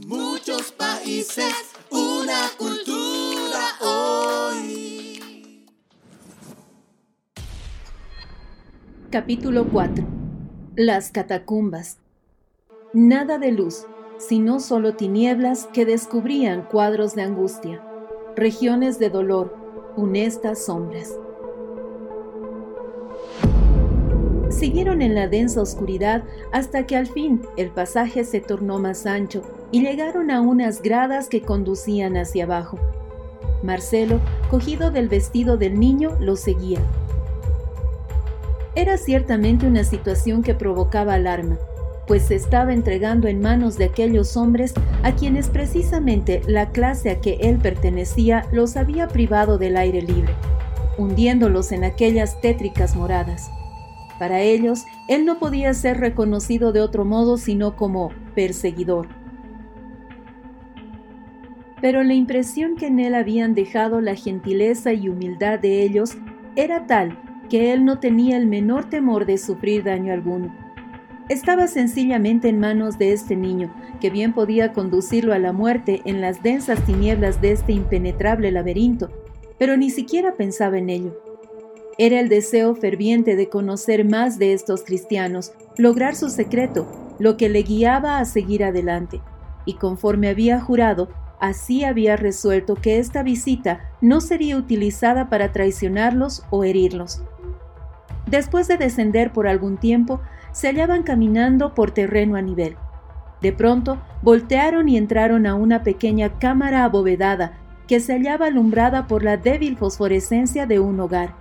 Muchos 0.07 0.73
países, 0.73 1.55
una 1.91 2.51
cultura 2.59 3.79
hoy. 3.81 5.65
Capítulo 9.11 9.69
4. 9.69 10.05
Las 10.75 11.11
catacumbas. 11.11 11.99
Nada 12.93 13.39
de 13.39 13.53
luz, 13.53 13.87
sino 14.19 14.61
solo 14.61 14.95
tinieblas 14.95 15.67
que 15.73 15.87
descubrían 15.87 16.63
cuadros 16.63 17.15
de 17.15 17.23
angustia, 17.23 17.83
regiones 18.35 18.99
de 18.99 19.09
dolor, 19.09 19.66
funestas 19.97 20.67
sombras. 20.67 21.19
Siguieron 24.51 25.01
en 25.03 25.15
la 25.15 25.27
densa 25.27 25.63
oscuridad 25.63 26.23
hasta 26.53 26.87
que 26.87 26.97
al 26.97 27.07
fin 27.07 27.43
el 27.57 27.71
pasaje 27.71 28.25
se 28.25 28.41
tornó 28.41 28.79
más 28.79 29.07
ancho 29.07 29.43
y 29.73 29.81
llegaron 29.81 30.31
a 30.31 30.43
unas 30.43 30.83
gradas 30.83 31.29
que 31.29 31.41
conducían 31.41 32.17
hacia 32.17 32.45
abajo. 32.45 32.79
Marcelo, 33.63 34.21
cogido 34.51 34.91
del 34.91 35.09
vestido 35.09 35.57
del 35.57 35.81
niño, 35.81 36.17
lo 36.21 36.37
seguía. 36.37 36.81
Era 38.75 38.99
ciertamente 38.99 39.67
una 39.67 39.83
situación 39.83 40.43
que 40.43 40.55
provocaba 40.55 41.15
alarma, 41.15 41.59
pues 42.07 42.27
se 42.27 42.37
estaba 42.37 42.73
entregando 42.73 43.29
en 43.29 43.41
manos 43.41 43.77
de 43.77 43.85
aquellos 43.85 44.37
hombres 44.37 44.75
a 45.03 45.13
quienes 45.13 45.49
precisamente 45.49 46.43
la 46.47 46.71
clase 46.71 47.11
a 47.11 47.21
que 47.21 47.39
él 47.41 47.59
pertenecía 47.59 48.47
los 48.53 48.77
había 48.77 49.09
privado 49.09 49.59
del 49.59 49.77
aire 49.77 50.03
libre, 50.03 50.33
hundiéndolos 50.99 51.73
en 51.73 51.85
aquellas 51.85 52.41
tétricas 52.41 52.95
moradas. 52.95 53.51
Para 54.19 54.41
ellos, 54.41 54.85
él 55.09 55.27
no 55.27 55.39
podía 55.39 55.75
ser 55.75 55.99
reconocido 55.99 56.73
de 56.73 56.81
otro 56.81 57.05
modo 57.05 57.37
sino 57.37 57.77
como 57.77 58.11
perseguidor. 58.35 59.09
Pero 61.81 62.03
la 62.03 62.15
impresión 62.15 62.77
que 62.77 62.87
en 62.87 63.01
él 63.01 63.15
habían 63.15 63.55
dejado 63.55 64.01
la 64.01 64.15
gentileza 64.15 64.93
y 64.95 65.09
humildad 65.09 65.59
de 65.59 65.83
ellos 65.83 66.17
era 66.55 66.87
tal 66.87 67.19
que 67.51 67.73
él 67.73 67.85
no 67.85 67.99
tenía 67.99 68.39
el 68.39 68.47
menor 68.47 68.89
temor 68.89 69.27
de 69.27 69.39
sufrir 69.39 69.85
daño 69.85 70.13
alguno. 70.13 70.66
Estaba 71.29 71.67
sencillamente 71.67 72.49
en 72.49 72.61
manos 72.61 72.99
de 72.99 73.13
este 73.13 73.35
niño, 73.35 73.75
que 74.01 74.11
bien 74.11 74.33
podía 74.33 74.73
conducirlo 74.73 75.35
a 75.35 75.41
la 75.41 75.53
muerte 75.53 76.01
en 76.05 76.21
las 76.21 76.41
densas 76.45 76.85
tinieblas 76.87 77.41
de 77.41 77.51
este 77.51 77.73
impenetrable 77.73 78.53
laberinto, 78.53 79.11
pero 79.59 79.77
ni 79.77 79.91
siquiera 79.91 80.37
pensaba 80.37 80.79
en 80.79 80.89
ello. 80.89 81.21
Era 81.99 82.21
el 82.21 82.29
deseo 82.29 82.77
ferviente 82.77 83.35
de 83.35 83.49
conocer 83.49 84.05
más 84.05 84.39
de 84.39 84.53
estos 84.53 84.85
cristianos, 84.85 85.53
lograr 85.77 86.15
su 86.15 86.31
secreto, 86.31 86.87
lo 87.19 87.37
que 87.37 87.49
le 87.49 87.63
guiaba 87.63 88.19
a 88.19 88.25
seguir 88.25 88.63
adelante, 88.63 89.21
y 89.65 89.75
conforme 89.75 90.29
había 90.29 90.61
jurado, 90.61 91.09
así 91.41 91.83
había 91.83 92.15
resuelto 92.17 92.77
que 92.77 93.01
esta 93.01 93.25
visita 93.25 93.91
no 94.01 94.21
sería 94.21 94.57
utilizada 94.57 95.29
para 95.29 95.51
traicionarlos 95.51 96.45
o 96.51 96.63
herirlos. 96.63 97.23
Después 98.27 98.69
de 98.69 98.77
descender 98.77 99.33
por 99.33 99.49
algún 99.49 99.77
tiempo, 99.77 100.21
se 100.57 100.69
hallaban 100.69 101.03
caminando 101.03 101.75
por 101.75 101.91
terreno 101.91 102.35
a 102.35 102.41
nivel. 102.41 102.77
De 103.43 103.53
pronto, 103.53 103.99
voltearon 104.23 104.89
y 104.89 104.97
entraron 104.97 105.47
a 105.47 105.55
una 105.55 105.83
pequeña 105.83 106.39
cámara 106.39 106.85
abovedada 106.85 107.59
que 107.87 108.01
se 108.01 108.15
hallaba 108.15 108.47
alumbrada 108.47 109.07
por 109.07 109.23
la 109.23 109.37
débil 109.37 109.77
fosforescencia 109.77 110.65
de 110.65 110.81
un 110.81 110.99
hogar. 110.99 111.35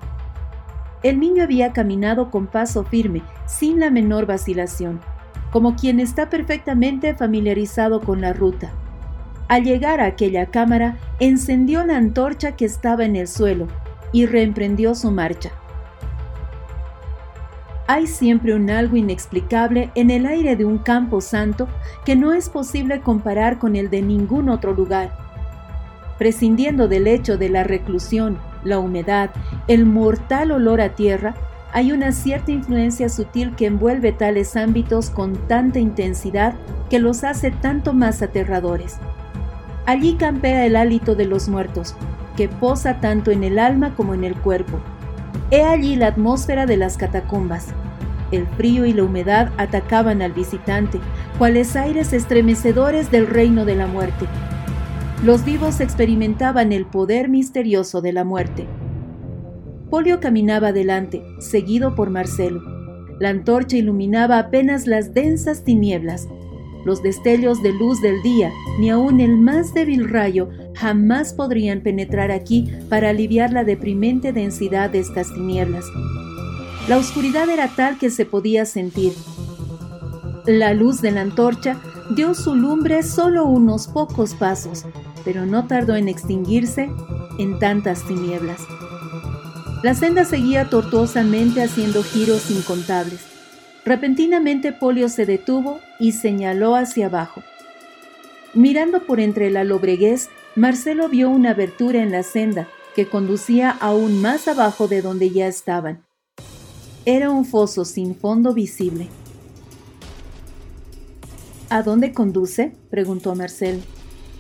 El 1.02 1.22
niño 1.22 1.44
había 1.44 1.72
caminado 1.72 2.30
con 2.30 2.48
paso 2.48 2.84
firme, 2.84 3.22
sin 3.46 3.80
la 3.80 3.90
menor 3.90 4.26
vacilación, 4.26 5.00
como 5.50 5.78
quien 5.78 6.02
está 6.02 6.30
perfectamente 6.30 7.16
familiarizado 7.16 8.02
con 8.02 8.20
la 8.20 8.34
ruta. 8.34 8.74
Al 9.48 9.64
llegar 9.64 10.02
a 10.02 10.08
aquella 10.08 10.48
cámara, 10.48 10.98
encendió 11.22 11.86
la 11.86 11.96
antorcha 11.96 12.58
que 12.58 12.66
estaba 12.66 13.06
en 13.06 13.16
el 13.16 13.30
suelo 13.30 13.68
y 14.12 14.26
reemprendió 14.26 14.94
su 14.94 15.10
marcha. 15.10 15.54
Hay 17.88 18.08
siempre 18.08 18.56
un 18.56 18.72
algo 18.72 18.98
inexplicable 18.98 19.92
en 19.94 20.10
el 20.10 20.26
aire 20.26 20.56
de 20.56 20.66
un 20.66 20.80
campo 20.80 21.22
santo 21.22 21.68
que 22.04 22.16
no 22.16 22.34
es 22.34 22.50
posible 22.50 23.02
comparar 23.02 23.60
con 23.60 23.76
el 23.76 23.92
de 23.92 24.02
ningún 24.02 24.50
otro 24.50 24.74
lugar. 24.74 25.12
Prescindiendo 26.18 26.88
del 26.88 27.06
hecho 27.06 27.38
de 27.38 27.50
la 27.50 27.64
reclusión, 27.64 28.40
la 28.64 28.80
humedad, 28.80 29.30
el 29.68 29.86
mortal 29.86 30.52
olor 30.52 30.82
a 30.82 30.96
tierra, 30.96 31.36
hay 31.74 31.92
una 31.92 32.12
cierta 32.12 32.52
influencia 32.52 33.08
sutil 33.08 33.56
que 33.56 33.68
envuelve 33.68 34.14
tales 34.14 34.56
ámbitos 34.56 35.12
con 35.12 35.36
tanta 35.48 35.78
intensidad 35.78 36.56
que 36.90 36.98
los 36.98 37.24
hace 37.24 37.52
tanto 37.52 37.94
más 37.94 38.24
aterradores. 38.24 38.98
Allí 39.86 40.16
campea 40.16 40.66
el 40.66 40.76
hálito 40.76 41.14
de 41.14 41.26
los 41.26 41.50
muertos, 41.50 41.94
que 42.36 42.48
posa 42.48 43.00
tanto 43.00 43.30
en 43.30 43.44
el 43.44 43.60
alma 43.60 43.94
como 43.94 44.16
en 44.16 44.24
el 44.24 44.36
cuerpo 44.36 44.80
He 45.52 45.64
allí 45.64 45.96
la 45.96 46.08
atmósfera 46.08 46.66
de 46.66 46.78
las 46.78 46.98
catacumbas. 46.98 47.68
El 48.32 48.48
frío 48.48 48.86
y 48.86 48.94
la 48.94 49.04
humedad 49.04 49.52
atacaban 49.58 50.22
al 50.24 50.34
visitante, 50.34 51.00
cuales 51.38 51.76
aires 51.76 52.14
estremecedores 52.14 53.12
del 53.12 53.28
reino 53.28 53.64
de 53.64 53.76
la 53.76 53.86
muerte. 53.86 54.26
Los 55.24 55.46
vivos 55.46 55.80
experimentaban 55.80 56.72
el 56.72 56.86
poder 56.86 57.30
misterioso 57.30 58.02
de 58.02 58.14
la 58.14 58.24
muerte. 58.24 58.68
Polio 59.90 60.20
caminaba 60.20 60.70
adelante, 60.70 61.24
seguido 61.40 61.96
por 61.96 62.10
Marcelo. 62.10 62.62
La 63.20 63.30
antorcha 63.30 63.78
iluminaba 63.78 64.40
apenas 64.40 64.88
las 64.88 65.14
densas 65.14 65.64
tinieblas. 65.64 66.28
Los 66.86 67.02
destellos 67.02 67.62
de 67.64 67.72
luz 67.72 68.02
del 68.02 68.22
día, 68.24 68.52
ni 68.80 68.90
aun 68.90 69.20
el 69.20 69.38
más 69.38 69.74
débil 69.74 70.10
rayo, 70.10 70.50
jamás 70.76 71.34
podrían 71.34 71.82
penetrar 71.82 72.32
aquí 72.32 72.72
para 72.90 73.10
aliviar 73.10 73.52
la 73.52 73.64
deprimente 73.64 74.34
densidad 74.34 74.90
de 74.90 75.00
estas 75.00 75.34
tinieblas. 75.34 75.86
La 76.88 76.98
oscuridad 76.98 77.50
era 77.50 77.68
tal 77.70 77.98
que 77.98 78.10
se 78.10 78.26
podía 78.26 78.66
sentir. 78.66 79.14
La 80.46 80.74
luz 80.74 81.02
de 81.02 81.12
la 81.12 81.22
antorcha 81.22 81.82
dio 82.16 82.36
su 82.36 82.56
lumbre 82.56 83.02
solo 83.02 83.46
unos 83.46 83.88
pocos 83.88 84.36
pasos, 84.36 84.86
pero 85.24 85.46
no 85.46 85.66
tardó 85.66 85.96
en 85.96 86.08
extinguirse 86.08 86.90
en 87.40 87.58
tantas 87.58 88.06
tinieblas. 88.06 88.62
La 89.82 89.94
senda 89.96 90.26
seguía 90.26 90.70
tortuosamente 90.70 91.64
haciendo 91.64 92.04
giros 92.04 92.52
incontables. 92.52 93.22
Repentinamente 93.84 94.72
Polio 94.72 95.10
se 95.10 95.26
detuvo 95.26 95.80
y 96.00 96.12
señaló 96.14 96.76
hacia 96.76 97.08
abajo. 97.08 97.44
Mirando 98.54 99.06
por 99.06 99.20
entre 99.20 99.50
la 99.52 99.64
lobreguez, 99.64 100.30
Marcelo 100.58 101.10
vio 101.10 101.30
una 101.30 101.50
abertura 101.50 102.02
en 102.02 102.14
la 102.14 102.24
senda 102.24 102.70
que 102.96 103.10
conducía 103.10 103.72
aún 103.72 104.22
más 104.22 104.48
abajo 104.48 104.88
de 104.88 105.02
donde 105.02 105.30
ya 105.30 105.48
estaban. 105.48 106.06
Era 107.04 107.30
un 107.30 107.44
foso 107.44 107.84
sin 107.84 108.16
fondo 108.16 108.54
visible. 108.54 109.10
¿A 111.70 111.84
dónde 111.84 112.14
conduce? 112.14 112.72
preguntó 112.90 113.36
Marcelo. 113.36 113.82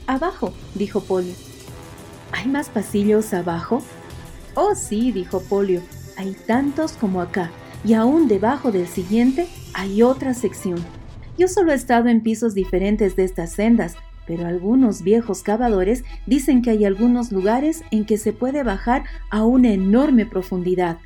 Abajo, 0.07 0.53
dijo 0.73 1.01
Polio. 1.01 1.33
¿Hay 2.31 2.47
más 2.47 2.69
pasillos 2.69 3.33
abajo? 3.33 3.81
Oh, 4.53 4.73
sí, 4.73 5.11
dijo 5.11 5.41
Polio. 5.41 5.81
Hay 6.15 6.33
tantos 6.47 6.93
como 6.93 7.19
acá, 7.19 7.51
y 7.83 7.93
aún 7.93 8.29
debajo 8.29 8.71
del 8.71 8.87
siguiente 8.87 9.49
hay 9.73 10.01
otra 10.01 10.33
sección. 10.33 10.77
Yo 11.37 11.49
solo 11.49 11.73
he 11.73 11.75
estado 11.75 12.07
en 12.07 12.23
pisos 12.23 12.53
diferentes 12.53 13.17
de 13.17 13.25
estas 13.25 13.51
sendas, 13.51 13.95
pero 14.27 14.47
algunos 14.47 15.03
viejos 15.03 15.43
cavadores 15.43 16.03
dicen 16.25 16.61
que 16.61 16.71
hay 16.71 16.85
algunos 16.85 17.31
lugares 17.31 17.83
en 17.91 18.05
que 18.05 18.17
se 18.17 18.33
puede 18.33 18.63
bajar 18.63 19.03
a 19.29 19.43
una 19.43 19.71
enorme 19.71 20.25
profundidad. 20.25 20.97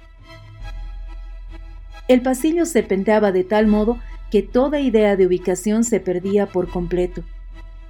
El 2.08 2.22
pasillo 2.22 2.66
se 2.66 2.82
penteaba 2.82 3.32
de 3.32 3.44
tal 3.44 3.68
modo 3.68 4.00
que 4.32 4.42
toda 4.42 4.80
idea 4.80 5.16
de 5.16 5.28
ubicación 5.28 5.84
se 5.84 6.00
perdía 6.00 6.48
por 6.48 6.70
completo. 6.70 7.24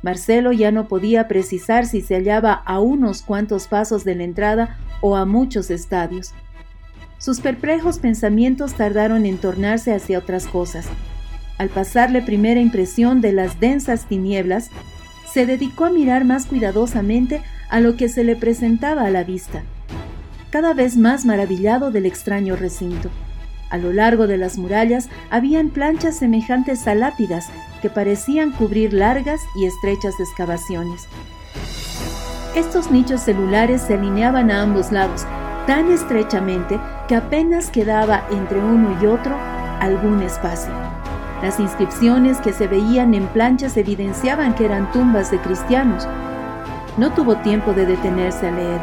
Marcelo 0.01 0.51
ya 0.51 0.71
no 0.71 0.87
podía 0.87 1.27
precisar 1.27 1.85
si 1.85 2.01
se 2.01 2.15
hallaba 2.15 2.53
a 2.53 2.79
unos 2.79 3.21
cuantos 3.21 3.67
pasos 3.67 4.05
de 4.05 4.15
la 4.15 4.23
entrada 4.23 4.77
o 5.01 5.15
a 5.15 5.25
muchos 5.25 5.69
estadios. 5.69 6.33
Sus 7.17 7.41
perplejos 7.41 7.99
pensamientos 7.99 8.75
tardaron 8.75 9.25
en 9.25 9.37
tornarse 9.37 9.93
hacia 9.93 10.19
otras 10.19 10.47
cosas. 10.47 10.87
Al 11.57 11.67
pasar 11.67 12.11
la 12.11 12.23
primera 12.23 12.61
impresión 12.61 13.19
de 13.19 13.33
las 13.33 13.59
densas 13.59 14.05
tinieblas, 14.05 14.69
se 15.31 15.45
dedicó 15.45 15.85
a 15.85 15.89
mirar 15.89 16.25
más 16.25 16.45
cuidadosamente 16.45 17.41
a 17.69 17.79
lo 17.79 17.95
que 17.95 18.09
se 18.09 18.23
le 18.23 18.35
presentaba 18.35 19.03
a 19.03 19.09
la 19.09 19.23
vista, 19.23 19.63
cada 20.49 20.73
vez 20.73 20.97
más 20.97 21.25
maravillado 21.25 21.91
del 21.91 22.05
extraño 22.05 22.55
recinto. 22.55 23.09
A 23.69 23.77
lo 23.77 23.93
largo 23.93 24.25
de 24.25 24.37
las 24.37 24.57
murallas 24.57 25.09
habían 25.29 25.69
planchas 25.69 26.17
semejantes 26.17 26.87
a 26.87 26.95
lápidas 26.95 27.49
que 27.81 27.89
parecían 27.89 28.51
cubrir 28.51 28.93
largas 28.93 29.39
y 29.55 29.65
estrechas 29.65 30.19
excavaciones. 30.19 31.03
Estos 32.55 32.89
nichos 32.89 33.21
celulares 33.21 33.81
se 33.81 33.93
alineaban 33.93 34.49
a 34.49 34.63
ambos 34.63 34.91
lados 34.91 35.25
tan 35.67 35.91
estrechamente 35.91 36.79
que 37.07 37.15
apenas 37.15 37.69
quedaba 37.69 38.25
entre 38.31 38.57
uno 38.57 38.97
y 38.99 39.05
otro 39.05 39.37
algún 39.79 40.23
espacio. 40.23 40.88
Las 41.41 41.59
inscripciones 41.59 42.39
que 42.39 42.51
se 42.51 42.67
veían 42.67 43.13
en 43.13 43.27
planchas 43.27 43.77
evidenciaban 43.77 44.55
que 44.55 44.65
eran 44.65 44.91
tumbas 44.91 45.31
de 45.31 45.39
cristianos. 45.39 46.07
No 46.97 47.11
tuvo 47.13 47.37
tiempo 47.37 47.73
de 47.73 47.85
detenerse 47.85 48.47
a 48.47 48.51
leer. 48.51 48.81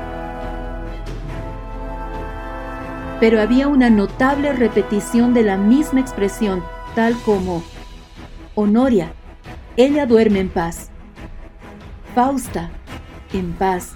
Pero 3.20 3.40
había 3.40 3.68
una 3.68 3.90
notable 3.90 4.52
repetición 4.52 5.34
de 5.34 5.42
la 5.42 5.56
misma 5.56 6.00
expresión, 6.00 6.62
tal 6.94 7.14
como 7.24 7.62
Honoria, 8.54 9.12
ella 9.76 10.06
duerme 10.06 10.40
en 10.40 10.48
paz. 10.48 10.88
Fausta, 12.14 12.70
en 13.34 13.52
paz. 13.52 13.92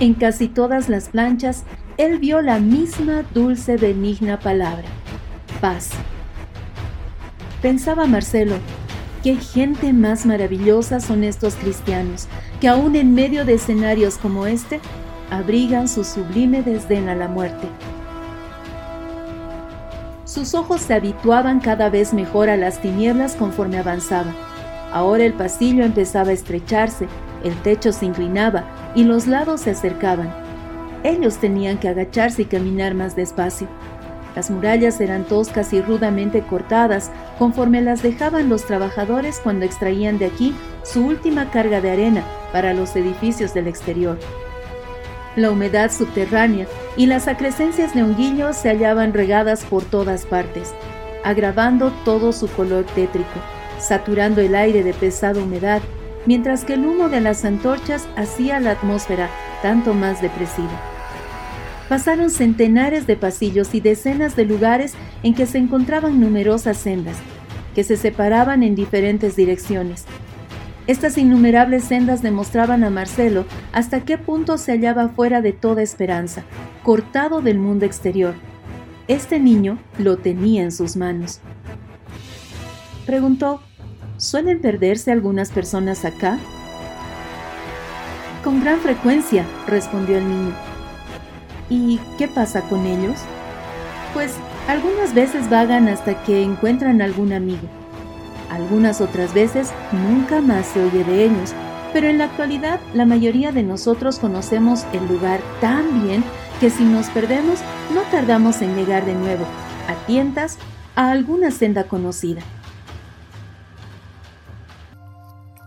En 0.00 0.12
casi 0.12 0.48
todas 0.48 0.90
las 0.90 1.08
planchas, 1.08 1.64
él 1.96 2.18
vio 2.18 2.42
la 2.42 2.58
misma 2.58 3.22
dulce, 3.34 3.78
benigna 3.78 4.38
palabra, 4.38 4.86
paz. 5.60 5.90
Pensaba 7.62 8.06
Marcelo, 8.06 8.56
qué 9.22 9.36
gente 9.36 9.92
más 9.92 10.24
maravillosa 10.24 11.00
son 11.00 11.24
estos 11.24 11.54
cristianos, 11.54 12.26
que 12.60 12.68
aún 12.68 12.96
en 12.96 13.14
medio 13.14 13.44
de 13.44 13.54
escenarios 13.54 14.16
como 14.16 14.46
este, 14.46 14.80
abrigan 15.30 15.88
su 15.88 16.04
sublime 16.04 16.62
desdén 16.62 17.08
a 17.08 17.14
la 17.14 17.28
muerte. 17.28 17.68
Sus 20.24 20.54
ojos 20.54 20.80
se 20.80 20.94
habituaban 20.94 21.60
cada 21.60 21.90
vez 21.90 22.14
mejor 22.14 22.48
a 22.48 22.56
las 22.56 22.80
tinieblas 22.80 23.34
conforme 23.34 23.78
avanzaba. 23.78 24.32
Ahora 24.92 25.24
el 25.24 25.34
pasillo 25.34 25.84
empezaba 25.84 26.30
a 26.30 26.34
estrecharse, 26.34 27.08
el 27.44 27.54
techo 27.62 27.92
se 27.92 28.06
inclinaba 28.06 28.64
y 28.94 29.04
los 29.04 29.26
lados 29.26 29.62
se 29.62 29.70
acercaban. 29.70 30.32
Ellos 31.02 31.38
tenían 31.38 31.78
que 31.78 31.88
agacharse 31.88 32.42
y 32.42 32.44
caminar 32.44 32.94
más 32.94 33.16
despacio. 33.16 33.68
Las 34.36 34.50
murallas 34.50 35.00
eran 35.00 35.24
toscas 35.24 35.72
y 35.72 35.80
rudamente 35.80 36.42
cortadas 36.42 37.10
conforme 37.38 37.80
las 37.80 38.02
dejaban 38.02 38.48
los 38.48 38.64
trabajadores 38.64 39.40
cuando 39.42 39.64
extraían 39.64 40.18
de 40.18 40.26
aquí 40.26 40.54
su 40.82 41.04
última 41.04 41.50
carga 41.50 41.80
de 41.80 41.90
arena 41.90 42.24
para 42.52 42.72
los 42.74 42.94
edificios 42.94 43.54
del 43.54 43.66
exterior. 43.66 44.18
La 45.36 45.50
humedad 45.50 45.90
subterránea 45.92 46.66
y 46.96 47.06
las 47.06 47.28
acrescencias 47.28 47.94
de 47.94 48.02
honguillos 48.02 48.56
se 48.56 48.68
hallaban 48.68 49.12
regadas 49.12 49.64
por 49.64 49.84
todas 49.84 50.26
partes, 50.26 50.74
agravando 51.24 51.92
todo 52.04 52.32
su 52.32 52.48
color 52.48 52.84
tétrico, 52.94 53.40
saturando 53.78 54.40
el 54.40 54.54
aire 54.54 54.82
de 54.82 54.92
pesada 54.92 55.40
humedad, 55.40 55.82
mientras 56.26 56.64
que 56.64 56.74
el 56.74 56.86
humo 56.86 57.08
de 57.08 57.20
las 57.20 57.44
antorchas 57.44 58.08
hacía 58.16 58.60
la 58.60 58.72
atmósfera 58.72 59.28
tanto 59.62 59.94
más 59.94 60.20
depresiva. 60.20 60.99
Pasaron 61.90 62.30
centenares 62.30 63.08
de 63.08 63.16
pasillos 63.16 63.74
y 63.74 63.80
decenas 63.80 64.36
de 64.36 64.44
lugares 64.44 64.94
en 65.24 65.34
que 65.34 65.44
se 65.44 65.58
encontraban 65.58 66.20
numerosas 66.20 66.76
sendas, 66.76 67.16
que 67.74 67.82
se 67.82 67.96
separaban 67.96 68.62
en 68.62 68.76
diferentes 68.76 69.34
direcciones. 69.34 70.04
Estas 70.86 71.18
innumerables 71.18 71.82
sendas 71.82 72.22
demostraban 72.22 72.84
a 72.84 72.90
Marcelo 72.90 73.44
hasta 73.72 74.04
qué 74.04 74.18
punto 74.18 74.56
se 74.56 74.70
hallaba 74.70 75.08
fuera 75.08 75.42
de 75.42 75.52
toda 75.52 75.82
esperanza, 75.82 76.44
cortado 76.84 77.40
del 77.40 77.58
mundo 77.58 77.86
exterior. 77.86 78.34
Este 79.08 79.40
niño 79.40 79.80
lo 79.98 80.16
tenía 80.16 80.62
en 80.62 80.70
sus 80.70 80.94
manos. 80.94 81.40
Preguntó, 83.04 83.62
¿suelen 84.16 84.60
perderse 84.60 85.10
algunas 85.10 85.50
personas 85.50 86.04
acá? 86.04 86.38
Con 88.44 88.60
gran 88.60 88.78
frecuencia, 88.78 89.44
respondió 89.66 90.18
el 90.18 90.28
niño. 90.28 90.69
¿Y 91.70 92.00
qué 92.18 92.26
pasa 92.26 92.62
con 92.62 92.84
ellos? 92.84 93.20
Pues 94.12 94.34
algunas 94.68 95.14
veces 95.14 95.48
vagan 95.48 95.88
hasta 95.88 96.22
que 96.24 96.42
encuentran 96.42 97.00
algún 97.00 97.32
amigo. 97.32 97.68
Algunas 98.50 99.00
otras 99.00 99.32
veces 99.32 99.70
nunca 99.92 100.40
más 100.40 100.66
se 100.66 100.82
oye 100.82 101.04
de 101.04 101.26
ellos, 101.26 101.54
pero 101.92 102.08
en 102.08 102.18
la 102.18 102.24
actualidad 102.24 102.80
la 102.92 103.06
mayoría 103.06 103.52
de 103.52 103.62
nosotros 103.62 104.18
conocemos 104.18 104.84
el 104.92 105.06
lugar 105.06 105.40
tan 105.60 106.02
bien 106.02 106.24
que 106.58 106.70
si 106.70 106.84
nos 106.84 107.08
perdemos 107.10 107.60
no 107.94 108.02
tardamos 108.10 108.60
en 108.62 108.74
llegar 108.74 109.06
de 109.06 109.14
nuevo, 109.14 109.44
a 109.88 109.94
tientas, 110.06 110.58
a 110.96 111.12
alguna 111.12 111.52
senda 111.52 111.84
conocida. 111.84 112.42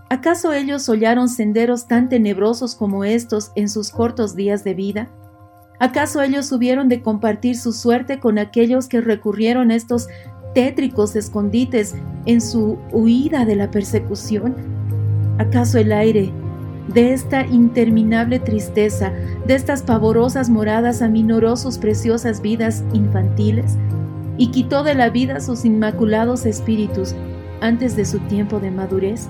¿Acaso 0.09 0.53
ellos 0.53 0.87
hollaron 0.89 1.29
senderos 1.29 1.87
tan 1.87 2.09
tenebrosos 2.09 2.75
como 2.75 3.05
estos 3.05 3.51
en 3.55 3.69
sus 3.69 3.89
cortos 3.89 4.35
días 4.35 4.63
de 4.63 4.73
vida? 4.73 5.09
¿Acaso 5.83 6.21
ellos 6.21 6.49
hubieron 6.53 6.87
de 6.87 7.01
compartir 7.01 7.57
su 7.57 7.73
suerte 7.73 8.21
con 8.21 8.37
aquellos 8.37 8.87
que 8.87 9.01
recurrieron 9.01 9.69
a 9.69 9.75
estos 9.75 10.07
tétricos 10.53 11.13
escondites 11.17 11.93
en 12.25 12.39
su 12.39 12.77
huida 12.93 13.43
de 13.43 13.57
la 13.57 13.69
persecución? 13.69 14.55
¿Acaso 15.39 15.77
el 15.79 15.91
aire 15.91 16.31
de 16.87 17.11
esta 17.11 17.45
interminable 17.45 18.39
tristeza, 18.39 19.11
de 19.45 19.55
estas 19.55 19.83
pavorosas 19.83 20.49
moradas 20.49 21.01
aminoró 21.01 21.57
sus 21.57 21.77
preciosas 21.77 22.41
vidas 22.41 22.81
infantiles 22.93 23.75
y 24.37 24.51
quitó 24.51 24.85
de 24.85 24.95
la 24.95 25.09
vida 25.09 25.41
sus 25.41 25.65
inmaculados 25.65 26.45
espíritus 26.45 27.13
antes 27.59 27.97
de 27.97 28.05
su 28.05 28.19
tiempo 28.19 28.61
de 28.61 28.71
madurez? 28.71 29.27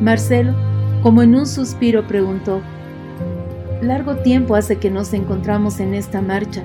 Marcelo, 0.00 0.54
como 1.02 1.22
en 1.22 1.34
un 1.34 1.48
suspiro, 1.48 2.06
preguntó, 2.06 2.60
Largo 3.82 4.16
tiempo 4.16 4.56
hace 4.56 4.76
que 4.76 4.90
nos 4.90 5.14
encontramos 5.14 5.80
en 5.80 5.94
esta 5.94 6.20
marcha. 6.20 6.62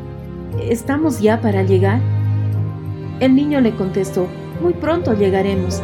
¿Estamos 0.62 1.22
ya 1.22 1.40
para 1.40 1.64
llegar? 1.64 2.02
El 3.22 3.36
niño 3.36 3.62
le 3.62 3.74
contestó, 3.74 4.28
muy 4.62 4.74
pronto 4.74 5.14
llegaremos. 5.14 5.82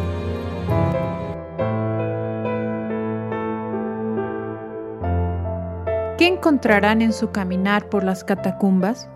¿Qué 6.18 6.26
encontrarán 6.26 7.00
en 7.00 7.14
su 7.14 7.30
caminar 7.30 7.88
por 7.88 8.04
las 8.04 8.24
catacumbas? 8.24 9.08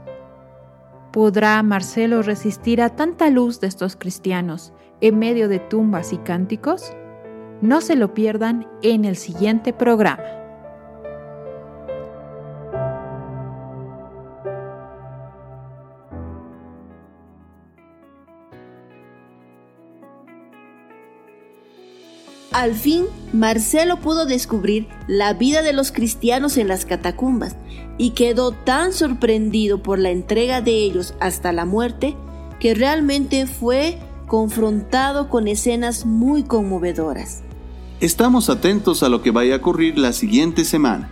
¿Podrá 1.13 1.63
Marcelo 1.63 2.23
resistir 2.23 2.81
a 2.81 2.97
tanta 2.97 3.29
luz 3.29 3.61
de 3.61 3.67
estos 3.67 3.95
cristianos 3.95 4.73
en 5.03 5.19
medio 5.19 5.51
de 5.51 5.59
tumbas 5.59 6.15
y 6.15 6.17
cánticos? 6.17 6.95
No 7.61 7.83
se 7.83 7.95
lo 7.95 8.15
pierdan 8.15 8.67
en 8.81 9.05
el 9.05 9.17
siguiente 9.17 9.75
programa. 9.75 10.46
Al 22.57 22.75
fin, 22.75 23.05
Marcelo 23.35 24.01
pudo 24.01 24.25
descubrir 24.25 24.89
la 25.09 25.35
vida 25.35 25.61
de 25.61 25.75
los 25.75 25.93
cristianos 25.93 26.57
en 26.57 26.69
las 26.69 26.87
catacumbas 26.87 27.55
y 27.99 28.13
quedó 28.13 28.53
tan 28.53 28.95
sorprendido 28.95 29.83
por 29.83 29.99
la 29.99 30.09
entrega 30.09 30.63
de 30.63 30.71
ellos 30.71 31.13
hasta 31.21 31.53
la 31.53 31.67
muerte 31.67 32.17
que 32.59 32.75
realmente 32.75 33.47
fue 33.47 33.99
confrontado 34.27 35.29
con 35.29 35.49
escenas 35.49 36.07
muy 36.07 36.45
conmovedoras. 36.45 37.43
Estamos 38.01 38.49
atentos 38.49 39.03
a 39.03 39.11
lo 39.11 39.21
que 39.21 39.33
vaya 39.33 39.57
a 39.57 39.59
ocurrir 39.59 39.99
la 39.99 40.15
siguiente 40.15 40.65
semana. 40.65 41.11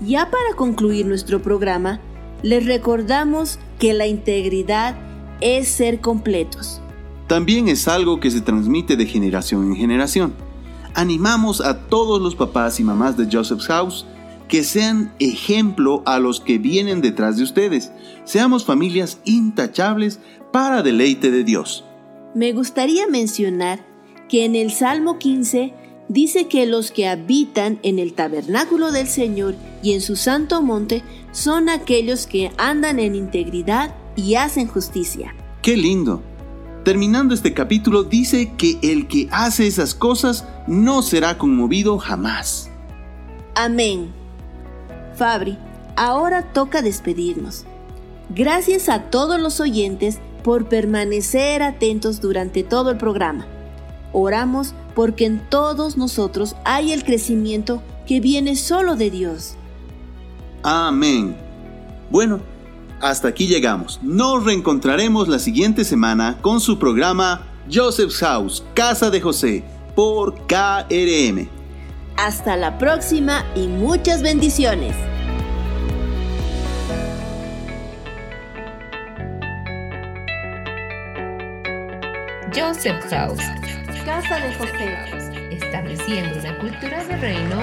Ya 0.00 0.30
para 0.30 0.54
concluir 0.54 1.06
nuestro 1.06 1.42
programa, 1.42 1.98
les 2.44 2.66
recordamos 2.66 3.58
que 3.80 3.94
la 3.94 4.06
integridad 4.06 4.94
es 5.40 5.66
ser 5.66 6.00
completos. 6.00 6.80
También 7.26 7.66
es 7.66 7.88
algo 7.88 8.20
que 8.20 8.30
se 8.30 8.42
transmite 8.42 8.94
de 8.94 9.06
generación 9.06 9.72
en 9.72 9.74
generación 9.74 10.43
animamos 10.94 11.60
a 11.60 11.80
todos 11.86 12.20
los 12.20 12.34
papás 12.34 12.80
y 12.80 12.84
mamás 12.84 13.16
de 13.16 13.28
Joseph's 13.30 13.66
House 13.66 14.06
que 14.48 14.62
sean 14.62 15.12
ejemplo 15.18 16.02
a 16.06 16.18
los 16.18 16.40
que 16.40 16.58
vienen 16.58 17.00
detrás 17.00 17.36
de 17.36 17.44
ustedes. 17.44 17.92
Seamos 18.24 18.64
familias 18.64 19.18
intachables 19.24 20.20
para 20.52 20.82
deleite 20.82 21.30
de 21.30 21.44
Dios. 21.44 21.84
Me 22.34 22.52
gustaría 22.52 23.06
mencionar 23.06 23.84
que 24.28 24.44
en 24.44 24.54
el 24.54 24.70
Salmo 24.70 25.18
15 25.18 25.74
dice 26.08 26.48
que 26.48 26.66
los 26.66 26.90
que 26.90 27.08
habitan 27.08 27.78
en 27.82 27.98
el 27.98 28.12
tabernáculo 28.12 28.92
del 28.92 29.06
Señor 29.06 29.54
y 29.82 29.92
en 29.92 30.00
su 30.00 30.16
santo 30.16 30.62
monte 30.62 31.02
son 31.32 31.68
aquellos 31.68 32.26
que 32.26 32.52
andan 32.58 32.98
en 32.98 33.14
integridad 33.14 33.94
y 34.16 34.34
hacen 34.34 34.68
justicia. 34.68 35.34
¡Qué 35.62 35.76
lindo! 35.76 36.22
Terminando 36.84 37.32
este 37.32 37.54
capítulo 37.54 38.04
dice 38.04 38.52
que 38.58 38.78
el 38.82 39.08
que 39.08 39.26
hace 39.32 39.66
esas 39.66 39.94
cosas 39.94 40.46
no 40.66 41.00
será 41.00 41.38
conmovido 41.38 41.96
jamás. 41.98 42.70
Amén. 43.54 44.12
Fabri, 45.16 45.56
ahora 45.96 46.52
toca 46.52 46.82
despedirnos. 46.82 47.64
Gracias 48.28 48.90
a 48.90 49.04
todos 49.04 49.40
los 49.40 49.60
oyentes 49.60 50.18
por 50.42 50.68
permanecer 50.68 51.62
atentos 51.62 52.20
durante 52.20 52.62
todo 52.62 52.90
el 52.90 52.98
programa. 52.98 53.46
Oramos 54.12 54.74
porque 54.94 55.24
en 55.24 55.40
todos 55.48 55.96
nosotros 55.96 56.54
hay 56.66 56.92
el 56.92 57.02
crecimiento 57.02 57.82
que 58.06 58.20
viene 58.20 58.56
solo 58.56 58.94
de 58.96 59.10
Dios. 59.10 59.54
Amén. 60.62 61.34
Bueno, 62.10 62.40
hasta 63.04 63.28
aquí 63.28 63.46
llegamos. 63.46 64.00
Nos 64.02 64.44
reencontraremos 64.44 65.28
la 65.28 65.38
siguiente 65.38 65.84
semana 65.84 66.38
con 66.40 66.60
su 66.60 66.78
programa 66.78 67.42
Joseph's 67.70 68.16
House, 68.18 68.64
Casa 68.72 69.10
de 69.10 69.20
José, 69.20 69.62
por 69.94 70.46
KRM. 70.46 71.46
Hasta 72.16 72.56
la 72.56 72.78
próxima 72.78 73.44
y 73.54 73.66
muchas 73.66 74.22
bendiciones. 74.22 74.96
Joseph 82.54 83.04
House, 83.10 83.42
Casa 84.06 84.38
de 84.38 84.54
José, 84.54 85.50
estableciendo 85.50 86.38
una 86.40 86.58
cultura 86.58 87.04
de 87.04 87.16
reino 87.16 87.62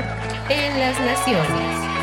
en 0.50 0.80
las 0.80 1.00
naciones. 1.00 2.01